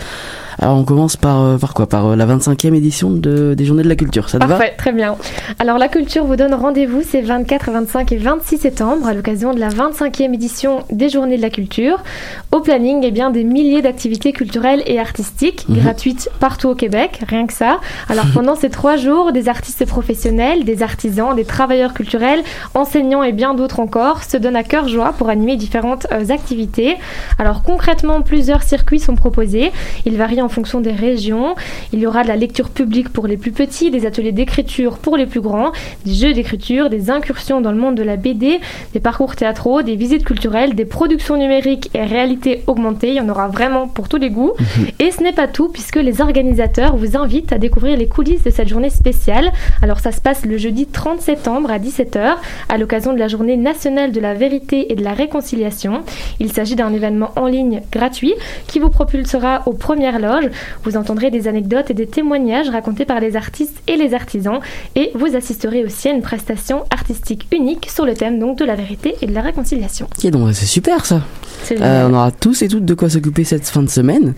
Alors 0.62 0.78
on 0.78 0.84
commence 0.84 1.16
par, 1.16 1.42
euh, 1.42 1.58
par 1.58 1.74
quoi? 1.74 1.88
Par 1.88 2.08
euh, 2.08 2.16
la 2.18 2.26
25e 2.26 2.74
édition 2.74 3.12
de, 3.12 3.54
des 3.54 3.64
Journées 3.64 3.84
de 3.84 3.88
la 3.88 3.96
Culture, 3.96 4.30
ça 4.30 4.40
te 4.40 4.44
va? 4.46 4.56
Parfait, 4.58 4.74
très 4.78 4.92
bien. 4.92 5.16
Alors 5.58 5.78
la 5.78 5.88
culture 5.88 6.26
vous 6.26 6.36
donne 6.36 6.54
rendez-vous 6.54 7.02
ces 7.02 7.22
24, 7.22 7.72
25 7.72 8.12
et 8.12 8.18
26 8.18 8.58
septembre 8.58 9.08
à 9.08 9.14
l'occasion 9.14 9.54
de 9.54 9.60
la 9.60 9.70
25e 9.70 10.34
édition 10.34 10.84
des 10.92 11.08
Journées 11.08 11.38
de 11.38 11.42
la 11.42 11.50
Culture. 11.50 12.04
Au 12.52 12.60
planning, 12.60 13.02
eh 13.04 13.12
bien, 13.12 13.30
des 13.30 13.46
milliers 13.46 13.82
d'activités 13.82 14.34
culturelles 14.34 14.84
et 14.86 15.00
artistiques 15.00 15.66
Mhm. 15.70 15.80
gratuites 15.80 16.30
partout 16.42 16.68
au 16.68 16.76
Québec, 16.76 17.22
rien 17.28 17.48
que 17.48 17.54
ça. 17.54 17.80
Alors 18.10 18.26
pendant 18.34 18.56
ces 18.56 18.70
trois 18.70 18.98
jours, 18.98 19.32
des 19.32 19.48
artistes 19.48 19.86
professionnels, 19.86 20.66
des 20.66 20.84
artisans, 20.84 21.34
des 21.36 21.46
travailleurs 21.46 21.94
culturels, 21.94 22.42
enseignants 22.74 23.24
et 23.24 23.32
bien 23.32 23.54
d'autres 23.54 23.80
encore 23.80 24.24
se 24.24 24.36
donnent 24.36 24.58
à 24.58 24.64
cœur 24.64 24.90
joie 24.90 25.14
pour 25.18 25.30
animer 25.30 25.56
différentes 25.56 26.08
euh, 26.12 26.30
activités. 26.30 26.98
Alors 27.38 27.64
concrètement, 27.64 28.22
plusieurs 28.22 28.64
circuits 28.64 29.00
sont 29.00 29.16
proposés. 29.16 29.72
Ils 30.06 30.18
varient 30.18 30.42
en 30.42 30.49
fonction 30.50 30.82
des 30.82 30.92
régions. 30.92 31.56
Il 31.94 32.00
y 32.00 32.08
aura 32.08 32.24
de 32.24 32.28
la 32.28 32.36
lecture 32.36 32.70
publique 32.70 33.10
pour 33.10 33.28
les 33.28 33.38
plus 33.38 33.52
petits, 33.52 33.92
des 33.92 34.06
ateliers 34.06 34.32
d'écriture 34.32 34.98
pour 34.98 35.18
les 35.18 35.26
plus 35.26 35.42
grands, 35.42 35.72
des 36.06 36.14
jeux 36.14 36.34
d'écriture, 36.34 36.90
des 36.90 37.10
incursions 37.10 37.62
dans 37.62 37.72
le 37.72 37.78
monde 37.78 37.96
de 37.96 38.04
la 38.04 38.18
BD, 38.18 38.60
des 38.94 39.00
parcours 39.00 39.36
théâtraux, 39.36 39.82
des 39.82 39.96
visites 39.96 40.26
culturelles, 40.26 40.76
des 40.76 40.86
productions 40.86 41.38
numériques 41.38 41.90
et 41.94 42.04
réalité 42.04 42.64
augmentée. 42.68 43.10
Il 43.10 43.16
y 43.16 43.22
en 43.22 43.30
aura 43.30 43.48
vraiment 43.48 43.88
pour 43.88 44.10
tous 44.10 44.18
les 44.18 44.30
goûts. 44.30 44.54
Et 45.00 45.12
ce 45.12 45.24
n'est 45.24 45.34
pas 45.34 45.48
tout 45.48 45.70
puisque 45.70 45.96
les 45.98 46.22
organisateurs 46.22 46.96
vous 46.96 47.16
invitent 47.16 47.54
à 47.54 47.58
découvrir 47.58 47.98
les 47.98 48.08
coulisses 48.08 48.44
de 48.44 48.50
cette 48.50 48.68
journée 48.68 48.90
spéciale. 48.90 49.52
Alors 49.82 50.00
ça 50.00 50.12
se 50.12 50.22
passe 50.22 50.46
le 50.46 50.58
jeudi 50.58 50.86
30 50.86 51.22
septembre 51.22 51.72
à 51.72 51.80
17h 51.80 52.36
à 52.70 52.78
l'occasion 52.78 53.14
de 53.14 53.20
la 53.20 53.28
journée 53.28 53.58
nationale 53.58 54.12
de 54.12 54.20
la 54.20 54.34
vérité 54.34 54.92
et 54.92 54.96
de 54.96 55.04
la 55.04 55.14
réconciliation. 55.14 56.02
Il 56.40 56.52
s'agit 56.52 56.76
d'un 56.76 56.94
événement 56.94 57.32
en 57.36 57.48
ligne 57.48 57.82
gratuit 57.92 58.34
qui 58.68 58.80
vous 58.80 58.90
propulsera 58.90 59.64
aux 59.66 59.74
premières 59.74 60.20
loges. 60.20 60.39
Vous 60.84 60.98
entendrez 60.98 61.32
des 61.32 61.48
anecdotes 61.48 61.90
et 61.90 61.94
des 61.94 62.08
témoignages 62.08 62.70
racontés 62.70 63.06
par 63.06 63.20
les 63.20 63.36
artistes 63.36 63.82
et 63.88 63.96
les 63.98 64.14
artisans 64.14 64.60
et 64.96 65.12
vous 65.16 65.36
assisterez 65.36 65.84
aussi 65.84 66.10
à 66.10 66.12
une 66.12 66.22
prestation 66.22 66.84
artistique 66.92 67.48
unique 67.52 67.90
sur 67.90 68.06
le 68.06 68.14
thème 68.14 68.40
donc 68.40 68.58
de 68.58 68.66
la 68.66 68.76
vérité 68.76 69.16
et 69.22 69.28
de 69.28 69.34
la 69.34 69.42
réconciliation. 69.42 70.08
Ok, 70.18 70.30
donc 70.32 70.54
c'est 70.54 70.66
super 70.66 71.06
ça. 71.06 71.22
Euh, 71.72 72.08
on 72.10 72.14
aura 72.14 72.32
tous 72.32 72.62
et 72.62 72.68
toutes 72.68 72.86
de 72.86 72.94
quoi 72.94 73.10
s'occuper 73.10 73.44
cette 73.44 73.68
fin 73.68 73.84
de 73.84 73.90
semaine. 73.90 74.34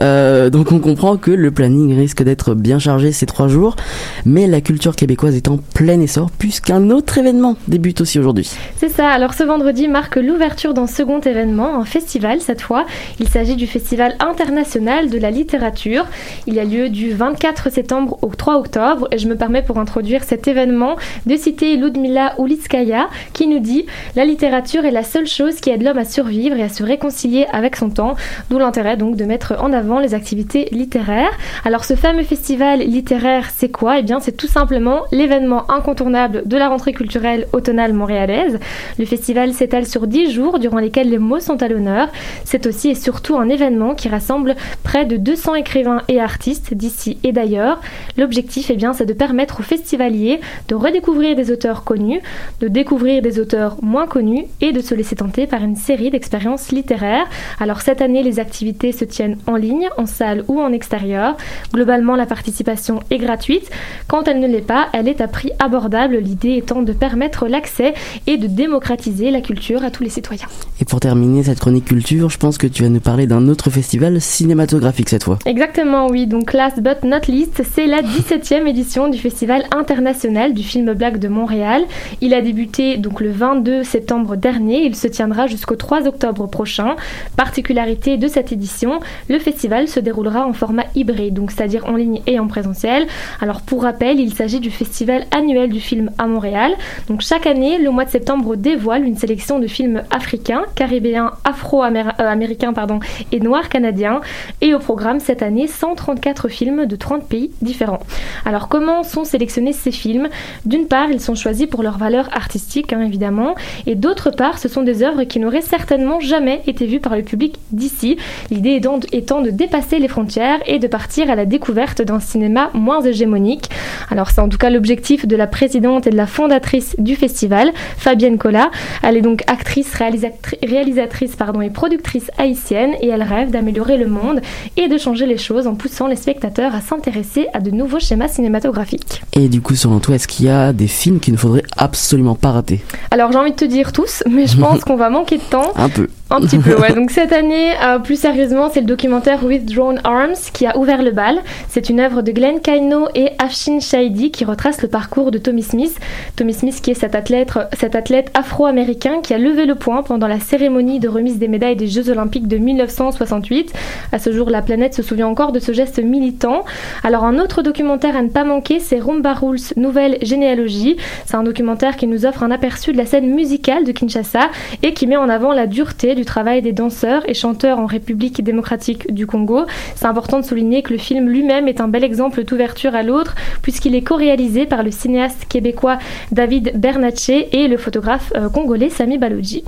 Euh, 0.00 0.50
donc 0.50 0.72
on 0.72 0.78
comprend 0.78 1.16
que 1.16 1.30
le 1.30 1.50
planning 1.50 1.96
risque 1.96 2.22
d'être 2.22 2.54
bien 2.54 2.78
chargé 2.78 3.12
ces 3.12 3.26
trois 3.26 3.48
jours, 3.48 3.76
mais 4.24 4.46
la 4.46 4.60
culture 4.60 4.94
québécoise 4.94 5.36
est 5.36 5.48
en 5.48 5.58
plein 5.58 6.00
essor 6.00 6.30
puisqu'un 6.30 6.90
autre 6.90 7.18
événement 7.18 7.56
débute 7.66 8.00
aussi 8.00 8.18
aujourd'hui. 8.18 8.50
C'est 8.76 8.90
ça, 8.90 9.08
alors 9.08 9.34
ce 9.34 9.42
vendredi 9.44 9.88
marque 9.88 10.16
l'ouverture 10.16 10.74
d'un 10.74 10.86
second 10.86 11.20
événement, 11.20 11.80
un 11.80 11.84
festival 11.84 12.40
cette 12.40 12.60
fois. 12.60 12.86
Il 13.20 13.28
s'agit 13.28 13.56
du 13.56 13.66
Festival 13.66 14.14
international 14.20 15.10
de 15.10 15.18
la 15.18 15.30
littérature. 15.36 16.06
Il 16.46 16.58
a 16.58 16.64
lieu 16.64 16.88
du 16.88 17.12
24 17.12 17.70
septembre 17.70 18.18
au 18.22 18.28
3 18.28 18.56
octobre 18.56 19.06
et 19.12 19.18
je 19.18 19.28
me 19.28 19.36
permets 19.36 19.62
pour 19.62 19.78
introduire 19.78 20.24
cet 20.24 20.48
événement 20.48 20.96
de 21.26 21.36
citer 21.36 21.76
Ludmila 21.76 22.34
Ulitskaya 22.38 23.08
qui 23.32 23.46
nous 23.46 23.58
dit 23.58 23.86
La 24.16 24.24
littérature 24.24 24.84
est 24.84 24.90
la 24.90 25.02
seule 25.02 25.26
chose 25.26 25.56
qui 25.60 25.70
aide 25.70 25.82
l'homme 25.82 25.98
à 25.98 26.04
survivre 26.04 26.56
et 26.56 26.62
à 26.62 26.68
se 26.68 26.82
réconcilier 26.82 27.46
avec 27.52 27.76
son 27.76 27.90
temps, 27.90 28.16
d'où 28.50 28.58
l'intérêt 28.58 28.96
donc 28.96 29.16
de 29.16 29.24
mettre 29.24 29.54
en 29.60 29.72
avant 29.72 30.00
les 30.00 30.14
activités 30.14 30.68
littéraires. 30.72 31.36
Alors 31.64 31.84
ce 31.84 31.94
fameux 31.94 32.22
festival 32.22 32.80
littéraire, 32.80 33.50
c'est 33.54 33.70
quoi? 33.70 33.98
Eh 33.98 34.02
bien 34.02 34.20
c'est 34.20 34.36
tout 34.36 34.46
simplement 34.46 35.02
l'événement 35.12 35.70
incontournable 35.70 36.42
de 36.46 36.56
la 36.56 36.68
rentrée 36.68 36.92
culturelle 36.92 37.46
automnale 37.52 37.92
montréalaise. 37.92 38.58
Le 38.98 39.04
festival 39.04 39.52
s'étale 39.52 39.86
sur 39.86 40.06
10 40.06 40.30
jours 40.30 40.58
durant 40.58 40.78
lesquels 40.78 41.10
les 41.10 41.18
mots 41.18 41.40
sont 41.40 41.62
à 41.62 41.68
l'honneur. 41.68 42.08
C'est 42.44 42.66
aussi 42.66 42.88
et 42.88 42.94
surtout 42.94 43.36
un 43.36 43.48
événement 43.48 43.94
qui 43.94 44.08
rassemble 44.08 44.54
près 44.82 45.04
de 45.04 45.16
200 45.26 45.56
écrivains 45.56 46.02
et 46.06 46.20
artistes 46.20 46.72
d'ici 46.72 47.18
et 47.24 47.32
d'ailleurs. 47.32 47.80
L'objectif, 48.16 48.70
eh 48.70 48.76
bien, 48.76 48.92
c'est 48.92 49.06
de 49.06 49.12
permettre 49.12 49.58
aux 49.58 49.64
festivaliers 49.64 50.40
de 50.68 50.76
redécouvrir 50.76 51.34
des 51.34 51.50
auteurs 51.50 51.82
connus, 51.82 52.20
de 52.60 52.68
découvrir 52.68 53.22
des 53.22 53.40
auteurs 53.40 53.76
moins 53.82 54.06
connus 54.06 54.44
et 54.60 54.70
de 54.70 54.80
se 54.80 54.94
laisser 54.94 55.16
tenter 55.16 55.48
par 55.48 55.64
une 55.64 55.74
série 55.74 56.10
d'expériences 56.10 56.70
littéraires. 56.70 57.26
Alors 57.58 57.80
cette 57.80 58.00
année, 58.00 58.22
les 58.22 58.38
activités 58.38 58.92
se 58.92 59.04
tiennent 59.04 59.36
en 59.48 59.56
ligne, 59.56 59.88
en 59.98 60.06
salle 60.06 60.44
ou 60.46 60.60
en 60.60 60.70
extérieur. 60.72 61.36
Globalement, 61.74 62.14
la 62.14 62.26
participation 62.26 63.00
est 63.10 63.18
gratuite. 63.18 63.68
Quand 64.06 64.28
elle 64.28 64.38
ne 64.38 64.46
l'est 64.46 64.60
pas, 64.60 64.86
elle 64.92 65.08
est 65.08 65.20
à 65.20 65.26
prix 65.26 65.50
abordable, 65.58 66.18
l'idée 66.18 66.54
étant 66.54 66.82
de 66.82 66.92
permettre 66.92 67.48
l'accès 67.48 67.94
et 68.28 68.36
de 68.36 68.46
démocratiser 68.46 69.32
la 69.32 69.40
culture 69.40 69.82
à 69.82 69.90
tous 69.90 70.04
les 70.04 70.10
citoyens. 70.10 70.46
Et 70.80 70.84
pour 70.84 71.00
terminer 71.00 71.42
cette 71.42 71.58
chronique 71.58 71.86
culture, 71.86 72.30
je 72.30 72.38
pense 72.38 72.58
que 72.58 72.68
tu 72.68 72.84
vas 72.84 72.88
nous 72.90 73.00
parler 73.00 73.26
d'un 73.26 73.48
autre 73.48 73.70
festival 73.70 74.20
cinématographique 74.20 75.08
Exactement, 75.46 76.08
oui. 76.08 76.26
Donc, 76.26 76.52
last 76.52 76.80
but 76.80 77.02
not 77.04 77.26
least, 77.28 77.62
c'est 77.72 77.86
la 77.86 78.02
17e 78.02 78.66
édition 78.66 79.08
du 79.08 79.18
Festival 79.18 79.64
international 79.74 80.52
du 80.54 80.62
film 80.62 80.92
black 80.92 81.18
de 81.18 81.28
Montréal. 81.28 81.82
Il 82.20 82.34
a 82.34 82.40
débuté 82.40 82.96
donc 82.96 83.20
le 83.20 83.30
22 83.30 83.82
septembre 83.82 84.36
dernier. 84.36 84.84
Il 84.84 84.94
se 84.94 85.06
tiendra 85.08 85.46
jusqu'au 85.46 85.76
3 85.76 86.06
octobre 86.06 86.46
prochain. 86.46 86.96
Particularité 87.36 88.16
de 88.16 88.28
cette 88.28 88.52
édition, 88.52 89.00
le 89.28 89.38
festival 89.38 89.88
se 89.88 90.00
déroulera 90.00 90.46
en 90.46 90.52
format 90.52 90.84
hybride, 90.94 91.34
donc 91.34 91.50
c'est-à-dire 91.50 91.86
en 91.86 91.96
ligne 91.96 92.20
et 92.26 92.38
en 92.38 92.46
présentiel. 92.46 93.06
Alors, 93.40 93.62
pour 93.62 93.82
rappel, 93.82 94.20
il 94.20 94.32
s'agit 94.34 94.60
du 94.60 94.70
festival 94.70 95.24
annuel 95.30 95.70
du 95.70 95.80
film 95.80 96.10
à 96.18 96.26
Montréal. 96.26 96.72
Donc, 97.08 97.20
chaque 97.20 97.46
année, 97.46 97.78
le 97.78 97.90
mois 97.90 98.04
de 98.04 98.10
septembre 98.10 98.56
dévoile 98.56 99.04
une 99.04 99.16
sélection 99.16 99.58
de 99.58 99.66
films 99.66 100.02
africains, 100.10 100.62
caribéens, 100.74 101.32
afro-américains 101.44 102.72
pardon, 102.72 103.00
et 103.32 103.40
noirs 103.40 103.68
canadiens. 103.68 104.20
Et 104.60 104.74
au 104.74 104.78
programme 104.78 105.05
cette 105.20 105.42
année, 105.42 105.66
134 105.66 106.48
films 106.48 106.86
de 106.86 106.96
30 106.96 107.28
pays 107.28 107.50
différents. 107.62 108.00
Alors 108.44 108.68
comment 108.68 109.02
sont 109.02 109.24
sélectionnés 109.24 109.72
ces 109.72 109.92
films? 109.92 110.28
D'une 110.64 110.86
part, 110.86 111.10
ils 111.10 111.20
sont 111.20 111.34
choisis 111.34 111.66
pour 111.66 111.82
leur 111.82 111.98
valeur 111.98 112.28
artistique, 112.32 112.92
hein, 112.92 113.00
évidemment, 113.00 113.54
et 113.86 113.94
d'autre 113.94 114.30
part, 114.30 114.58
ce 114.58 114.68
sont 114.68 114.82
des 114.82 115.02
œuvres 115.02 115.24
qui 115.24 115.38
n'auraient 115.38 115.60
certainement 115.60 116.20
jamais 116.20 116.62
été 116.66 116.86
vues 116.86 117.00
par 117.00 117.16
le 117.16 117.22
public 117.22 117.56
d'ici. 117.72 118.16
L'idée 118.50 118.80
étant, 119.12 119.40
de 119.42 119.50
dépasser 119.50 119.98
les 119.98 120.08
frontières 120.08 120.58
et 120.66 120.78
de 120.78 120.86
partir 120.86 121.30
à 121.30 121.34
la 121.34 121.46
découverte 121.46 122.02
d'un 122.02 122.20
cinéma 122.20 122.70
moins 122.74 123.02
hégémonique. 123.02 123.70
Alors 124.10 124.30
c'est 124.30 124.40
en 124.40 124.48
tout 124.48 124.58
cas 124.58 124.70
l'objectif 124.70 125.26
de 125.26 125.36
la 125.36 125.46
présidente 125.46 126.06
et 126.06 126.10
de 126.10 126.16
la 126.16 126.26
fondatrice 126.26 126.96
du 126.98 127.16
festival, 127.16 127.70
Fabienne 127.96 128.38
Collat. 128.38 128.70
Elle 129.02 129.16
est 129.16 129.22
donc 129.22 129.42
actrice, 129.46 129.94
réalisatri- 129.94 130.58
réalisatrice 130.66 131.36
pardon, 131.36 131.60
et 131.60 131.70
productrice 131.70 132.30
haïtienne 132.38 132.94
et 133.00 133.08
elle 133.08 133.22
rêve 133.22 133.50
d'améliorer 133.50 133.96
le 133.96 134.06
monde 134.06 134.40
et 134.76 134.88
de 134.88 134.95
changer 134.98 135.26
les 135.26 135.38
choses 135.38 135.66
en 135.66 135.74
poussant 135.74 136.06
les 136.06 136.16
spectateurs 136.16 136.74
à 136.74 136.80
s'intéresser 136.80 137.48
à 137.52 137.60
de 137.60 137.70
nouveaux 137.70 138.00
schémas 138.00 138.28
cinématographiques. 138.28 139.22
Et 139.32 139.48
du 139.48 139.60
coup, 139.60 139.74
selon 139.74 139.98
toi, 139.98 140.14
est-ce 140.14 140.28
qu'il 140.28 140.46
y 140.46 140.48
a 140.48 140.72
des 140.72 140.86
films 140.86 141.20
qu'il 141.20 141.34
ne 141.34 141.38
faudrait 141.38 141.64
absolument 141.76 142.34
pas 142.34 142.52
rater? 142.52 142.80
Alors 143.10 143.32
j'ai 143.32 143.38
envie 143.38 143.52
de 143.52 143.56
te 143.56 143.64
dire 143.64 143.92
tous, 143.92 144.22
mais 144.30 144.46
je 144.46 144.56
pense 144.56 144.84
qu'on 144.84 144.96
va 144.96 145.10
manquer 145.10 145.38
de 145.38 145.42
temps. 145.42 145.72
Un 145.76 145.88
peu. 145.88 146.08
Un 146.28 146.40
petit 146.40 146.58
peu, 146.58 146.74
ouais. 146.80 146.92
Donc 146.94 147.12
cette 147.12 147.32
année, 147.32 147.70
euh, 147.84 147.98
plus 148.00 148.18
sérieusement, 148.18 148.68
c'est 148.72 148.80
le 148.80 148.86
documentaire 148.86 149.44
Withdrawn 149.44 150.00
Arms 150.02 150.34
qui 150.52 150.66
a 150.66 150.76
ouvert 150.76 151.02
le 151.02 151.12
bal. 151.12 151.38
C'est 151.68 151.88
une 151.88 152.00
œuvre 152.00 152.22
de 152.22 152.32
Glenn 152.32 152.60
Kaino 152.60 153.08
et 153.14 153.30
Afshin 153.38 153.78
Shahidi 153.78 154.32
qui 154.32 154.44
retrace 154.44 154.82
le 154.82 154.88
parcours 154.88 155.30
de 155.30 155.38
Tommy 155.38 155.62
Smith. 155.62 155.98
Tommy 156.34 156.52
Smith 156.52 156.80
qui 156.82 156.90
est 156.90 156.94
cet 156.94 157.14
athlète, 157.14 157.50
cet 157.78 157.94
athlète 157.94 158.30
afro-américain 158.34 159.20
qui 159.22 159.34
a 159.34 159.38
levé 159.38 159.66
le 159.66 159.76
poing 159.76 160.02
pendant 160.02 160.26
la 160.26 160.40
cérémonie 160.40 160.98
de 160.98 161.08
remise 161.08 161.38
des 161.38 161.48
médailles 161.48 161.76
des 161.76 161.86
Jeux 161.86 162.10
Olympiques 162.10 162.48
de 162.48 162.58
1968. 162.58 163.72
À 164.10 164.18
ce 164.18 164.32
jour, 164.32 164.50
la 164.50 164.62
planète 164.62 164.85
se 164.94 165.02
souvient 165.02 165.26
encore 165.26 165.52
de 165.52 165.58
ce 165.58 165.72
geste 165.72 165.98
militant. 165.98 166.64
Alors 167.02 167.24
un 167.24 167.38
autre 167.38 167.62
documentaire 167.62 168.16
à 168.16 168.22
ne 168.22 168.28
pas 168.28 168.44
manquer, 168.44 168.80
c'est 168.80 168.98
Rumba 168.98 169.34
Rules 169.34 169.60
Nouvelle 169.76 170.18
Généalogie. 170.22 170.96
C'est 171.24 171.36
un 171.36 171.42
documentaire 171.42 171.96
qui 171.96 172.06
nous 172.06 172.26
offre 172.26 172.42
un 172.42 172.50
aperçu 172.50 172.92
de 172.92 172.98
la 172.98 173.06
scène 173.06 173.34
musicale 173.34 173.84
de 173.84 173.92
Kinshasa 173.92 174.50
et 174.82 174.92
qui 174.92 175.06
met 175.06 175.16
en 175.16 175.28
avant 175.28 175.52
la 175.52 175.66
dureté 175.66 176.14
du 176.14 176.24
travail 176.24 176.62
des 176.62 176.72
danseurs 176.72 177.28
et 177.28 177.34
chanteurs 177.34 177.78
en 177.78 177.86
République 177.86 178.42
démocratique 178.42 179.12
du 179.12 179.26
Congo. 179.26 179.64
C'est 179.94 180.06
important 180.06 180.40
de 180.40 180.44
souligner 180.44 180.82
que 180.82 180.92
le 180.92 180.98
film 180.98 181.28
lui-même 181.28 181.68
est 181.68 181.80
un 181.80 181.88
bel 181.88 182.04
exemple 182.04 182.44
d'ouverture 182.44 182.94
à 182.94 183.02
l'autre 183.02 183.34
puisqu'il 183.62 183.94
est 183.94 184.02
co-réalisé 184.02 184.66
par 184.66 184.82
le 184.82 184.90
cinéaste 184.90 185.46
québécois 185.48 185.98
David 186.32 186.72
Bernatchez 186.74 187.48
et 187.52 187.68
le 187.68 187.76
photographe 187.76 188.32
euh, 188.36 188.48
congolais 188.48 188.90
Sami 188.90 189.18
Balogi. 189.18 189.64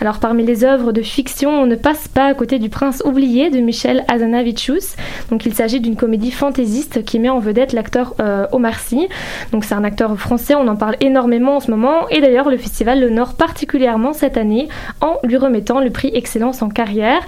Alors 0.00 0.18
parmi 0.18 0.44
les 0.44 0.64
œuvres 0.64 0.92
de 0.92 1.02
fiction, 1.02 1.50
on 1.50 1.66
ne 1.66 1.76
passe 1.76 2.08
pas 2.08 2.26
à 2.26 2.34
côté 2.34 2.58
du 2.58 2.68
Prince 2.68 3.02
oublié 3.04 3.50
de 3.50 3.58
Michel 3.58 4.04
Donc 5.30 5.46
il 5.46 5.54
s'agit 5.54 5.80
d'une 5.80 5.96
comédie 5.96 6.30
fantaisiste 6.30 7.04
qui 7.04 7.18
met 7.18 7.28
en 7.28 7.38
vedette 7.38 7.72
l'acteur 7.72 8.14
euh, 8.20 8.46
Omar 8.52 8.78
Sy. 8.78 9.08
Donc 9.52 9.64
c'est 9.64 9.74
un 9.74 9.84
acteur 9.84 10.16
français, 10.18 10.54
on 10.54 10.68
en 10.68 10.76
parle 10.76 10.96
énormément 11.00 11.56
en 11.56 11.60
ce 11.60 11.70
moment 11.70 12.08
et 12.10 12.20
d'ailleurs 12.20 12.48
le 12.48 12.56
festival 12.56 13.00
l'honore 13.00 13.34
particulièrement 13.34 14.12
cette 14.12 14.36
année 14.36 14.68
en 15.00 15.16
lui 15.22 15.36
remettant 15.36 15.80
le 15.80 15.90
prix 15.90 16.10
Excellence 16.14 16.62
en 16.62 16.68
carrière. 16.68 17.20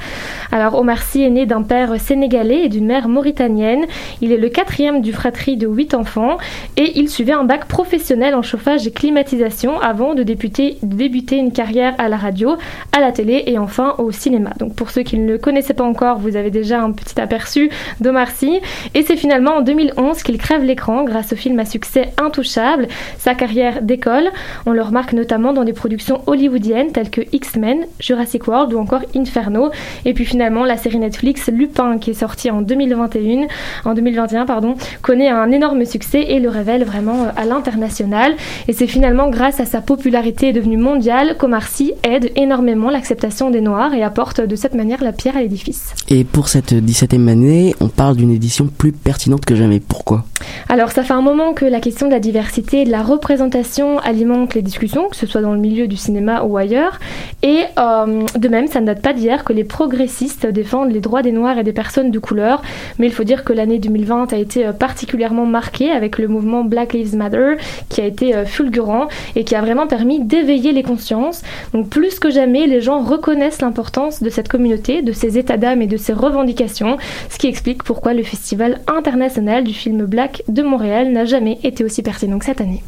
Alors 0.51 0.75
Omar 0.75 1.03
Sy 1.03 1.23
est 1.23 1.31
né 1.31 1.47
d'un 1.47 1.63
père 1.63 2.01
sénégalais 2.01 2.65
et 2.65 2.69
d'une 2.69 2.87
mère 2.87 3.09
mauritanienne. 3.09 3.85
Il 4.21 4.33
est 4.33 4.37
le 4.37 4.49
quatrième 4.49 5.01
du 5.01 5.13
fratrie 5.13 5.57
de 5.57 5.67
huit 5.67 5.95
enfants 5.95 6.37
et 6.77 6.99
il 6.99 7.09
suivait 7.09 7.33
un 7.33 7.45
bac 7.45 7.67
professionnel 7.67 8.35
en 8.35 8.43
chauffage 8.43 8.87
et 8.87 8.91
climatisation 8.91 9.81
avant 9.81 10.15
de 10.15 10.23
débuter, 10.23 10.79
débuter 10.83 11.37
une 11.37 11.53
carrière 11.53 11.95
à 11.99 12.09
la 12.09 12.17
radio, 12.17 12.57
à 12.93 13.01
la 13.01 13.13
télé 13.13 13.45
et 13.47 13.59
enfin 13.59 13.95
au 13.99 14.11
cinéma. 14.11 14.51
Donc 14.59 14.75
pour 14.75 14.91
ceux 14.91 15.03
qui 15.03 15.19
ne 15.19 15.33
le 15.33 15.39
connaissaient 15.39 15.75
pas 15.75 15.85
encore, 15.85 16.19
vous 16.19 16.37
avez 16.37 16.51
déjà 16.51 16.81
un 16.81 16.93
petit 16.93 17.21
aperçu 17.23 17.71
d'Omar 18.01 18.31
Sy. 18.31 18.61
Et 18.95 19.03
c'est 19.03 19.17
finalement 19.17 19.57
en 19.57 19.63
2011 19.63 20.23
qu'il 20.23 20.39
crève 20.39 20.65
l'écran 20.65 21.05
grâce 21.05 21.33
au 21.33 21.37
film 21.37 21.59
à 21.59 21.65
succès 21.65 22.13
Intouchable. 22.23 22.89
Sa 23.19 23.35
carrière 23.35 23.83
décolle. 23.83 24.31
On 24.67 24.73
le 24.73 24.83
remarque 24.83 25.13
notamment 25.13 25.53
dans 25.53 25.65
des 25.65 25.73
productions 25.73 26.23
hollywoodiennes 26.27 26.93
telles 26.93 27.11
que 27.11 27.23
X-Men, 27.33 27.87
Jurassic 28.01 28.47
World 28.47 28.73
ou 28.73 28.79
encore 28.79 29.03
Inferno. 29.17 29.71
Et 30.05 30.15
puis 30.15 30.25
finalement 30.25 30.65
la 30.65 30.77
série 30.77 30.99
Netflix 30.99 31.49
Lupin 31.49 31.99
qui 31.99 32.11
est 32.11 32.15
sortie 32.15 32.51
en 32.51 32.63
2021, 32.63 33.47
en 33.85 33.95
2021 33.95 34.47
pardon, 34.47 34.75
connaît 35.01 35.29
un 35.29 35.51
énorme 35.51 35.85
succès 35.85 36.23
et 36.23 36.41
le 36.41 36.49
révèle 36.49 36.85
vraiment 36.85 37.25
euh, 37.25 37.29
à 37.37 37.45
l'international. 37.45 38.35
Et 38.69 38.73
c'est 38.73 38.87
finalement 38.87 39.31
grâce 39.31 39.61
à 39.61 39.65
sa 39.65 39.81
popularité 39.81 40.53
devenue 40.53 40.77
mondiale 40.77 41.37
qu'Omar 41.39 41.67
Sy 41.67 41.93
aide 42.03 42.31
énormément 42.37 42.91
l'acceptation 42.91 43.51
des 43.51 43.61
Noirs 43.61 43.95
et 43.95 44.03
apporte 44.03 44.41
de 44.41 44.57
cette 44.57 44.75
manière 44.75 45.03
la 45.03 45.13
pierre 45.13 45.37
à 45.37 45.41
l'édifice. 45.41 45.95
Et 46.09 46.25
pour 46.25 46.49
cette 46.49 46.73
17e 47.03 47.29
année, 47.29 47.75
on 47.81 47.89
parle 47.89 48.15
d'une 48.17 48.31
édition 48.31 48.69
plus 48.69 48.93
pertinente 48.93 49.45
que 49.45 49.57
jamais. 49.57 49.81
Pourquoi? 49.81 50.25
Alors 50.69 50.93
ça 50.93 51.03
fait 51.03 51.13
un 51.13 51.21
moment 51.21 51.53
que 51.53 51.65
la 51.65 51.81
question 51.81 52.07
de 52.07 52.13
la 52.13 52.21
diversité 52.21 52.85
de 52.85 52.91
la 52.91 53.03
représentation 53.03 53.99
alimente 53.99 54.55
les 54.55 54.63
discussions, 54.63 55.09
que 55.09 55.17
ce 55.17 55.27
soit 55.27 55.41
dans 55.41 55.53
le 55.53 55.59
milieu 55.59 55.89
du 55.89 55.97
cinéma 55.97 56.43
ou 56.43 56.57
ailleurs. 56.57 57.01
Et 57.43 57.63
euh, 57.79 58.23
de 58.37 58.49
même, 58.49 58.69
ça 58.69 58.81
ne 58.81 58.87
date 58.87 59.03
pas 59.03 59.13
d'hier 59.13 59.43
que 59.45 59.53
les 59.53 59.65
progressistes 59.65 60.47
défendent 60.47 60.93
les 60.93 61.01
droits 61.01 61.23
des 61.23 61.33
Noirs 61.33 61.59
et 61.59 61.65
des 61.65 61.73
personnes 61.73 62.11
de 62.11 62.19
couleur. 62.19 62.63
Mais 62.99 63.07
il 63.07 63.13
faut 63.13 63.25
dire 63.25 63.45
que 63.45 63.53
l'année 63.53 63.79
2020 63.79 64.33
a 64.33 64.37
été 64.37 64.67
euh, 64.67 64.73
particulièrement 64.73 65.47
marquée 65.47 65.91
avec 65.91 66.19
le 66.19 66.29
mouvement 66.29 66.63
Black 66.65 66.93
Lives 66.93 67.17
Matter 67.17 67.57
qui 67.89 68.01
a 68.01 68.07
été 68.07 68.35
euh, 68.35 68.45
fulgurant 68.45 69.09
et 69.35 69.45
qui 69.45 69.55
a 69.57 69.61
vraiment 69.61 69.87
permis 69.87 70.23
d'éveiller 70.25 70.73
les 70.73 70.83
consciences. 70.83 71.43
Donc 71.73 71.89
plus 71.89 72.19
que 72.21 72.31
jamais, 72.31 72.67
les 72.67 72.81
gens 72.81 73.01
reconnaissent 73.03 73.61
l'importance 73.61 74.23
de 74.23 74.31
cette 74.31 74.49
communauté, 74.49 75.03
de 75.03 75.13
ses 75.13 75.37
états 75.37 75.57
d'âme 75.57 75.83
et 75.83 75.87
de 75.87 75.97
ses 75.97 76.13
revendications, 76.13 76.92
ce 77.31 77.39
qui 77.39 77.47
explique 77.47 77.83
pourquoi 77.83 78.15
le 78.15 78.23
Festival 78.23 78.81
international 78.87 79.65
du 79.65 79.73
film 79.73 80.05
Black 80.05 80.43
de 80.49 80.63
Montréal 80.63 81.13
n'a 81.13 81.25
jamais 81.25 81.59
été 81.63 81.85
aussi 81.85 82.03
pertinent 82.03 82.39
que 82.39 82.45
cette 82.45 82.61
année. 82.61 82.83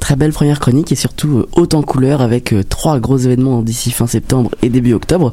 Très 0.00 0.16
belle 0.16 0.32
première 0.32 0.60
chronique 0.60 0.92
et 0.92 0.96
surtout 0.96 1.38
euh, 1.38 1.48
haute 1.56 1.74
en 1.74 1.82
couleur 1.82 2.20
avec 2.20 2.52
euh, 2.52 2.62
trois 2.62 2.98
gros 2.98 3.16
événements 3.16 3.62
d'ici 3.62 3.90
fin 3.90 4.06
septembre 4.06 4.50
et 4.62 4.68
début 4.68 4.92
octobre. 4.92 5.32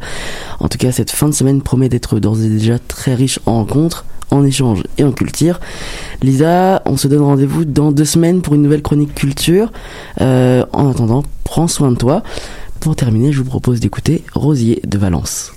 En 0.60 0.68
tout 0.68 0.78
cas, 0.78 0.92
cette 0.92 1.12
fin 1.12 1.28
de 1.28 1.34
semaine 1.34 1.62
promet 1.62 1.90
d'être 1.90 2.20
d'ores 2.20 2.42
et 2.42 2.50
déjà 2.50 2.78
très 2.80 3.16
riche 3.16 3.40
en 3.46 3.56
rencontres, 3.56 4.06
en 4.30 4.46
échanges 4.46 4.84
et 4.98 5.04
en 5.04 5.12
culture. 5.12 5.60
Lisa, 6.22 6.82
on 6.86 6.96
se 6.96 7.08
donne 7.08 7.22
rendez-vous 7.22 7.66
dans 7.66 7.92
deux 7.92 8.06
semaines 8.06 8.42
pour 8.42 8.56
une 8.56 8.62
nouvelle 8.62 8.82
chronique 8.82 9.14
culture. 9.14 9.72
Euh, 10.22 10.66
en 10.74 10.90
attendant, 10.90 11.24
prends 11.44 11.68
soin 11.68 11.92
de 11.92 11.98
toi. 11.98 12.24
Pour 12.80 12.96
terminer, 12.96 13.32
je 13.32 13.40
vous 13.40 13.50
propose 13.50 13.80
d'écouter 13.80 14.24
Rosier 14.34 14.82
de 14.86 14.98
Valence. 14.98 15.52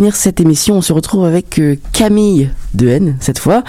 Finir 0.00 0.16
cette 0.16 0.40
émission, 0.40 0.76
on 0.76 0.80
se 0.80 0.94
retrouve 0.94 1.26
avec 1.26 1.58
euh, 1.58 1.76
Camille 1.92 2.48
de 2.72 2.88
N 2.88 3.16
cette 3.20 3.38
fois 3.38 3.62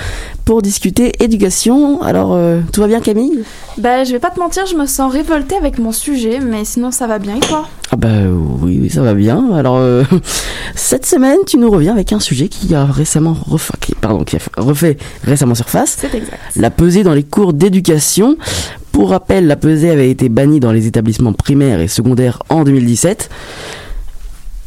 pour 0.45 0.61
discuter 0.61 1.11
éducation. 1.21 2.01
Alors, 2.01 2.31
euh, 2.35 2.61
tout 2.71 2.79
va 2.79 2.87
bien 2.87 3.01
Camille? 3.01 3.43
Bah, 3.77 4.05
je 4.05 4.13
vais 4.13 4.19
pas 4.19 4.29
te 4.29 4.39
mentir, 4.39 4.65
je 4.65 4.77
me 4.77 4.85
sens 4.85 5.11
révoltée 5.11 5.57
avec 5.57 5.77
mon 5.77 5.91
sujet, 5.91 6.39
mais 6.39 6.63
sinon 6.63 6.91
ça 6.91 7.05
va 7.05 7.19
bien 7.19 7.35
et 7.35 7.41
toi? 7.41 7.67
Ah 7.91 7.97
bah 7.97 8.07
oui, 8.61 8.79
oui, 8.81 8.89
ça 8.89 9.01
va 9.01 9.13
bien. 9.13 9.51
Alors, 9.53 9.75
euh, 9.75 10.05
cette 10.75 11.05
semaine, 11.05 11.39
tu 11.45 11.57
nous 11.57 11.69
reviens 11.69 11.91
avec 11.91 12.13
un 12.13 12.21
sujet 12.21 12.47
qui 12.47 12.73
a 12.75 12.85
récemment 12.85 13.33
refait, 13.33 13.73
pardon, 13.99 14.23
qui 14.23 14.37
a 14.37 14.39
refait 14.55 14.95
récemment 15.25 15.53
surface. 15.53 15.97
C'est 15.99 16.15
exact. 16.15 16.39
La 16.55 16.71
pesée 16.71 17.03
dans 17.03 17.13
les 17.13 17.23
cours 17.23 17.51
d'éducation. 17.51 18.37
Pour 18.93 19.09
rappel, 19.09 19.47
la 19.47 19.57
pesée 19.57 19.89
avait 19.89 20.09
été 20.09 20.29
bannie 20.29 20.61
dans 20.61 20.71
les 20.71 20.87
établissements 20.87 21.33
primaires 21.33 21.81
et 21.81 21.89
secondaires 21.89 22.41
en 22.47 22.63
2017. 22.63 23.29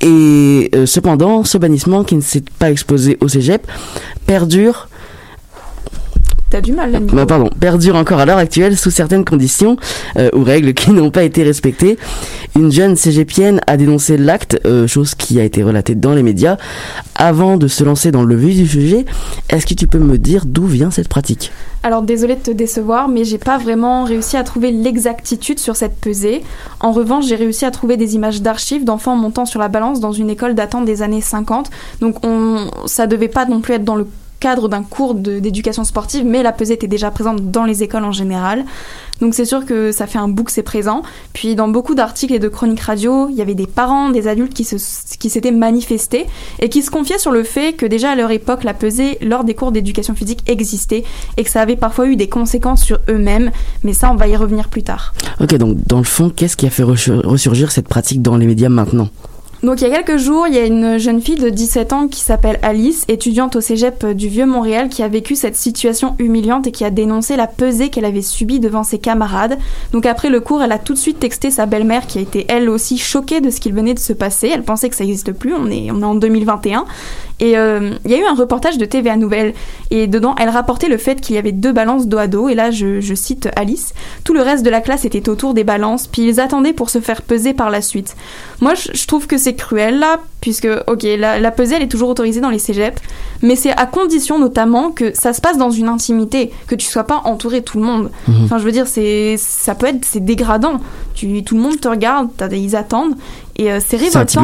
Et 0.04 0.70
euh, 0.74 0.84
cependant, 0.84 1.44
ce 1.44 1.56
bannissement 1.56 2.04
qui 2.04 2.14
ne 2.14 2.20
s'est 2.20 2.44
pas 2.58 2.70
exposé 2.70 3.16
au 3.20 3.28
cégep 3.28 3.66
perdure 4.26 4.88
T'as 6.54 6.60
du 6.60 6.72
mal 6.72 6.92
là, 6.92 7.26
pardon, 7.26 7.50
perdure 7.58 7.96
encore 7.96 8.20
à 8.20 8.26
l'heure 8.26 8.38
actuelle 8.38 8.76
sous 8.76 8.92
certaines 8.92 9.24
conditions 9.24 9.76
euh, 10.16 10.30
ou 10.36 10.44
règles 10.44 10.72
qui 10.72 10.90
n'ont 10.92 11.10
pas 11.10 11.24
été 11.24 11.42
respectées. 11.42 11.98
Une 12.54 12.70
jeune 12.70 12.94
cégepienne 12.94 13.60
a 13.66 13.76
dénoncé 13.76 14.16
l'acte, 14.16 14.60
euh, 14.64 14.86
chose 14.86 15.16
qui 15.16 15.40
a 15.40 15.42
été 15.42 15.64
relatée 15.64 15.96
dans 15.96 16.14
les 16.14 16.22
médias. 16.22 16.56
Avant 17.16 17.56
de 17.56 17.66
se 17.66 17.82
lancer 17.82 18.12
dans 18.12 18.22
le 18.22 18.36
vif 18.36 18.54
du 18.54 18.68
sujet, 18.68 19.04
est-ce 19.50 19.66
que 19.66 19.74
tu 19.74 19.88
peux 19.88 19.98
me 19.98 20.16
dire 20.16 20.44
d'où 20.46 20.66
vient 20.66 20.92
cette 20.92 21.08
pratique? 21.08 21.50
Alors 21.82 22.02
désolée 22.02 22.36
de 22.36 22.42
te 22.42 22.52
décevoir, 22.52 23.08
mais 23.08 23.24
j'ai 23.24 23.38
pas 23.38 23.58
vraiment 23.58 24.04
réussi 24.04 24.36
à 24.36 24.44
trouver 24.44 24.70
l'exactitude 24.70 25.58
sur 25.58 25.74
cette 25.74 25.96
pesée. 25.96 26.42
En 26.78 26.92
revanche, 26.92 27.26
j'ai 27.26 27.34
réussi 27.34 27.64
à 27.64 27.72
trouver 27.72 27.96
des 27.96 28.14
images 28.14 28.42
d'archives 28.42 28.84
d'enfants 28.84 29.16
montant 29.16 29.44
sur 29.44 29.58
la 29.58 29.66
balance 29.66 29.98
dans 29.98 30.12
une 30.12 30.30
école 30.30 30.54
datant 30.54 30.82
des 30.82 31.02
années 31.02 31.20
50. 31.20 31.68
Donc 32.00 32.24
on, 32.24 32.70
ça 32.86 33.08
devait 33.08 33.26
pas 33.26 33.44
non 33.44 33.60
plus 33.60 33.74
être 33.74 33.84
dans 33.84 33.96
le 33.96 34.06
cadre 34.40 34.68
d'un 34.68 34.82
cours 34.82 35.14
d'éducation 35.14 35.84
sportive, 35.84 36.24
mais 36.24 36.42
la 36.42 36.52
pesée 36.52 36.74
était 36.74 36.86
déjà 36.86 37.10
présente 37.10 37.50
dans 37.50 37.64
les 37.64 37.82
écoles 37.82 38.04
en 38.04 38.12
général. 38.12 38.64
Donc 39.20 39.34
c'est 39.34 39.44
sûr 39.44 39.64
que 39.64 39.92
ça 39.92 40.06
fait 40.06 40.18
un 40.18 40.28
bout 40.28 40.44
c'est 40.48 40.62
présent. 40.62 41.02
Puis 41.32 41.54
dans 41.54 41.68
beaucoup 41.68 41.94
d'articles 41.94 42.34
et 42.34 42.38
de 42.38 42.48
chroniques 42.48 42.80
radio, 42.80 43.28
il 43.30 43.36
y 43.36 43.42
avait 43.42 43.54
des 43.54 43.66
parents, 43.66 44.10
des 44.10 44.26
adultes 44.28 44.52
qui 44.52 44.64
s'étaient 45.30 45.50
manifestés 45.52 46.26
et 46.60 46.68
qui 46.68 46.82
se 46.82 46.90
confiaient 46.90 47.18
sur 47.18 47.30
le 47.30 47.44
fait 47.44 47.74
que 47.74 47.86
déjà 47.86 48.10
à 48.10 48.16
leur 48.16 48.30
époque 48.32 48.64
la 48.64 48.74
pesée 48.74 49.16
lors 49.22 49.44
des 49.44 49.54
cours 49.54 49.72
d'éducation 49.72 50.14
physique 50.14 50.42
existait 50.46 51.04
et 51.36 51.44
que 51.44 51.50
ça 51.50 51.62
avait 51.62 51.76
parfois 51.76 52.06
eu 52.06 52.16
des 52.16 52.28
conséquences 52.28 52.82
sur 52.82 52.98
eux-mêmes. 53.08 53.50
Mais 53.82 53.92
ça, 53.92 54.10
on 54.10 54.16
va 54.16 54.26
y 54.28 54.36
revenir 54.36 54.68
plus 54.68 54.82
tard. 54.82 55.14
Ok, 55.40 55.54
donc 55.56 55.76
dans 55.86 55.98
le 55.98 56.04
fond, 56.04 56.28
qu'est-ce 56.28 56.56
qui 56.56 56.66
a 56.66 56.70
fait 56.70 56.82
ressu- 56.82 57.24
ressurgir 57.24 57.70
cette 57.70 57.88
pratique 57.88 58.20
dans 58.20 58.36
les 58.36 58.46
médias 58.46 58.68
maintenant? 58.68 59.08
Donc 59.64 59.80
il 59.80 59.88
y 59.88 59.90
a 59.90 60.02
quelques 60.02 60.18
jours, 60.18 60.46
il 60.46 60.54
y 60.54 60.58
a 60.58 60.66
une 60.66 60.98
jeune 60.98 61.22
fille 61.22 61.36
de 61.36 61.48
17 61.48 61.94
ans 61.94 62.06
qui 62.06 62.20
s'appelle 62.20 62.58
Alice, 62.60 63.06
étudiante 63.08 63.56
au 63.56 63.62
cégep 63.62 64.04
du 64.08 64.28
Vieux-Montréal, 64.28 64.90
qui 64.90 65.02
a 65.02 65.08
vécu 65.08 65.36
cette 65.36 65.56
situation 65.56 66.16
humiliante 66.18 66.66
et 66.66 66.70
qui 66.70 66.84
a 66.84 66.90
dénoncé 66.90 67.34
la 67.34 67.46
pesée 67.46 67.88
qu'elle 67.88 68.04
avait 68.04 68.20
subie 68.20 68.60
devant 68.60 68.82
ses 68.82 68.98
camarades. 68.98 69.56
Donc 69.92 70.04
après 70.04 70.28
le 70.28 70.40
cours, 70.40 70.62
elle 70.62 70.72
a 70.72 70.78
tout 70.78 70.92
de 70.92 70.98
suite 70.98 71.18
texté 71.18 71.50
sa 71.50 71.64
belle-mère 71.64 72.06
qui 72.06 72.18
a 72.18 72.20
été 72.20 72.44
elle 72.50 72.68
aussi 72.68 72.98
choquée 72.98 73.40
de 73.40 73.48
ce 73.48 73.58
qu'il 73.58 73.72
venait 73.72 73.94
de 73.94 73.98
se 73.98 74.12
passer. 74.12 74.50
Elle 74.52 74.64
pensait 74.64 74.90
que 74.90 74.96
ça 74.96 75.04
n'existe 75.04 75.32
plus, 75.32 75.54
on 75.54 75.70
est, 75.70 75.90
on 75.90 76.02
est 76.02 76.04
en 76.04 76.14
2021. 76.14 76.84
Et 77.40 77.58
euh, 77.58 77.94
il 78.04 78.10
y 78.10 78.14
a 78.14 78.18
eu 78.18 78.24
un 78.24 78.34
reportage 78.34 78.78
de 78.78 78.84
TVA 78.84 79.16
Nouvelle 79.16 79.54
et 79.90 80.06
dedans 80.06 80.36
elle 80.38 80.50
rapportait 80.50 80.88
le 80.88 80.98
fait 80.98 81.20
qu'il 81.20 81.34
y 81.34 81.38
avait 81.38 81.50
deux 81.50 81.72
balances 81.72 82.06
dos 82.06 82.18
à 82.18 82.28
dos 82.28 82.48
et 82.48 82.54
là 82.54 82.70
je, 82.70 83.00
je 83.00 83.14
cite 83.14 83.48
Alice, 83.56 83.92
tout 84.22 84.34
le 84.34 84.40
reste 84.40 84.64
de 84.64 84.70
la 84.70 84.80
classe 84.80 85.04
était 85.04 85.28
autour 85.28 85.52
des 85.52 85.64
balances 85.64 86.06
puis 86.06 86.22
ils 86.22 86.40
attendaient 86.40 86.72
pour 86.72 86.90
se 86.90 87.00
faire 87.00 87.22
peser 87.22 87.52
par 87.52 87.70
la 87.70 87.82
suite. 87.82 88.14
Moi 88.60 88.74
je, 88.74 88.90
je 88.96 89.06
trouve 89.08 89.26
que 89.26 89.36
c'est 89.36 89.53
cruel 89.56 89.98
là 89.98 90.20
puisque 90.40 90.68
ok 90.86 91.02
la, 91.18 91.38
la 91.40 91.50
pesée 91.50 91.76
elle 91.76 91.82
est 91.82 91.88
toujours 91.88 92.10
autorisée 92.10 92.40
dans 92.40 92.50
les 92.50 92.58
cégeps 92.58 93.00
mais 93.42 93.56
c'est 93.56 93.72
à 93.72 93.86
condition 93.86 94.38
notamment 94.38 94.90
que 94.90 95.14
ça 95.14 95.32
se 95.32 95.40
passe 95.40 95.58
dans 95.58 95.70
une 95.70 95.88
intimité, 95.88 96.50
que 96.66 96.74
tu 96.74 96.86
sois 96.86 97.04
pas 97.04 97.22
entouré 97.24 97.60
de 97.60 97.64
tout 97.64 97.78
le 97.78 97.84
monde. 97.84 98.10
Mhm. 98.26 98.44
Enfin 98.44 98.58
je 98.58 98.64
veux 98.64 98.72
dire 98.72 98.86
c'est 98.86 99.36
ça 99.38 99.74
peut 99.74 99.86
être 99.86 100.04
c'est 100.04 100.24
dégradant. 100.24 100.80
Tu, 101.14 101.44
tout 101.44 101.54
le 101.54 101.60
monde 101.60 101.80
te 101.80 101.86
regarde, 101.88 102.28
ils 102.52 102.74
attendent 102.74 103.14
et 103.56 103.70
euh, 103.70 103.78
c'est 103.80 103.98
C'est 103.98 104.18
révoltant. 104.40 104.42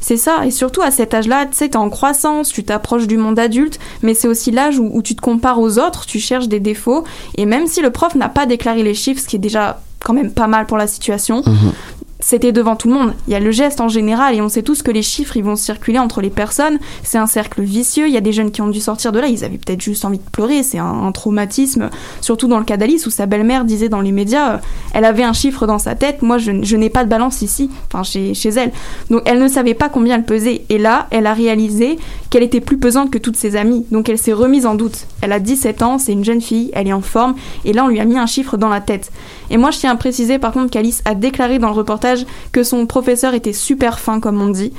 C'est 0.00 0.16
ça, 0.16 0.44
et 0.44 0.50
surtout 0.50 0.82
à 0.82 0.90
cet 0.90 1.14
âge-là, 1.14 1.46
tu 1.46 1.56
sais, 1.56 1.68
t'es 1.68 1.76
en 1.76 1.90
croissance, 1.90 2.48
tu 2.48 2.64
t'approches 2.64 3.06
du 3.06 3.16
monde 3.16 3.38
adulte, 3.38 3.78
mais 4.02 4.14
c'est 4.14 4.26
aussi 4.26 4.50
l'âge 4.50 4.78
où, 4.80 4.90
où 4.92 5.00
tu 5.02 5.14
te 5.14 5.20
compares 5.20 5.60
aux 5.60 5.78
autres, 5.78 6.06
tu 6.06 6.18
cherches 6.18 6.48
des 6.48 6.58
défauts, 6.58 7.04
et 7.36 7.46
même 7.46 7.68
si 7.68 7.80
le 7.82 7.90
prof 7.90 8.16
n'a 8.16 8.28
pas 8.28 8.46
déclaré 8.46 8.82
les 8.82 8.94
chiffres, 8.94 9.20
ce 9.20 9.28
qui 9.28 9.36
est 9.36 9.38
déjà 9.38 9.80
quand 10.02 10.12
même 10.12 10.32
pas 10.32 10.46
mal 10.48 10.66
pour 10.66 10.76
la 10.76 10.86
situation, 10.88 11.42
Mhm. 11.46 11.72
C'était 12.20 12.52
devant 12.52 12.76
tout 12.76 12.88
le 12.88 12.94
monde. 12.94 13.14
Il 13.26 13.32
y 13.32 13.36
a 13.36 13.40
le 13.40 13.50
geste 13.50 13.80
en 13.80 13.88
général, 13.88 14.34
et 14.34 14.40
on 14.40 14.48
sait 14.48 14.62
tous 14.62 14.82
que 14.82 14.90
les 14.90 15.02
chiffres, 15.02 15.36
ils 15.36 15.44
vont 15.44 15.56
circuler 15.56 15.98
entre 15.98 16.20
les 16.20 16.30
personnes, 16.30 16.78
c'est 17.02 17.18
un 17.18 17.26
cercle 17.26 17.62
vicieux, 17.62 18.08
il 18.08 18.14
y 18.14 18.16
a 18.16 18.20
des 18.20 18.32
jeunes 18.32 18.50
qui 18.50 18.62
ont 18.62 18.68
dû 18.68 18.80
sortir 18.80 19.12
de 19.12 19.20
là, 19.20 19.28
ils 19.28 19.44
avaient 19.44 19.58
peut-être 19.58 19.82
juste 19.82 20.04
envie 20.04 20.18
de 20.18 20.30
pleurer, 20.30 20.62
c'est 20.62 20.78
un, 20.78 21.12
traumatisme, 21.12 21.90
surtout 22.20 22.48
dans 22.48 22.58
le 22.58 22.64
cas 22.64 22.76
d'Alice, 22.76 23.06
où 23.06 23.10
sa 23.10 23.26
belle-mère 23.26 23.64
disait 23.64 23.88
dans 23.88 24.00
les 24.00 24.12
médias, 24.12 24.54
euh, 24.54 24.58
elle 24.92 25.04
avait 25.04 25.22
un 25.22 25.32
chiffre 25.32 25.66
dans 25.66 25.78
sa 25.78 25.94
tête, 25.94 26.22
moi 26.22 26.38
je, 26.38 26.62
je 26.62 26.76
n'ai 26.76 26.90
pas 26.90 27.04
de 27.04 27.08
balance 27.08 27.42
ici, 27.42 27.70
enfin 27.86 28.02
chez, 28.02 28.34
chez 28.34 28.50
elle. 28.50 28.72
Donc 29.10 29.22
elle 29.24 29.38
ne 29.38 29.48
savait 29.48 29.74
pas 29.74 29.88
combien 29.88 30.16
elle 30.16 30.24
pesait. 30.24 30.62
Et 30.68 30.78
là, 30.78 31.06
elle 31.10 31.26
a 31.26 31.34
réalisé 31.34 31.98
qu'elle 32.30 32.42
était 32.42 32.60
plus 32.60 32.78
pesante 32.78 33.10
que 33.10 33.18
toutes 33.18 33.36
ses 33.36 33.56
amies. 33.56 33.86
Donc 33.90 34.08
elle 34.08 34.18
s'est 34.18 34.32
remise 34.32 34.66
en 34.66 34.74
doute. 34.74 35.06
Elle 35.22 35.32
a 35.32 35.40
17 35.40 35.82
ans, 35.82 35.98
c'est 35.98 36.12
une 36.12 36.24
jeune 36.24 36.40
fille, 36.40 36.70
elle 36.74 36.88
est 36.88 36.92
en 36.92 37.00
forme. 37.00 37.34
Et 37.64 37.72
là, 37.72 37.84
on 37.84 37.88
lui 37.88 38.00
a 38.00 38.04
mis 38.04 38.18
un 38.18 38.26
chiffre 38.26 38.56
dans 38.56 38.68
la 38.68 38.80
tête. 38.80 39.10
Et 39.50 39.56
moi, 39.56 39.70
je 39.70 39.78
tiens 39.78 39.92
à 39.92 39.96
préciser 39.96 40.38
par 40.38 40.52
contre 40.52 40.70
qu'Alice 40.70 41.02
a 41.04 41.14
déclaré 41.14 41.58
dans 41.58 41.68
le 41.68 41.74
reportage 41.74 42.26
que 42.52 42.62
son 42.62 42.86
professeur 42.86 43.34
était 43.34 43.52
super 43.52 43.98
fin, 43.98 44.20
comme 44.20 44.40
on 44.40 44.48
dit. 44.48 44.72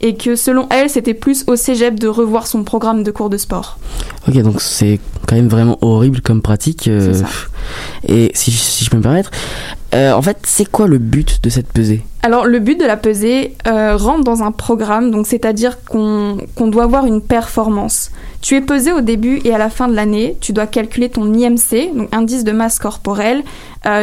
Et 0.00 0.14
que 0.14 0.36
selon 0.36 0.66
elle, 0.70 0.90
c'était 0.90 1.14
plus 1.14 1.44
au 1.46 1.56
cégep 1.56 1.98
de 1.98 2.06
revoir 2.08 2.46
son 2.46 2.64
programme 2.64 3.02
de 3.02 3.10
cours 3.10 3.30
de 3.30 3.38
sport. 3.38 3.78
Ok, 4.28 4.36
donc 4.42 4.60
c'est 4.60 5.00
quand 5.26 5.36
même 5.36 5.48
vraiment 5.48 5.78
horrible 5.80 6.20
comme 6.20 6.42
pratique. 6.42 6.86
euh, 6.88 7.14
ça. 7.14 7.24
Et 8.06 8.30
si, 8.34 8.50
si 8.52 8.84
je 8.84 8.90
peux 8.90 8.98
me 8.98 9.02
permettre, 9.02 9.30
euh, 9.94 10.12
en 10.12 10.20
fait, 10.20 10.38
c'est 10.44 10.70
quoi 10.70 10.86
le 10.86 10.98
but 10.98 11.42
de 11.42 11.48
cette 11.48 11.72
pesée? 11.72 12.02
Alors 12.22 12.44
le 12.44 12.58
but 12.58 12.78
de 12.78 12.84
la 12.84 12.96
pesée 12.96 13.54
euh, 13.66 13.96
rentre 13.96 14.24
dans 14.24 14.42
un 14.42 14.50
programme, 14.52 15.10
donc 15.10 15.26
c'est-à-dire 15.26 15.78
qu'on 15.84 16.36
doit 16.66 16.82
avoir 16.84 17.06
une 17.06 17.22
performance. 17.22 18.10
Tu 18.42 18.56
es 18.56 18.60
pesé 18.60 18.92
au 18.92 19.00
début 19.00 19.40
et 19.44 19.54
à 19.54 19.58
la 19.58 19.70
fin 19.70 19.88
de 19.88 19.94
l'année, 19.94 20.36
tu 20.40 20.52
dois 20.52 20.66
calculer 20.66 21.08
ton 21.08 21.32
IMC, 21.32 21.94
donc 21.96 22.08
indice 22.12 22.42
de 22.44 22.52
masse 22.52 22.78
corporelle, 22.80 23.44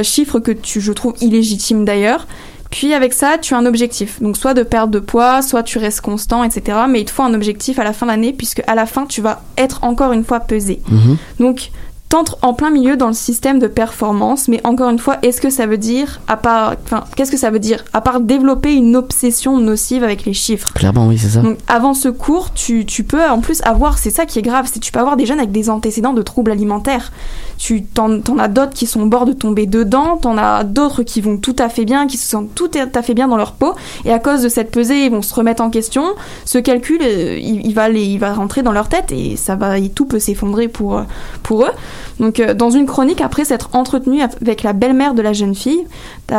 chiffre 0.03 0.39
que 0.39 0.51
tu, 0.51 0.79
je 0.79 0.93
trouve 0.93 1.13
illégitime 1.21 1.83
d'ailleurs. 1.83 2.25
Puis 2.74 2.91
avec 2.91 3.13
ça, 3.13 3.38
tu 3.39 3.53
as 3.53 3.57
un 3.59 3.67
objectif, 3.67 4.19
donc 4.19 4.36
soit 4.36 4.55
de 4.55 4.63
perdre 4.63 4.91
de 4.91 4.97
poids, 4.97 5.43
soit 5.43 5.61
tu 5.61 5.78
restes 5.78 6.01
constant, 6.01 6.43
etc. 6.43 6.80
Mais 6.89 7.01
il 7.01 7.05
te 7.05 7.11
faut 7.11 7.21
un 7.21 7.36
objectif 7.36 7.78
à 7.78 7.84
la 7.84 7.93
fin 7.93 8.07
de 8.07 8.11
l'année, 8.11 8.34
puisque 8.34 8.63
à 8.65 8.74
la 8.74 8.88
fin, 8.88 9.05
tu 9.05 9.21
vas 9.21 9.43
être 9.59 9.84
encore 9.84 10.11
une 10.11 10.24
fois 10.24 10.39
pesé. 10.39 10.82
Mhm. 10.89 11.17
Donc, 11.39 11.69
t'entres 12.14 12.38
en 12.43 12.53
plein 12.53 12.70
milieu 12.70 12.95
dans 12.95 13.07
le 13.07 13.14
système 13.14 13.57
de 13.57 13.66
performance, 13.66 14.47
mais 14.47 14.61
encore 14.64 14.91
une 14.91 14.99
fois, 14.99 15.18
est-ce 15.24 15.41
que 15.41 15.49
ça 15.49 15.66
veut 15.66 15.80
dire, 15.80 16.22
à 16.28 16.38
part, 16.38 16.76
enfin, 16.86 17.05
qu'est-ce 17.16 17.32
que 17.32 17.38
ça 17.38 17.49
veut 17.49 17.57
dire 17.57 17.84
À 17.91 18.01
part 18.01 18.20
développer 18.20 18.72
une 18.72 18.95
obsession 18.95 19.57
nocive 19.57 20.03
avec 20.03 20.24
les 20.24 20.34
chiffres? 20.34 20.72
Clairement, 20.76 21.07
oui, 21.07 21.18
c'est 21.18 21.30
ça. 21.30 21.41
Donc, 21.41 21.57
avant 21.68 21.95
ce 21.95 22.09
cours, 22.09 22.53
tu, 22.53 22.86
tu 22.86 23.03
peux 23.03 23.28
en 23.28 23.39
plus 23.39 23.64
avoir, 23.64 23.97
c'est 23.97 24.11
ça 24.11 24.28
qui 24.28 24.38
est 24.38 24.43
grave, 24.43 24.70
c'est 24.72 24.80
que 24.80 24.86
tu 24.86 24.91
peux 24.91 24.99
avoir 24.99 25.18
des 25.18 25.26
jeunes 25.26 25.39
avec 25.39 25.51
des 25.51 25.72
antécédents 25.72 26.14
de 26.14 26.22
troubles 26.22 26.51
alimentaires. 26.51 27.11
Tu 27.57 27.84
t'en, 27.84 28.20
t'en 28.22 28.38
as 28.38 28.47
d'autres 28.47 28.74
qui 28.74 28.86
sont 28.86 29.01
au 29.01 29.07
bord 29.07 29.26
de 29.26 29.34
tomber 29.34 29.66
dedans, 29.66 30.18
t'en 30.18 30.38
as 30.38 30.64
d'autres 30.64 31.01
qui 31.01 31.20
vont 31.20 31.38
tout 31.38 31.55
à 31.57 31.68
fait 31.68 31.86
bien, 31.86 32.05
qui 32.05 32.18
se 32.18 32.30
sentent 32.30 32.53
tout 32.53 32.70
à 32.93 33.01
fait 33.01 33.16
bien 33.16 33.28
dans 33.28 33.38
leur 33.38 33.53
peau, 33.53 33.74
et 34.05 34.14
à 34.14 34.20
cause 34.20 34.43
de 34.43 34.49
cette 34.49 34.70
pesée, 34.70 35.05
ils 35.05 35.11
vont 35.11 35.24
se 35.24 35.34
remettre 35.34 35.64
en 35.64 35.72
question. 35.72 36.03
Ce 36.45 36.59
calcul, 36.59 36.99
euh, 37.01 37.39
il, 37.41 37.66
il 37.66 37.74
va 37.74 37.89
les, 37.89 38.03
il 38.03 38.20
va 38.20 38.36
rentrer 38.36 38.61
dans 38.61 38.72
leur 38.72 38.88
tête 38.88 39.11
et 39.11 39.36
ça 39.36 39.55
va, 39.55 39.80
et 39.80 39.89
tout 39.89 40.05
peut 40.05 40.20
s'effondrer 40.20 40.68
pour, 40.68 41.01
pour 41.41 41.64
eux. 41.64 41.72
Donc, 42.19 42.39
euh, 42.39 42.53
dans 42.53 42.69
une 42.69 42.85
chronique, 42.85 43.21
après 43.21 43.45
s'être 43.45 43.69
entretenu 43.73 44.21
avec 44.21 44.63
la 44.63 44.73
belle-mère 44.73 45.13
de 45.13 45.21
la 45.21 45.33
jeune 45.33 45.55
fille, 45.55 45.85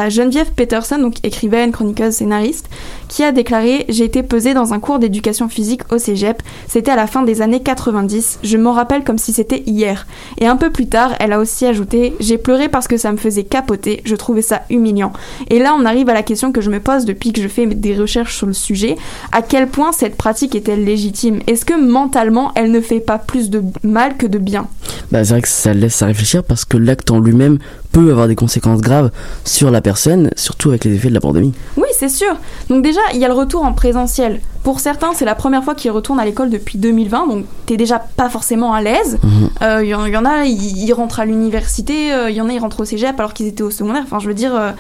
Geneviève 0.09 0.51
Peterson, 0.53 0.99
donc 0.99 1.17
écrivaine, 1.23 1.71
chroniqueuse, 1.71 2.15
scénariste, 2.15 2.69
qui 3.09 3.23
a 3.23 3.33
déclaré 3.33 3.85
J'ai 3.89 4.05
été 4.05 4.23
pesée 4.23 4.55
dans 4.55 4.73
un 4.73 4.81
cours 4.81 4.99
d'éducation 4.99 5.49
physique 5.49 5.83
au 5.93 5.99
cégep. 5.99 6.43
C'était 6.67 6.91
à 6.91 6.97
la 6.97 7.07
fin 7.07 7.23
des 7.23 7.43
années 7.43 7.61
90. 7.61 8.41
Je 8.43 8.57
m'en 8.57 8.73
rappelle 8.73 9.05
comme 9.05 9.19
si 9.19 9.33
c'était 9.33 9.63
hier. 9.67 10.07
Et 10.39 10.47
un 10.47 10.57
peu 10.57 10.71
plus 10.71 10.89
tard, 10.89 11.13
elle 11.21 11.33
a 11.33 11.39
aussi 11.39 11.65
ajouté 11.67 12.15
J'ai 12.19 12.39
pleuré 12.39 12.69
parce 12.69 12.89
que 12.89 12.97
ça 12.97 13.13
me 13.13 13.17
faisait 13.17 13.45
capoter. 13.45 14.03
Je 14.05 14.17
trouvais 14.17 14.43
ça 14.43 14.63
humiliant. 14.69 15.13
Et 15.49 15.59
là, 15.59 15.77
on 15.79 15.85
arrive 15.85 16.09
à 16.09 16.15
la 16.15 16.23
question 16.23 16.51
que 16.51 16.61
je 16.61 16.71
me 16.71 16.81
pose 16.81 17.05
depuis 17.05 17.33
que 17.33 17.41
je 17.41 17.49
fais 17.49 17.67
des 17.67 17.95
recherches 17.95 18.37
sur 18.37 18.47
le 18.47 18.53
sujet 18.53 18.97
à 19.33 19.43
quel 19.43 19.69
point 19.69 19.93
cette 19.93 20.17
pratique 20.17 20.55
est-elle 20.55 20.85
légitime? 20.85 21.41
Est-ce 21.47 21.65
que 21.65 21.75
mentalement, 21.75 22.53
elle 22.55 22.71
ne 22.71 22.81
fait 22.81 23.01
pas 23.01 23.19
plus 23.19 23.51
de 23.51 23.63
mal 23.83 24.17
que 24.17 24.27
de 24.27 24.39
bien? 24.39 24.69
Bah, 25.11 25.25
ça 25.55 25.73
laisse 25.73 26.03
à 26.03 26.07
réfléchir 26.07 26.43
parce 26.45 26.65
que 26.65 26.77
l'acte 26.77 27.11
en 27.11 27.21
lui-même 27.21 27.59
peut 27.95 28.11
avoir 28.11 28.29
des 28.29 28.35
conséquences 28.35 28.81
graves 28.83 29.11
sur 29.45 29.71
la 29.71 29.81
personne, 29.81 30.31
surtout 30.37 30.69
avec 30.71 30.85
les 30.85 30.95
effets 30.95 31.09
de 31.09 31.15
la 31.15 31.21
pandémie. 31.21 31.55
Oui, 31.79 31.89
c'est 31.97 32.09
sûr. 32.11 32.35
Donc 32.69 32.83
déjà, 32.83 33.01
il 33.15 33.21
y 33.21 33.25
a 33.25 33.29
le 33.29 33.35
retour 33.35 33.65
en 33.65 33.73
présentiel. 33.73 34.41
Pour 34.65 34.81
certains, 34.81 35.13
c'est 35.15 35.27
la 35.27 35.35
première 35.35 35.63
fois 35.63 35.75
qu'ils 35.75 35.91
retournent 35.91 36.19
à 36.21 36.25
l'école 36.25 36.49
depuis 36.51 36.79
2020, 36.79 37.27
donc 37.29 37.45
t'es 37.67 37.77
déjà 37.77 37.99
pas 37.99 38.29
forcément 38.31 38.73
à 38.75 38.81
l'aise. 38.83 39.19
Mhm. 39.23 39.49
Euh, 39.63 39.81
Il 39.85 39.89
y, 39.91 39.95
en- 39.95 40.07
il 40.07 40.13
y 40.13 40.17
en 40.17 40.25
a, 40.25 40.45
ils, 40.47 40.93
rentrent 40.95 41.21
à 41.21 41.27
l'université, 41.27 42.13
euh, 42.13 42.31
il 42.31 42.37
y 42.37 42.41
en 42.41 42.49
a, 42.49 42.53
ils 42.53 42.59
rentrent 42.59 42.81
au 42.81 42.85
cégep 42.87 43.19
alors 43.21 43.35
qu'ils 43.35 43.47
étaient 43.47 43.63
au 43.63 43.71
secondaire. 43.71 44.03
Enfin, 44.05 44.19
je 44.21 44.27
veux 44.29 44.35
dire... 44.35 44.55
euh, 44.57 44.71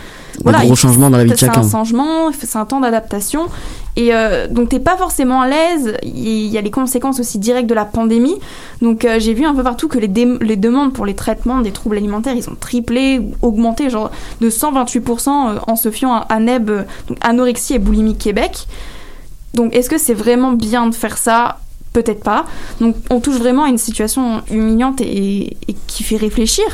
Des 0.42 0.50
gros 0.52 0.72
il- 0.72 0.76
changements 0.76 1.10
dans 1.10 1.18
la 1.18 1.24
vie 1.24 1.30
de 1.30 1.36
c'est 1.36 1.46
chacun. 1.46 1.60
un 1.60 1.70
changement, 1.70 2.32
c'est 2.32 2.56
un 2.56 2.64
temps 2.64 2.80
d'adaptation. 2.80 3.42
Et 3.96 4.12
euh, 4.12 4.48
donc 4.48 4.70
t'es 4.70 4.80
pas 4.80 4.96
forcément 4.96 5.40
à 5.42 5.48
l'aise. 5.48 5.94
Il 6.02 6.46
y 6.46 6.58
a 6.58 6.60
les 6.62 6.70
conséquences 6.72 7.20
aussi 7.20 7.38
directes 7.38 7.68
de 7.68 7.74
la 7.74 7.84
pandémie. 7.84 8.34
Donc 8.82 9.04
euh, 9.04 9.18
j'ai 9.20 9.34
vu 9.34 9.44
un 9.44 9.54
peu 9.54 9.62
partout 9.62 9.86
que 9.86 9.98
les 9.98 10.08
demandes 10.56 10.92
pour 10.94 11.04
les 11.06 11.14
traitements 11.14 11.60
des 11.60 11.70
troubles 11.70 11.98
alimentaires, 11.98 12.34
ils 12.34 12.48
ont 12.48 12.56
triplé, 12.58 13.03
ou 13.18 13.34
augmenté, 13.42 13.88
de 13.88 14.50
128% 14.50 15.28
euh, 15.28 15.58
en 15.66 15.76
se 15.76 15.90
fiant 15.90 16.14
à 16.14 16.26
ANEB, 16.34 16.70
euh, 16.70 16.82
donc 17.08 17.18
Anorexie 17.20 17.74
et 17.74 17.78
Boulimie 17.78 18.16
Québec. 18.16 18.66
Donc 19.54 19.74
est-ce 19.74 19.88
que 19.88 19.98
c'est 19.98 20.14
vraiment 20.14 20.52
bien 20.52 20.86
de 20.88 20.94
faire 20.94 21.16
ça 21.16 21.58
Peut-être 21.94 22.24
pas. 22.24 22.44
Donc 22.80 22.96
on 23.08 23.20
touche 23.20 23.36
vraiment 23.36 23.64
à 23.64 23.68
une 23.68 23.78
situation 23.78 24.42
humiliante 24.50 25.00
et, 25.00 25.56
et 25.68 25.76
qui 25.86 26.02
fait 26.02 26.16
réfléchir. 26.16 26.64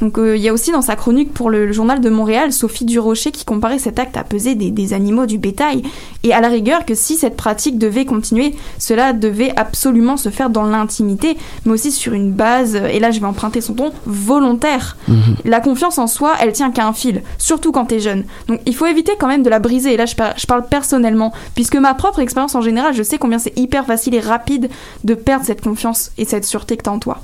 Donc 0.00 0.18
euh, 0.18 0.36
il 0.36 0.42
y 0.42 0.48
a 0.48 0.52
aussi 0.52 0.70
dans 0.70 0.82
sa 0.82 0.94
chronique 0.94 1.34
pour 1.34 1.50
le, 1.50 1.66
le 1.66 1.72
journal 1.72 2.00
de 2.00 2.08
Montréal, 2.08 2.52
Sophie 2.52 2.84
Durocher 2.84 3.32
qui 3.32 3.44
comparait 3.44 3.80
cet 3.80 3.98
acte 3.98 4.16
à 4.16 4.22
peser 4.22 4.54
des, 4.54 4.70
des 4.70 4.92
animaux 4.92 5.26
du 5.26 5.36
bétail. 5.36 5.82
Et 6.22 6.32
à 6.32 6.40
la 6.40 6.46
rigueur 6.48 6.86
que 6.86 6.94
si 6.94 7.16
cette 7.16 7.36
pratique 7.36 7.76
devait 7.76 8.04
continuer, 8.04 8.54
cela 8.78 9.12
devait 9.12 9.52
absolument 9.56 10.16
se 10.16 10.28
faire 10.28 10.48
dans 10.48 10.62
l'intimité, 10.64 11.36
mais 11.64 11.72
aussi 11.72 11.90
sur 11.90 12.12
une 12.12 12.30
base, 12.30 12.76
euh, 12.76 12.86
et 12.86 13.00
là 13.00 13.10
je 13.10 13.18
vais 13.18 13.26
emprunter 13.26 13.60
son 13.60 13.74
ton, 13.74 13.90
volontaire. 14.06 14.96
La 15.44 15.58
confiance 15.60 15.98
en 15.98 16.06
soi, 16.06 16.34
elle 16.40 16.52
tient 16.52 16.70
qu'à 16.70 16.86
un 16.86 16.92
fil, 16.92 17.22
surtout 17.36 17.72
quand 17.72 17.86
t'es 17.86 17.98
jeune. 17.98 18.24
Donc 18.46 18.60
il 18.64 18.76
faut 18.76 18.86
éviter 18.86 19.12
quand 19.18 19.26
même 19.26 19.42
de 19.42 19.50
la 19.50 19.58
briser, 19.58 19.94
et 19.94 19.96
là 19.96 20.06
je, 20.06 20.14
par- 20.14 20.38
je 20.38 20.46
parle 20.46 20.64
personnellement, 20.68 21.32
puisque 21.56 21.74
ma 21.74 21.94
propre 21.94 22.20
expérience 22.20 22.54
en 22.54 22.60
général, 22.60 22.94
je 22.94 23.02
sais 23.02 23.18
combien 23.18 23.40
c'est 23.40 23.58
hyper 23.58 23.84
facile 23.84 24.14
et 24.14 24.20
rapide 24.20 24.67
de 25.04 25.14
perdre 25.14 25.44
cette 25.44 25.62
confiance 25.62 26.12
et 26.18 26.24
cette 26.24 26.44
sûreté 26.44 26.76
que 26.76 26.82
t'as 26.82 26.90
en 26.90 26.98
toi. 26.98 27.20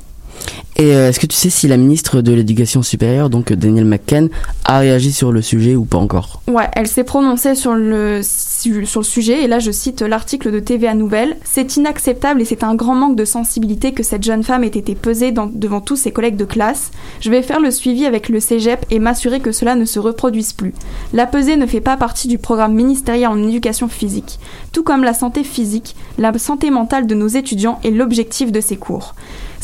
Et 0.77 0.93
euh, 0.97 1.09
est-ce 1.09 1.21
que 1.21 1.27
tu 1.27 1.37
sais 1.37 1.51
si 1.51 1.69
la 1.69 1.77
ministre 1.77 2.21
de 2.21 2.33
l'Éducation 2.33 2.83
supérieure, 2.83 3.31
donc 3.31 3.53
euh, 3.53 3.57
Danielle 3.57 3.85
McCann, 3.85 4.29
a 4.65 4.79
réagi 4.81 5.13
sur 5.13 5.31
le 5.31 5.41
sujet 5.41 5.77
ou 5.77 5.85
pas 5.85 5.99
encore? 5.99 6.41
Ouais, 6.49 6.69
elle 6.75 6.89
s'est 6.89 7.05
prononcée 7.05 7.55
sur 7.55 7.75
le, 7.75 8.21
su- 8.25 8.85
sur 8.85 9.01
le 9.01 9.05
sujet, 9.05 9.45
et 9.45 9.47
là 9.47 9.61
je 9.61 9.71
cite 9.71 10.03
l'article 10.03 10.51
de 10.51 10.59
TVA 10.59 10.95
Nouvelle. 10.95 11.37
C'est 11.45 11.77
inacceptable 11.77 12.43
et 12.43 12.45
c'est 12.45 12.65
un 12.65 12.75
grand 12.75 12.97
manque 12.97 13.15
de 13.15 13.25
sensibilité 13.25 13.93
que 13.93 14.03
cette 14.03 14.25
jeune 14.25 14.43
femme 14.43 14.65
ait 14.65 14.69
été 14.69 14.97
pesée 14.97 15.33
devant 15.33 15.81
tous 15.81 15.95
ses 15.97 16.11
collègues 16.11 16.37
de 16.37 16.45
classe. 16.45 16.91
Je 17.21 17.31
vais 17.31 17.43
faire 17.43 17.61
le 17.61 17.71
suivi 17.71 18.05
avec 18.05 18.29
le 18.29 18.41
cégep 18.41 18.85
et 18.91 18.99
m'assurer 18.99 19.39
que 19.39 19.53
cela 19.53 19.77
ne 19.77 19.85
se 19.85 20.01
reproduise 20.01 20.53
plus. 20.55 20.75
La 21.13 21.27
pesée 21.27 21.57
ne 21.57 21.67
fait 21.67 21.81
pas 21.81 21.97
partie 21.97 22.27
du 22.27 22.39
programme 22.39 22.75
ministériel 22.75 23.29
en 23.29 23.41
éducation 23.47 23.87
physique. 23.87 24.41
Tout 24.73 24.83
comme 24.83 25.05
la 25.05 25.15
santé 25.15 25.45
physique, 25.45 25.95
la 26.19 26.37
santé 26.37 26.71
mentale 26.71 27.07
de 27.07 27.15
nos 27.15 27.29
étudiants 27.29 27.79
est 27.85 27.91
l'objectif 27.91 28.51
de 28.51 28.61
ces 28.61 28.77
cours. 28.77 29.15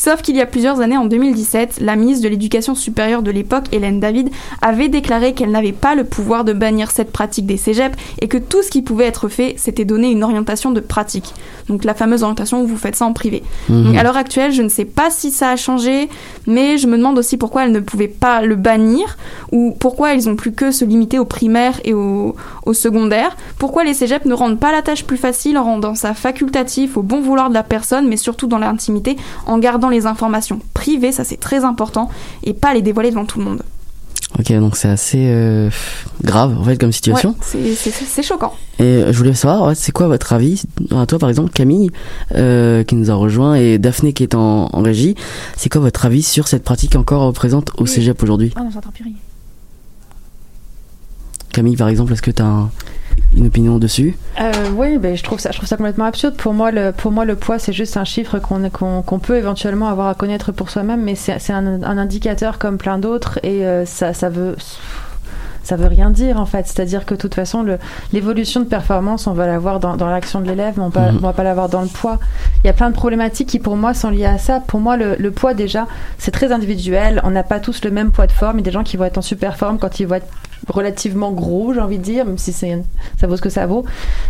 Sauf 0.01 0.22
qu'il 0.22 0.34
y 0.34 0.40
a 0.40 0.46
plusieurs 0.46 0.80
années, 0.80 0.96
en 0.96 1.05
2017, 1.05 1.80
la 1.82 1.94
ministre 1.94 2.24
de 2.24 2.30
l'Éducation 2.30 2.74
supérieure 2.74 3.20
de 3.20 3.30
l'époque, 3.30 3.66
Hélène 3.70 4.01
David, 4.01 4.30
avait 4.62 4.88
déclaré 4.88 5.34
qu'elle 5.34 5.51
n'avait 5.51 5.72
pas 5.72 5.94
le 5.94 6.05
pouvoir 6.05 6.44
de 6.44 6.55
bannir 6.55 6.90
cette 6.90 7.12
pratique 7.12 7.44
des 7.44 7.59
cégeps 7.59 7.94
et 8.18 8.26
que 8.26 8.38
tout 8.38 8.62
ce 8.62 8.70
qui 8.70 8.80
pouvait 8.80 9.05
être 9.05 9.28
fait, 9.28 9.57
c'était 9.59 9.84
donner 9.84 10.11
une 10.11 10.24
orientation 10.24 10.70
de 10.70 10.80
pratique. 10.80 11.34
Donc 11.68 11.84
la 11.84 11.92
fameuse 11.92 12.22
orientation 12.22 12.62
où 12.62 12.66
vous 12.66 12.78
faites 12.78 12.96
ça 12.96 13.05
en 13.05 13.12
privé. 13.12 13.42
Mhm. 13.68 13.84
Donc, 13.84 13.96
à 13.98 14.03
l'heure 14.03 14.16
actuelle, 14.16 14.53
je 14.53 14.62
ne 14.62 14.70
sais 14.70 14.86
pas 14.86 15.11
si 15.11 15.30
ça 15.30 15.51
a 15.51 15.57
changé, 15.57 16.09
mais 16.46 16.78
je 16.78 16.86
me 16.86 16.96
demande 16.96 17.18
aussi 17.18 17.36
pourquoi 17.36 17.66
elle 17.66 17.72
ne 17.72 17.80
pouvait 17.80 18.09
pas 18.09 18.40
le 18.40 18.57
bannir 18.57 19.18
ou 19.53 19.76
pourquoi 19.78 20.14
ils 20.14 20.30
ont 20.30 20.34
plus 20.34 20.53
que 20.53 20.70
se 20.70 20.86
limiter 20.86 21.18
au 21.18 21.26
primaire 21.26 21.78
et 21.84 21.92
au, 21.92 22.34
au 22.64 22.72
secondaire. 22.72 23.36
Pourquoi 23.59 23.84
les 23.84 23.92
cégeps 23.92 24.24
ne 24.24 24.32
rendent 24.32 24.59
pas 24.59 24.72
la 24.72 24.80
tâche 24.80 25.05
plus 25.05 25.18
facile 25.18 25.59
en 25.59 25.64
rendant 25.64 25.94
ça 25.94 26.14
facultatif 26.14 26.96
au 26.96 27.03
bon 27.03 27.20
vouloir 27.20 27.51
de 27.51 27.55
la 27.55 27.62
personne, 27.62 28.09
mais 28.09 28.16
surtout 28.16 28.46
dans 28.46 28.57
l'intimité, 28.57 29.18
en 29.44 29.59
gardant 29.59 29.89
les 29.91 30.07
informations 30.07 30.61
privées, 30.74 31.12
ça 31.12 31.24
c'est 31.24 31.38
très 31.38 31.64
important, 31.64 32.09
et 32.45 32.55
pas 32.55 32.72
les 32.72 32.82
dévoiler 32.82 33.11
devant 33.11 33.26
tout 33.26 33.38
le 33.38 33.45
monde. 33.45 33.62
Ok, 34.38 34.53
donc 34.53 34.76
c'est 34.76 34.88
assez 34.88 35.24
euh, 35.26 35.70
grave 36.22 36.57
en 36.57 36.62
fait 36.62 36.78
comme 36.78 36.93
situation. 36.93 37.30
Ouais, 37.55 37.74
c'est- 37.74 38.22
choquant. 38.22 38.55
Et 38.78 38.82
euh, 38.84 39.12
je 39.12 39.18
voulais 39.18 39.34
savoir, 39.34 39.66
ouais, 39.66 39.74
c'est 39.74 39.91
quoi 39.91 40.07
votre 40.07 40.32
avis 40.32 40.62
à 40.97 41.05
toi 41.05 41.18
par 41.18 41.28
exemple, 41.28 41.51
Camille, 41.51 41.91
euh, 42.36 42.84
qui 42.84 42.95
nous 42.95 43.11
a 43.11 43.14
rejoint, 43.14 43.57
et 43.57 43.78
Daphné 43.78 44.12
qui 44.12 44.22
est 44.22 44.36
en, 44.36 44.68
en 44.72 44.82
régie. 44.82 45.16
C'est 45.57 45.68
quoi 45.68 45.80
votre 45.80 46.07
avis 46.07 46.22
sur 46.22 46.47
cette 46.47 46.62
pratique 46.62 46.95
encore 46.95 47.32
présente 47.32 47.70
au 47.76 47.82
Oui. 47.82 47.88
cégep 47.88 48.22
aujourd'hui? 48.22 48.53
Ah 48.55 48.62
non, 48.62 48.70
j'entends 48.70 48.91
plus 48.91 49.03
rien. 49.05 49.14
Camille 51.53 51.76
par 51.76 51.88
exemple, 51.88 52.12
est-ce 52.12 52.22
que 52.22 52.30
tu 52.30 52.42
as 52.42 52.68
une 53.36 53.46
opinion 53.46 53.78
dessus? 53.78 54.16
Euh, 54.40 54.53
oui, 54.76 54.98
ben, 54.98 55.16
je, 55.16 55.22
trouve 55.22 55.38
ça, 55.40 55.51
je 55.53 55.57
trouve 55.57 55.68
ça 55.68 55.76
complètement 55.76 56.05
absurde. 56.05 56.36
Pour 56.36 56.53
moi, 56.55 56.70
le, 56.70 56.92
pour 56.92 57.11
moi, 57.12 57.24
le 57.24 57.36
poids, 57.36 57.59
c'est 57.59 57.72
juste 57.72 57.96
un 57.96 58.05
chiffre 58.05 58.38
qu'on 58.38 59.18
peut 59.18 59.36
éventuellement 59.36 59.88
avoir 59.88 60.09
à 60.09 60.14
connaître 60.14 60.53
pour 60.53 60.70
soi-même, 60.70 61.03
mais 61.03 61.14
c'est 61.14 61.53
un, 61.53 61.82
un 61.82 61.98
indicateur 61.98 62.59
comme 62.59 62.78
plein 62.78 62.98
d'autres 62.98 63.38
et 63.42 63.66
euh, 63.66 63.84
ça, 63.86 64.14
ça 64.14 64.28
veut. 64.28 64.57
Ça 65.62 65.76
veut 65.76 65.88
rien 65.88 66.09
dire 66.11 66.40
en 66.40 66.46
fait, 66.46 66.66
c'est-à-dire 66.66 67.05
que 67.05 67.14
de 67.14 67.20
toute 67.20 67.34
façon 67.34 67.64
l'évolution 68.14 68.61
de 68.61 68.64
performance 68.64 69.26
on 69.26 69.34
va 69.34 69.46
l'avoir 69.46 69.78
dans, 69.78 69.94
dans 69.98 70.09
l'action 70.09 70.40
de 70.40 70.46
l'élève, 70.48 70.74
mais 70.78 70.82
on, 70.84 70.88
va- 70.88 71.12
Mhm. 71.12 71.18
on 71.18 71.20
va 71.20 71.32
pas 71.34 71.44
l'avoir 71.44 71.68
dans 71.68 71.82
le 71.82 71.86
poids. 71.88 72.18
Il 72.64 72.66
y 72.66 72.70
a 72.70 72.72
plein 72.72 72.88
de 72.88 72.94
problématiques 72.94 73.51
qui 73.51 73.59
pour 73.59 73.76
moi 73.76 73.92
sont 73.92 74.09
liées 74.09 74.24
à 74.24 74.38
ça. 74.38 74.61
Pour 74.66 74.80
moi 74.80 74.96
le, 74.96 75.16
le 75.18 75.30
poids 75.30 75.53
déjà 75.53 75.86
c'est 76.16 76.30
très 76.30 76.51
individuel, 76.51 77.20
on 77.24 77.30
n'a 77.30 77.42
pas 77.42 77.61
tous 77.61 77.84
le 77.84 77.90
même 77.90 78.11
poids 78.11 78.26
de 78.26 78.32
forme. 78.32 78.57
Il 78.57 78.61
y 78.61 78.62
a 78.62 78.64
des 78.64 78.70
gens 78.72 78.82
qui 78.84 78.96
vont 78.96 79.05
être 79.05 79.18
en 79.18 79.22
super 79.22 79.59
forme 79.59 79.78
quand 79.78 80.01
ils 80.01 80.07
vont 80.07 80.14
être 80.16 80.26
relativement 80.68 81.32
gros, 81.32 81.72
j'ai 81.74 81.80
envie 81.80 81.98
de 81.98 82.02
dire, 82.02 82.24
même 82.24 82.38
si 82.38 82.52
c'est 82.52 82.82
ça 83.18 83.26
vaut 83.26 83.36
ce 83.36 83.42
que 83.42 83.50
ça 83.50 83.66
vaut. 83.66 83.84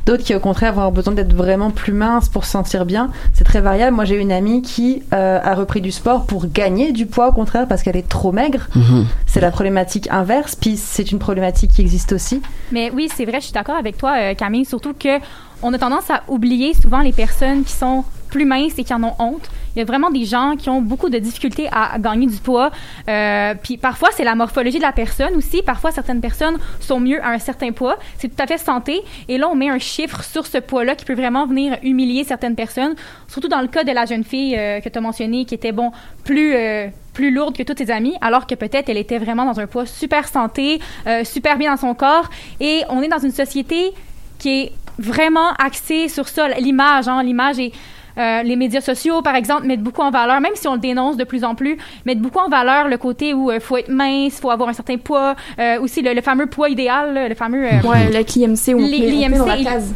D'autres 0.07 0.22
qui 0.22 0.35
au 0.35 0.41
contraire 0.41 0.72
vont 0.72 0.81
avoir 0.81 0.93
besoin 0.93 1.14
d'être 1.14 1.35
vraiment 1.35 1.70
plus 1.70 1.93
minces 1.93 2.28
pour 2.28 2.45
se 2.45 2.51
sentir 2.51 2.85
bien. 2.85 3.11
C'est 3.35 3.45
très 3.45 3.61
variable. 3.61 3.95
Moi 3.95 4.05
j'ai 4.05 4.16
une 4.16 4.33
amie 4.33 4.62
qui 4.62 5.03
euh, 5.12 5.39
a 5.43 5.55
repris 5.55 5.81
du 5.81 5.93
sport 5.93 6.26
pour 6.26 6.47
gagner 6.47 6.93
du 6.93 7.07
poids 7.07 7.28
au 7.28 7.33
contraire 7.33 7.66
parce 7.68 7.83
qu'elle 7.83 7.97
est 7.97 8.09
trop 8.09 8.33
maigre. 8.33 8.68
Mhm. 8.74 9.07
C'est 9.26 9.41
la 9.41 9.51
problématique 9.51 10.09
inverse. 10.11 10.57
Puis 10.57 10.76
c'est 10.76 11.11
une 11.12 11.18
problématique 11.18 11.72
qui 11.72 11.81
existe 11.81 12.12
aussi. 12.12 12.43
Mais 12.72 12.91
oui, 12.91 13.09
c'est 13.14 13.24
vrai, 13.24 13.41
je 13.41 13.47
suis 13.47 13.53
d'accord 13.53 13.76
avec 13.76 13.97
toi, 13.97 14.14
euh, 14.18 14.35
Camille, 14.35 14.64
surtout 14.64 14.95
que 14.95 15.18
on 15.63 15.73
a 15.73 15.79
tendance 15.79 16.11
à 16.11 16.23
oublier 16.29 16.75
souvent 16.75 17.01
les 17.01 17.13
personnes 17.13 17.65
qui 17.65 17.73
sont 17.73 18.05
plus 18.29 18.45
minces 18.45 18.79
et 18.79 18.85
qui 18.85 18.95
en 18.95 19.03
ont 19.03 19.15
honte. 19.19 19.49
Il 19.75 19.79
y 19.79 19.83
a 19.83 19.85
vraiment 19.85 20.11
des 20.11 20.25
gens 20.25 20.55
qui 20.57 20.69
ont 20.69 20.81
beaucoup 20.81 21.09
de 21.11 21.19
difficultés 21.19 21.69
à, 21.73 21.99
gagner 21.99 22.27
du 22.27 22.37
poids. 22.37 22.71
Euh, 23.09 23.55
puis 23.61 23.77
parfois, 23.77 24.09
c'est 24.13 24.25
la 24.25 24.35
morphologie 24.35 24.79
de 24.79 24.83
la 24.83 24.93
personne 24.93 25.35
aussi. 25.35 25.63
Parfois, 25.63 25.91
certaines 25.91 26.21
personnes 26.21 26.57
sont 26.81 27.01
mieux 27.01 27.23
à 27.23 27.31
un 27.31 27.39
certain 27.39 27.73
poids. 27.73 27.99
C'est 28.19 28.29
tout 28.29 28.43
à 28.43 28.47
fait 28.47 28.59
santé. 28.59 29.01
Et 29.29 29.39
là, 29.39 29.49
on 29.49 29.55
met 29.55 29.69
un 29.69 29.79
chiffre 29.79 30.23
sur 30.23 30.47
ce 30.47 30.59
poids-là 30.59 30.95
qui 30.95 31.05
peut 31.05 31.15
vraiment 31.15 31.47
venir 31.47 31.77
humilier 31.83 32.25
certaines 32.25 32.57
personnes. 32.57 32.95
Surtout 33.29 33.49
dans 33.49 33.61
le 33.61 33.69
cas 33.69 33.85
de 33.85 33.93
la 33.93 34.07
jeune 34.07 34.25
fille 34.25 34.57
euh, 34.57 34.81
que 34.81 34.89
tu 34.89 34.99
as 34.99 35.03
mentionné, 35.03 35.45
qui 35.45 35.55
était, 35.55 35.73
bon, 35.73 35.93
plus... 36.25 36.55
euh, 36.55 36.89
plus 37.13 37.33
lourde 37.33 37.57
que 37.57 37.65
toutes 37.65 37.79
ses 37.79 37.91
amies, 37.91 38.15
alors 38.21 38.47
que 38.47 38.55
peut-être 38.55 38.89
elle 38.89 38.97
était 38.97 39.19
vraiment 39.19 39.45
dans 39.45 39.59
un 39.61 39.67
poids 39.67 39.85
super 39.85 40.29
santé, 40.29 40.81
euh, 41.07 41.25
super 41.25 41.59
bien 41.59 41.73
dans 41.73 41.77
son 41.77 41.93
corps. 41.93 42.31
Et 42.61 42.83
on 42.89 43.03
est 43.03 43.09
dans 43.09 43.19
une 43.19 43.33
société 43.33 43.93
qui 44.39 44.49
est 44.49 44.73
vraiment 45.01 45.53
axée 45.59 46.09
sur 46.09 46.28
ça, 46.28 46.48
l'image. 46.48 47.09
Hein, 47.09 47.22
l'image 47.22 47.59
et 47.59 47.72
euh, 48.18 48.42
les 48.42 48.57
médias 48.57 48.80
sociaux, 48.80 49.22
par 49.22 49.34
exemple, 49.36 49.66
mettent 49.66 49.82
beaucoup 49.82 50.03
en 50.03 50.11
valeur, 50.11 50.40
même 50.40 50.55
si 50.55 50.66
on 50.68 50.74
le 50.74 50.80
dénonce 50.80 51.16
de 51.16 51.24
plus 51.24 51.44
en 51.44 51.55
plus, 51.55 51.78
mettent 52.05 52.20
beaucoup 52.20 52.40
en 52.40 52.48
valeur 52.48 52.88
le 52.88 52.98
côté 52.98 53.32
où 53.34 53.51
il 53.53 53.61
faut 53.61 53.76
être 53.76 53.88
mince, 53.88 54.40
faut 54.40 54.51
avoir 54.51 54.68
un 54.68 54.72
certain 54.72 54.96
poids, 54.98 55.36
euh, 55.59 55.80
aussi 55.80 56.03
le, 56.03 56.12
le 56.12 56.20
fameux 56.20 56.46
poids 56.46 56.68
idéal, 56.68 57.14
là, 57.14 57.28
le 57.28 57.34
fameux... 57.34 57.64
euh, 57.64 57.88
Ouais, 57.88 58.07
avec 58.14 58.34
l'IMC, 58.34 58.68
la 58.68 59.28
l'IMC, 59.28 59.48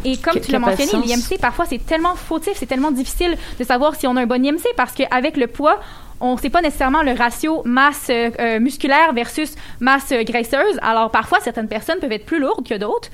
et, 0.04 0.12
et 0.12 0.16
comme 0.16 0.40
tu 0.40 0.52
l'as 0.52 0.58
mentionné, 0.60 1.06
l'IMC, 1.06 1.40
parfois, 1.40 1.66
c'est 1.66 1.84
tellement 1.84 2.14
fautif, 2.14 2.52
c'est 2.54 2.66
tellement 2.66 2.92
difficile 2.92 3.36
de 3.58 3.64
savoir 3.64 3.96
si 3.96 4.06
on 4.06 4.16
a 4.16 4.22
un 4.22 4.26
bon 4.26 4.42
IMC 4.42 4.62
parce 4.76 4.92
qu'avec 4.92 5.36
le 5.36 5.48
poids, 5.48 5.80
on 6.20 6.36
ne 6.36 6.40
sait 6.40 6.50
pas 6.50 6.62
nécessairement 6.62 7.02
le 7.02 7.12
ratio 7.12 7.62
masse 7.64 8.06
euh, 8.10 8.30
euh, 8.38 8.60
musculaire 8.60 9.12
versus 9.12 9.56
masse 9.80 10.12
euh, 10.12 10.22
graisseuse. 10.22 10.78
Alors, 10.80 11.10
parfois, 11.10 11.40
certaines 11.40 11.68
personnes 11.68 11.98
peuvent 11.98 12.12
être 12.12 12.24
plus 12.24 12.38
lourdes 12.38 12.66
que 12.66 12.74
d'autres. 12.74 13.08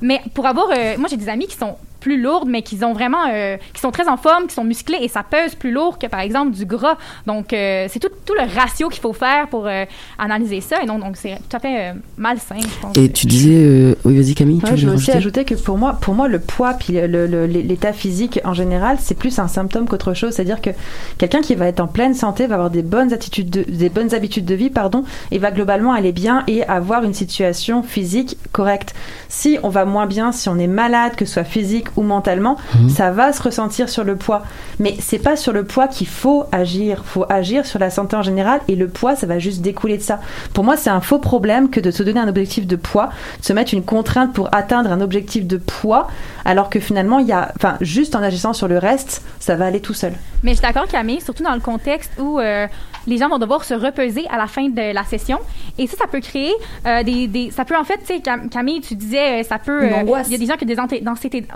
Mais 0.00 0.20
pour 0.34 0.46
avoir... 0.46 0.68
euh, 0.70 0.96
moi, 0.98 1.08
j'ai 1.08 1.16
des 1.16 1.28
amis 1.28 1.46
qui 1.46 1.56
sont 1.56 1.76
plus 2.04 2.20
lourdes, 2.20 2.48
mais 2.48 2.60
qui 2.62 2.76
ont 2.84 2.92
vraiment... 2.92 3.24
euh, 3.32 3.56
qui 3.72 3.80
sont 3.80 3.90
très 3.90 4.08
en 4.08 4.18
forme, 4.18 4.46
qui 4.46 4.54
sont 4.54 4.62
musclés, 4.64 4.98
et 5.00 5.08
ça 5.08 5.22
pèse 5.22 5.54
plus 5.54 5.72
lourd 5.72 5.98
que, 5.98 6.06
par 6.06 6.20
exemple, 6.20 6.50
du 6.52 6.66
gras. 6.66 6.98
Donc, 7.26 7.52
euh, 7.54 7.86
c'est 7.90 7.98
tout, 7.98 8.10
tout 8.26 8.34
le 8.34 8.44
ratio 8.60 8.90
qu'il 8.90 9.00
faut 9.00 9.14
faire 9.14 9.48
pour 9.48 9.66
euh, 9.66 9.84
analyser 10.18 10.60
ça. 10.60 10.82
Et 10.82 10.86
non, 10.86 10.98
donc, 10.98 11.16
c'est 11.16 11.36
tout 11.48 11.56
à 11.56 11.60
fait 11.60 11.76
euh, 11.80 11.92
malsain, 12.18 12.56
je 12.60 12.80
pense. 12.82 12.96
Et 12.98 13.10
tu 13.10 13.26
disais, 13.26 13.54
euh, 13.56 13.94
oui 14.04 14.16
vas-y 14.20 14.34
Camille, 14.34 14.60
tu 14.62 14.70
Ouais, 14.70 14.76
je 14.76 14.86
veux 14.86 14.94
aussi 14.94 15.10
ajouter 15.12 15.44
que 15.46 15.54
pour 15.54 15.78
moi, 15.78 15.96
pour 16.00 16.14
moi, 16.14 16.28
le 16.28 16.38
poids 16.40 16.74
puis 16.74 16.92
le- 16.92 17.06
le- 17.06 17.26
le- 17.26 17.46
l'état 17.46 17.92
physique 17.94 18.38
en 18.44 18.52
général, 18.52 18.98
c'est 19.00 19.16
plus 19.18 19.38
un 19.38 19.48
symptôme 19.48 19.88
qu'autre 19.88 20.12
chose. 20.12 20.34
C'est-à-dire 20.34 20.60
que 20.60 20.70
quelqu'un 21.16 21.40
qui 21.40 21.54
va 21.54 21.66
être 21.68 21.80
en 21.80 21.86
pleine 21.88 22.12
santé 22.14 22.46
va 22.46 22.56
avoir 22.56 22.70
des 22.70 22.82
bonnes 22.82 23.12
attitudes, 23.14 23.48
de- 23.48 23.62
des 23.62 23.88
bonnes 23.88 24.14
habitudes 24.14 24.44
de 24.44 24.54
vie, 24.54 24.68
pardon, 24.70 25.04
et 25.30 25.38
va 25.38 25.50
globalement 25.50 25.92
aller 25.94 26.12
bien 26.12 26.44
et 26.48 26.62
avoir 26.64 27.02
une 27.04 27.14
situation 27.14 27.82
physique 27.82 28.36
correcte. 28.52 28.94
Si 29.30 29.58
on 29.62 29.70
va 29.70 29.84
moins 29.86 30.06
bien, 30.06 30.32
si 30.32 30.48
on 30.50 30.58
est 30.58 30.66
malade, 30.66 31.14
que 31.16 31.24
ce 31.24 31.32
soit 31.34 31.44
physique 31.44 31.86
ou 31.96 32.02
mentalement, 32.02 32.56
Mhm. 32.74 32.88
ça 32.90 33.10
va 33.10 33.32
se 33.32 33.42
ressentir 33.42 33.88
sur 33.88 34.04
le 34.04 34.16
poids. 34.16 34.42
Mais 34.78 34.96
c'est 35.00 35.18
pas 35.18 35.36
sur 35.36 35.52
le 35.52 35.64
poids 35.64 35.88
qu'il 35.88 36.06
faut 36.06 36.44
agir. 36.52 37.02
Faut 37.04 37.24
agir 37.28 37.66
sur 37.66 37.78
la 37.78 37.90
santé 37.90 38.16
en 38.16 38.22
général 38.22 38.60
et 38.68 38.76
le 38.76 38.88
poids, 38.88 39.16
ça 39.16 39.26
va 39.26 39.38
juste 39.38 39.60
découler 39.62 39.98
de 39.98 40.02
ça. 40.02 40.20
Pour 40.52 40.64
moi, 40.64 40.76
c'est 40.76 40.90
un 40.90 41.00
faux 41.00 41.18
problème 41.18 41.70
que 41.70 41.80
de 41.80 41.90
se 41.90 42.02
donner 42.02 42.20
un 42.20 42.28
objectif 42.28 42.66
de 42.66 42.76
poids, 42.76 43.10
de 43.40 43.44
se 43.44 43.52
mettre 43.52 43.74
une 43.74 43.84
contrainte 43.84 44.32
pour 44.32 44.48
atteindre 44.54 44.90
un 44.92 45.00
objectif 45.00 45.46
de 45.46 45.56
poids, 45.56 46.08
alors 46.44 46.70
que 46.70 46.80
finalement, 46.80 47.18
il 47.18 47.26
y 47.26 47.32
a, 47.32 47.52
enfin, 47.56 47.76
juste 47.80 48.14
en 48.14 48.22
agissant 48.22 48.52
sur 48.52 48.68
le 48.68 48.78
reste, 48.78 49.22
ça 49.40 49.56
va 49.56 49.66
aller 49.66 49.80
tout 49.80 49.94
seul. 49.94 50.12
Mais 50.42 50.50
je 50.52 50.56
suis 50.58 50.62
d'accord, 50.66 50.86
Camille, 50.86 51.20
surtout 51.20 51.42
dans 51.42 51.54
le 51.54 51.60
contexte 51.60 52.12
où 52.18 52.38
euh, 52.38 52.66
les 53.06 53.18
gens 53.18 53.28
vont 53.28 53.38
devoir 53.38 53.64
se 53.64 53.74
repeser 53.74 54.26
à 54.30 54.36
la 54.36 54.46
fin 54.46 54.68
de 54.68 54.92
la 54.92 55.04
session. 55.04 55.38
Et 55.78 55.86
ça, 55.86 55.96
ça 55.96 56.06
peut 56.06 56.20
créer 56.20 56.52
euh, 56.86 57.02
des, 57.02 57.26
des- 57.26 57.50
Ça 57.50 57.64
peut, 57.64 57.76
en 57.76 57.84
fait, 57.84 57.98
tu 57.98 58.06
sais, 58.06 58.20
Cam- 58.20 58.48
Camille, 58.48 58.80
tu 58.80 58.94
disais, 58.94 59.40
euh, 59.40 59.42
ça 59.42 59.58
peut. 59.58 59.82
Euh. 59.84 60.02
Il 60.26 60.32
y 60.32 60.34
a 60.34 60.38
des 60.38 60.46
gens 60.46 60.56
qui 60.56 60.64
ont 60.64 60.68
des 60.68 60.76
anté- 60.76 61.02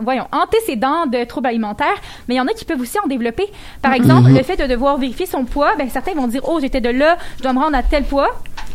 voyons, 0.03 0.27
antécédents 0.33 1.07
de 1.07 1.25
troubles 1.25 1.49
alimentaires, 1.49 1.87
mais 2.29 2.35
il 2.35 2.39
y 2.39 2.41
en 2.41 2.47
a 2.47 2.53
qui 2.53 2.65
peuvent 2.65 2.81
aussi 2.81 2.99
en 3.03 3.07
développer. 3.07 3.47
Par 3.83 3.93
exemple, 3.93 4.29
Mhm. 4.31 4.37
le 4.37 4.43
fait 4.43 4.57
de 4.57 4.67
devoir 4.67 4.97
vérifier 4.99 5.27
son 5.27 5.45
poids, 5.45 5.75
ben, 5.77 5.89
certains 5.91 6.15
vont 6.15 6.27
dire 6.29 6.43
Oh, 6.49 6.59
j'étais 6.61 6.81
de 6.81 6.89
là, 6.91 7.17
je 7.39 7.43
dois 7.43 7.53
me 7.53 7.59
rendre 7.61 7.77
à 7.77 7.83
tel 7.83 8.05
poids. 8.05 8.29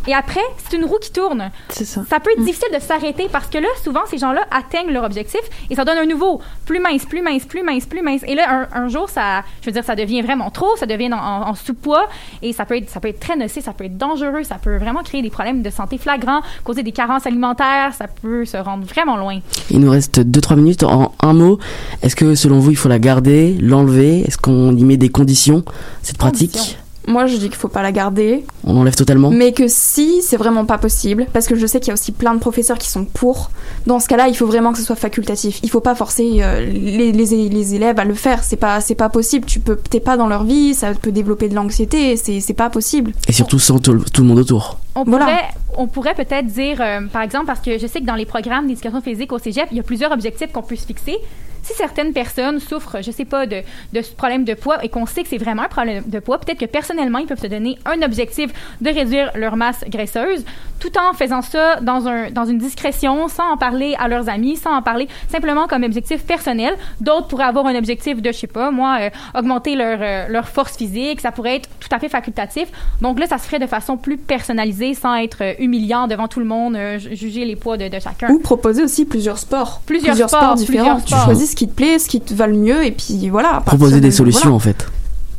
Et 0.06 0.14
après, 0.14 0.42
c'est 0.58 0.76
une 0.76 0.84
roue 0.84 0.98
qui 1.00 1.14
tourne. 1.14 1.50
C'est 1.70 1.86
ça. 1.86 2.02
Ça 2.10 2.20
peut 2.20 2.32
être 2.32 2.44
difficile 2.44 2.68
de 2.74 2.80
s'arrêter 2.80 3.30
parce 3.32 3.48
que 3.48 3.58
là, 3.58 3.70
souvent, 3.86 4.02
ces 4.06 4.18
gens-là 4.18 4.42
atteignent 4.52 4.92
leur 4.92 5.06
objectif 5.06 5.40
et 5.70 5.76
ça 5.76 5.86
donne 5.86 5.98
un 5.98 6.06
nouveau, 6.06 6.42
plus 6.66 6.80
mince, 6.80 7.06
plus 7.06 7.22
mince, 7.22 7.46
plus 7.46 7.64
mince, 7.64 7.86
plus 7.86 8.02
mince. 8.02 8.20
Et 8.28 8.36
là, 8.36 8.68
un, 8.74 8.84
un 8.84 8.88
jour, 8.90 9.10
ça, 9.10 9.44
je 9.62 9.68
veux 9.68 9.72
dire, 9.72 9.86
ça 9.86 9.96
devient 9.96 10.22
vraiment 10.22 10.50
trop, 10.50 10.76
ça 10.76 10.86
devient 10.86 11.14
en, 11.14 11.18
en- 11.18 11.48
en 11.52 11.56
sous-poids 11.56 12.06
et 12.42 12.52
ça 12.52 12.63
peut, 12.66 12.78
être, 12.78 12.90
ça 12.90 13.00
peut 13.00 13.08
être 13.08 13.20
très 13.20 13.36
nocif, 13.36 13.64
ça 13.64 13.74
peut 13.74 13.86
être 13.86 13.98
dangereux, 13.98 14.44
ça 14.44 14.56
peut 14.56 14.78
vraiment 14.78 15.04
créer 15.04 15.22
des 15.22 15.30
problèmes 15.30 15.62
de 15.62 15.70
santé 15.70 15.98
flagrants, 15.98 16.42
causer 16.64 16.84
des 16.84 16.92
carences 16.92 17.26
alimentaires, 17.26 17.94
ça 17.94 18.08
peut 18.08 18.46
se 18.46 18.58
rendre 18.58 18.86
vraiment 18.86 19.18
loin. 19.18 19.40
Il 19.70 19.80
nous 19.80 19.92
reste 19.92 20.20
2-3 20.20 20.56
minutes. 20.56 20.84
En 20.84 21.14
un 21.22 21.34
mot, 21.34 21.60
est-ce 22.02 22.16
que 22.16 22.36
selon 22.36 22.60
vous, 22.60 22.72
il 22.72 22.78
faut 22.78 22.90
la 22.90 23.00
garder, 23.00 23.58
l'enlever? 23.62 24.22
Est-ce 24.28 24.38
qu'on 24.38 24.76
y 24.76 24.84
met 24.84 24.98
des 24.98 25.10
conditions, 25.10 25.64
cette 26.02 26.18
pratique? 26.18 26.78
Moi, 27.08 27.26
je 27.26 27.36
dis 27.36 27.48
qu'il 27.50 27.56
faut 27.58 27.68
pas 27.68 27.82
la 27.82 27.92
garder. 27.92 28.46
On 28.64 28.78
enlève 28.78 28.96
totalement 28.96 29.30
Mais 29.30 29.52
que 29.52 29.68
si, 29.68 30.22
c'est 30.22 30.38
vraiment 30.38 30.64
pas 30.66 30.78
possible, 30.78 31.26
parce 31.34 31.48
que 31.48 31.56
je 31.56 31.68
sais 31.68 31.80
qu'il 31.82 31.90
y 31.90 31.92
a 31.92 31.96
aussi 31.96 32.14
plein 32.14 32.34
de 32.34 32.40
professeurs 32.40 32.78
qui 32.78 32.90
sont 32.90 33.04
pour. 33.04 33.52
Dans 33.88 34.00
ce 34.00 34.08
cas-là, 34.08 34.30
il 34.30 34.36
faut 34.38 34.46
vraiment 34.48 34.72
que 34.72 34.78
ce 34.78 34.86
soit 34.86 34.96
facultatif. 34.96 35.60
Il 35.64 35.70
faut 35.70 35.82
pas 35.82 35.96
forcer 35.96 36.38
euh, 36.40 36.66
les, 36.66 37.12
les- 37.12 37.50
les 37.50 37.76
élèves 37.76 38.00
à 38.00 38.06
le 38.06 38.14
faire. 38.14 38.44
C'est 38.44 38.56
pas, 38.56 38.80
c'est 38.80 38.96
pas 38.96 39.10
possible. 39.10 39.46
Tu 39.46 39.60
peux, 39.60 39.76
t'es 39.76 40.00
pas 40.00 40.16
dans 40.16 40.28
leur 40.28 40.46
vie, 40.46 40.74
ça 40.74 40.94
peut 40.94 41.12
développer 41.12 41.50
de 41.50 41.56
l'anxiété. 41.56 42.16
C'est, 42.16 42.40
c'est 42.40 42.54
pas 42.54 42.70
possible. 42.70 43.12
Et 43.28 43.34
surtout 43.34 43.60
sans 43.60 43.80
tout, 43.80 43.98
tout 44.14 44.22
le 44.22 44.28
monde 44.30 44.40
autour. 44.40 44.78
On 44.96 45.04
Voilà. 45.04 45.26
pourrait, 45.26 45.44
on 45.78 45.88
pourrait 45.88 46.14
peut-être 46.16 46.46
dire, 46.48 46.78
euh, 46.80 47.02
par 47.12 47.22
exemple, 47.24 47.48
parce 47.48 47.60
que 47.60 47.78
je 47.78 47.88
sais 47.88 48.00
que 48.00 48.06
dans 48.06 48.16
les 48.16 48.26
programmes 48.26 48.68
d'éducation 48.68 49.02
physique 49.02 49.34
au 49.34 49.40
cégep, 49.40 49.68
il 49.72 49.78
y 49.78 49.80
a 49.80 49.84
plusieurs 49.84 50.12
objectifs 50.14 50.52
qu'on 50.54 50.62
peut 50.62 50.76
se 50.78 50.86
fixer. 50.86 51.18
Si 51.64 51.74
certaines 51.74 52.14
personnes 52.14 52.60
souffrent, 52.60 53.02
je 53.02 53.10
sais 53.12 53.26
pas, 53.26 53.46
de, 53.48 53.62
de 53.94 54.02
ce 54.02 54.12
problème 54.12 54.44
de 54.44 54.54
poids 54.54 54.84
et 54.84 54.90
qu'on 54.90 55.06
sait 55.06 55.24
que 55.24 55.30
c'est 55.30 55.38
vraiment 55.38 55.64
un 55.64 55.68
problème 55.70 56.04
de 56.06 56.20
poids, 56.20 56.38
peut-être 56.38 56.60
que 56.60 56.66
personnellement, 56.66 57.20
ils 57.20 57.26
peuvent 57.26 57.40
se 57.42 57.48
donner 57.48 57.78
un 57.86 58.02
objectif 58.04 58.52
de 58.82 58.90
réduire 58.90 59.32
leur 59.36 59.56
masse 59.56 59.84
graisseuse, 59.88 60.44
tout 60.80 60.92
en 60.98 61.14
faisant 61.14 61.42
ça 61.42 61.78
dans, 61.82 62.08
un, 62.08 62.30
dans 62.32 62.46
une 62.46 62.58
discrétion, 62.58 63.28
sans 63.30 63.54
en 63.54 63.58
parler 63.58 63.96
à 63.98 64.08
leurs 64.10 64.28
amis, 64.30 64.58
sans 64.58 64.76
en 64.76 64.82
parler 64.82 65.08
simplement 65.30 65.66
comme 65.68 65.84
objectif 65.84 66.24
personnel. 66.26 66.76
D'autres 67.00 67.28
pourraient 67.28 67.46
avoir 67.46 67.66
un 67.68 67.76
objectif 67.76 68.22
de, 68.22 68.32
je 68.32 68.38
sais 68.38 68.48
pas, 68.48 68.70
moi, 68.70 68.98
euh, 69.00 69.10
augmenter 69.34 69.76
leur, 69.76 70.00
euh, 70.02 70.28
leur 70.28 70.50
force 70.50 70.76
physique. 70.78 71.22
Ça 71.22 71.32
pourrait 71.32 71.56
être 71.56 71.70
tout 71.80 71.88
à 71.92 72.00
fait 72.00 72.10
facultatif. 72.10 72.68
Donc 73.02 73.20
là, 73.20 73.26
ça 73.28 73.38
se 73.38 73.46
ferait 73.46 73.60
de 73.60 73.68
façon 73.68 73.96
plus 73.96 74.18
personnalisée, 74.18 74.94
sans 74.94 75.16
être 75.16 75.38
euh, 75.42 75.54
humiliant 75.60 76.08
devant 76.08 76.28
tout 76.28 76.40
le 76.40 76.46
monde, 76.46 76.76
euh, 76.76 77.00
ju- 77.00 77.16
juger 77.16 77.46
les 77.46 77.56
poids 77.56 77.78
de, 77.78 77.88
de 77.88 78.00
chacun. 78.00 78.30
Ou 78.30 78.40
proposer 78.40 78.84
aussi 78.84 79.06
plusieurs 79.06 79.38
sports. 79.38 79.82
Plusieurs 79.86 80.16
sports, 80.18 80.30
sports 80.30 80.56
différents. 80.56 80.96
plusieurs 81.00 81.20
Tu 81.22 81.26
choisis 81.26 81.53
ce 81.54 81.56
qui 81.56 81.68
te 81.68 81.74
plaît, 81.74 82.00
ce 82.00 82.10
qui 82.10 82.20
te 82.20 82.34
va 82.34 82.48
le 82.48 82.56
mieux, 82.58 82.84
et 82.86 82.92
puis 82.92 83.30
voilà. 83.30 83.62
Proposer 83.66 83.96
de- 83.96 84.00
des 84.02 84.12
solutions 84.12 84.42
voilà. 84.50 84.56
en 84.56 84.60
fait. 84.60 84.88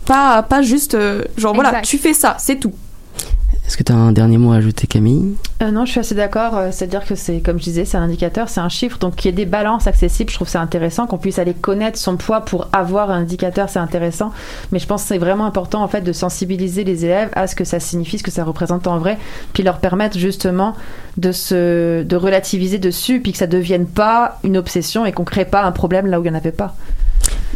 Pas, 0.06 0.42
pas 0.42 0.62
juste, 0.62 0.94
euh, 0.94 1.22
genre 1.36 1.54
voilà, 1.54 1.80
tu 1.80 1.98
fais 1.98 2.14
ça, 2.14 2.36
c'est 2.38 2.56
tout. 2.56 2.72
Est-ce 3.66 3.78
que 3.78 3.82
tu 3.82 3.92
as 3.92 3.96
un 3.96 4.12
dernier 4.12 4.36
mot 4.36 4.52
à 4.52 4.56
ajouter 4.56 4.86
Camille 4.86 5.36
Euh, 5.62 5.70
non, 5.70 5.86
je 5.86 5.92
suis 5.92 6.00
assez 6.00 6.14
d'accord. 6.14 6.54
euh, 6.54 6.68
C'est-à-dire 6.70 7.02
que 7.04 7.14
c'est, 7.14 7.40
comme 7.40 7.58
je 7.58 7.64
disais, 7.64 7.86
c'est 7.86 7.96
un 7.96 8.02
indicateur, 8.02 8.50
c'est 8.50 8.60
un 8.60 8.68
chiffre. 8.68 8.98
Donc, 8.98 9.16
qu'il 9.16 9.30
y 9.30 9.32
ait 9.32 9.36
des 9.36 9.46
balances 9.46 9.86
accessibles, 9.86 10.28
je 10.30 10.34
trouve 10.34 10.48
ça 10.48 10.60
intéressant. 10.60 11.06
Qu'on 11.06 11.16
puisse 11.16 11.38
aller 11.38 11.54
connaître 11.54 11.98
son 11.98 12.16
poids 12.18 12.42
pour 12.42 12.68
avoir 12.74 13.10
un 13.10 13.22
indicateur, 13.22 13.70
c'est 13.70 13.78
intéressant. 13.78 14.32
Mais 14.70 14.78
je 14.78 14.86
pense 14.86 15.02
que 15.02 15.08
c'est 15.08 15.18
vraiment 15.18 15.46
important, 15.46 15.82
en 15.82 15.88
fait, 15.88 16.02
de 16.02 16.12
sensibiliser 16.12 16.84
les 16.84 17.06
élèves 17.06 17.30
à 17.34 17.46
ce 17.46 17.54
que 17.56 17.64
ça 17.64 17.80
signifie, 17.80 18.18
ce 18.18 18.22
que 18.22 18.30
ça 18.30 18.44
représente 18.44 18.86
en 18.86 18.98
vrai, 18.98 19.16
puis 19.54 19.62
leur 19.62 19.78
permettre 19.78 20.18
justement 20.18 20.74
de 21.16 21.32
se, 21.32 22.02
de 22.02 22.16
relativiser 22.16 22.78
dessus, 22.78 23.20
puis 23.20 23.32
que 23.32 23.38
ça 23.38 23.46
devienne 23.46 23.86
pas 23.86 24.38
une 24.44 24.58
obsession 24.58 25.06
et 25.06 25.12
qu'on 25.12 25.24
crée 25.24 25.46
pas 25.46 25.62
un 25.62 25.72
problème 25.72 26.06
là 26.06 26.20
où 26.20 26.24
il 26.24 26.28
y 26.28 26.30
en 26.30 26.34
avait 26.34 26.52
pas. 26.52 26.76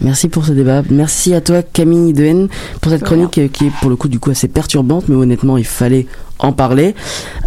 Merci 0.01 0.29
pour 0.29 0.45
ce 0.45 0.53
débat. 0.53 0.83
Merci 0.91 1.35
à 1.35 1.41
toi 1.41 1.63
Camille 1.63 2.13
Dehaene 2.13 2.49
pour 2.81 2.93
cette 2.93 3.03
chronique 3.03 3.53
qui 3.53 3.67
est 3.67 3.71
pour 3.81 3.91
le 3.91 3.97
coup 3.97 4.09
du 4.09 4.19
coup 4.21 4.31
assez 4.31 4.47
perturbante, 4.49 5.09
mais 5.09 5.17
honnêtement 5.17 5.57
il 5.59 5.65
fallait 5.65 6.07
en 6.39 6.53
parler 6.53 6.95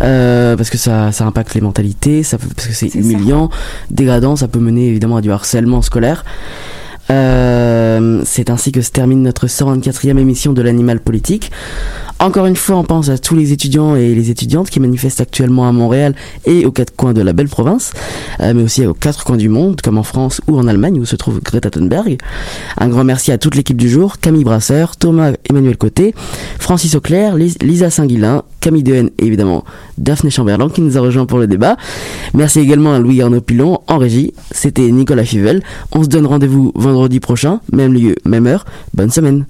euh, 0.02 0.58
parce 0.58 0.70
que 0.70 0.78
ça, 0.78 1.12
ça 1.14 1.26
impacte 1.26 1.54
les 1.54 1.62
mentalités, 1.62 2.24
ça, 2.24 2.38
peut- 2.38 2.47
parce 2.54 2.68
que 2.68 2.74
c'est 2.74 2.89
C'est 2.89 2.99
humiliant, 2.99 3.49
dégradant, 3.89 4.36
ça 4.36 4.49
peut 4.49 4.60
mener 4.60 4.88
évidemment 4.89 5.18
à 5.18 5.22
du 5.22 5.32
harcèlement 5.32 5.82
scolaire. 5.82 6.26
Euh, 7.12 8.22
c'est 8.26 8.49
ainsi 8.49 8.72
que 8.72 8.82
se 8.82 8.91
termine 8.91 9.22
notre 9.22 9.47
124e 9.47 10.18
émission 10.18 10.53
de 10.53 10.62
l'animal 10.62 10.99
politique. 11.01 11.51
Encore 12.20 12.45
une 12.45 12.55
fois, 12.55 12.76
on 12.78 12.84
pense 12.84 13.09
à 13.09 13.18
tous 13.18 13.36
les 13.36 13.51
étudiants 13.51 13.95
et 13.95 14.14
les 14.14 14.30
étudiantes 14.30 14.70
qui 14.70 14.80
manifestent 14.80 15.22
actuellement 15.22 15.68
à 15.68 15.72
Montréal 15.72 16.14
et 16.45 16.66
aux 16.68 16.72
quatre 16.72 16.95
coins 16.95 17.14
de 17.14 17.22
la 17.22 17.34
belle 17.34 17.49
province, 17.49 17.93
euh, 18.41 18.53
mais 18.55 18.62
aussi 18.62 18.86
aux 18.86 18.93
quatre 18.93 19.24
coins 19.24 19.38
du 19.38 19.49
monde, 19.49 19.82
comme 19.82 19.97
en 19.97 20.03
France 20.03 20.39
ou 20.47 20.57
en 20.59 20.68
Allemagne 20.68 20.99
où 20.99 21.05
se 21.05 21.16
trouve 21.16 21.41
Greta 21.41 21.72
Thunberg. 21.72 22.18
Un 22.78 22.89
grand 22.89 23.03
merci 23.03 23.32
à 23.32 23.39
toute 23.39 23.55
l'équipe 23.55 23.76
du 23.78 23.89
jour, 23.89 24.20
Camille 24.20 24.43
Brasseur, 24.43 24.95
Thomas 24.97 25.32
Emmanuel 25.49 25.78
Côté, 25.78 26.14
Francis 26.59 26.93
Auclair, 26.93 27.36
Lis- 27.36 27.57
Lisa 27.62 27.89
Saint-Guillain, 27.89 28.43
Camille 28.59 28.84
Dehaene 28.84 29.09
et 29.18 29.26
évidemment 29.26 29.64
Daphné 29.97 30.30
Chamberlain 30.30 30.70
qui 30.70 30.82
nous 30.82 30.97
a 30.99 31.01
rejoint 31.01 31.26
pour 31.26 31.39
le 31.39 31.47
débat. 31.47 31.76
Merci 32.36 32.59
également 32.59 32.93
à 32.93 32.99
Louis 32.99 33.20
Arnaud 33.24 33.41
Pilon 33.41 33.80
en 33.88 33.97
régie. 33.97 34.34
C'était 34.51 34.91
Nicolas 34.91 35.24
Fivel. 35.26 35.64
On 35.91 36.03
se 36.03 36.07
donne 36.07 36.28
rendez-vous 36.28 36.72
vendredi 37.02 37.20
prochain, 37.20 37.62
même 37.72 37.93
lieu, 37.93 38.16
même 38.26 38.45
heure. 38.45 38.66
Bonne 38.93 39.10
semaine. 39.10 39.45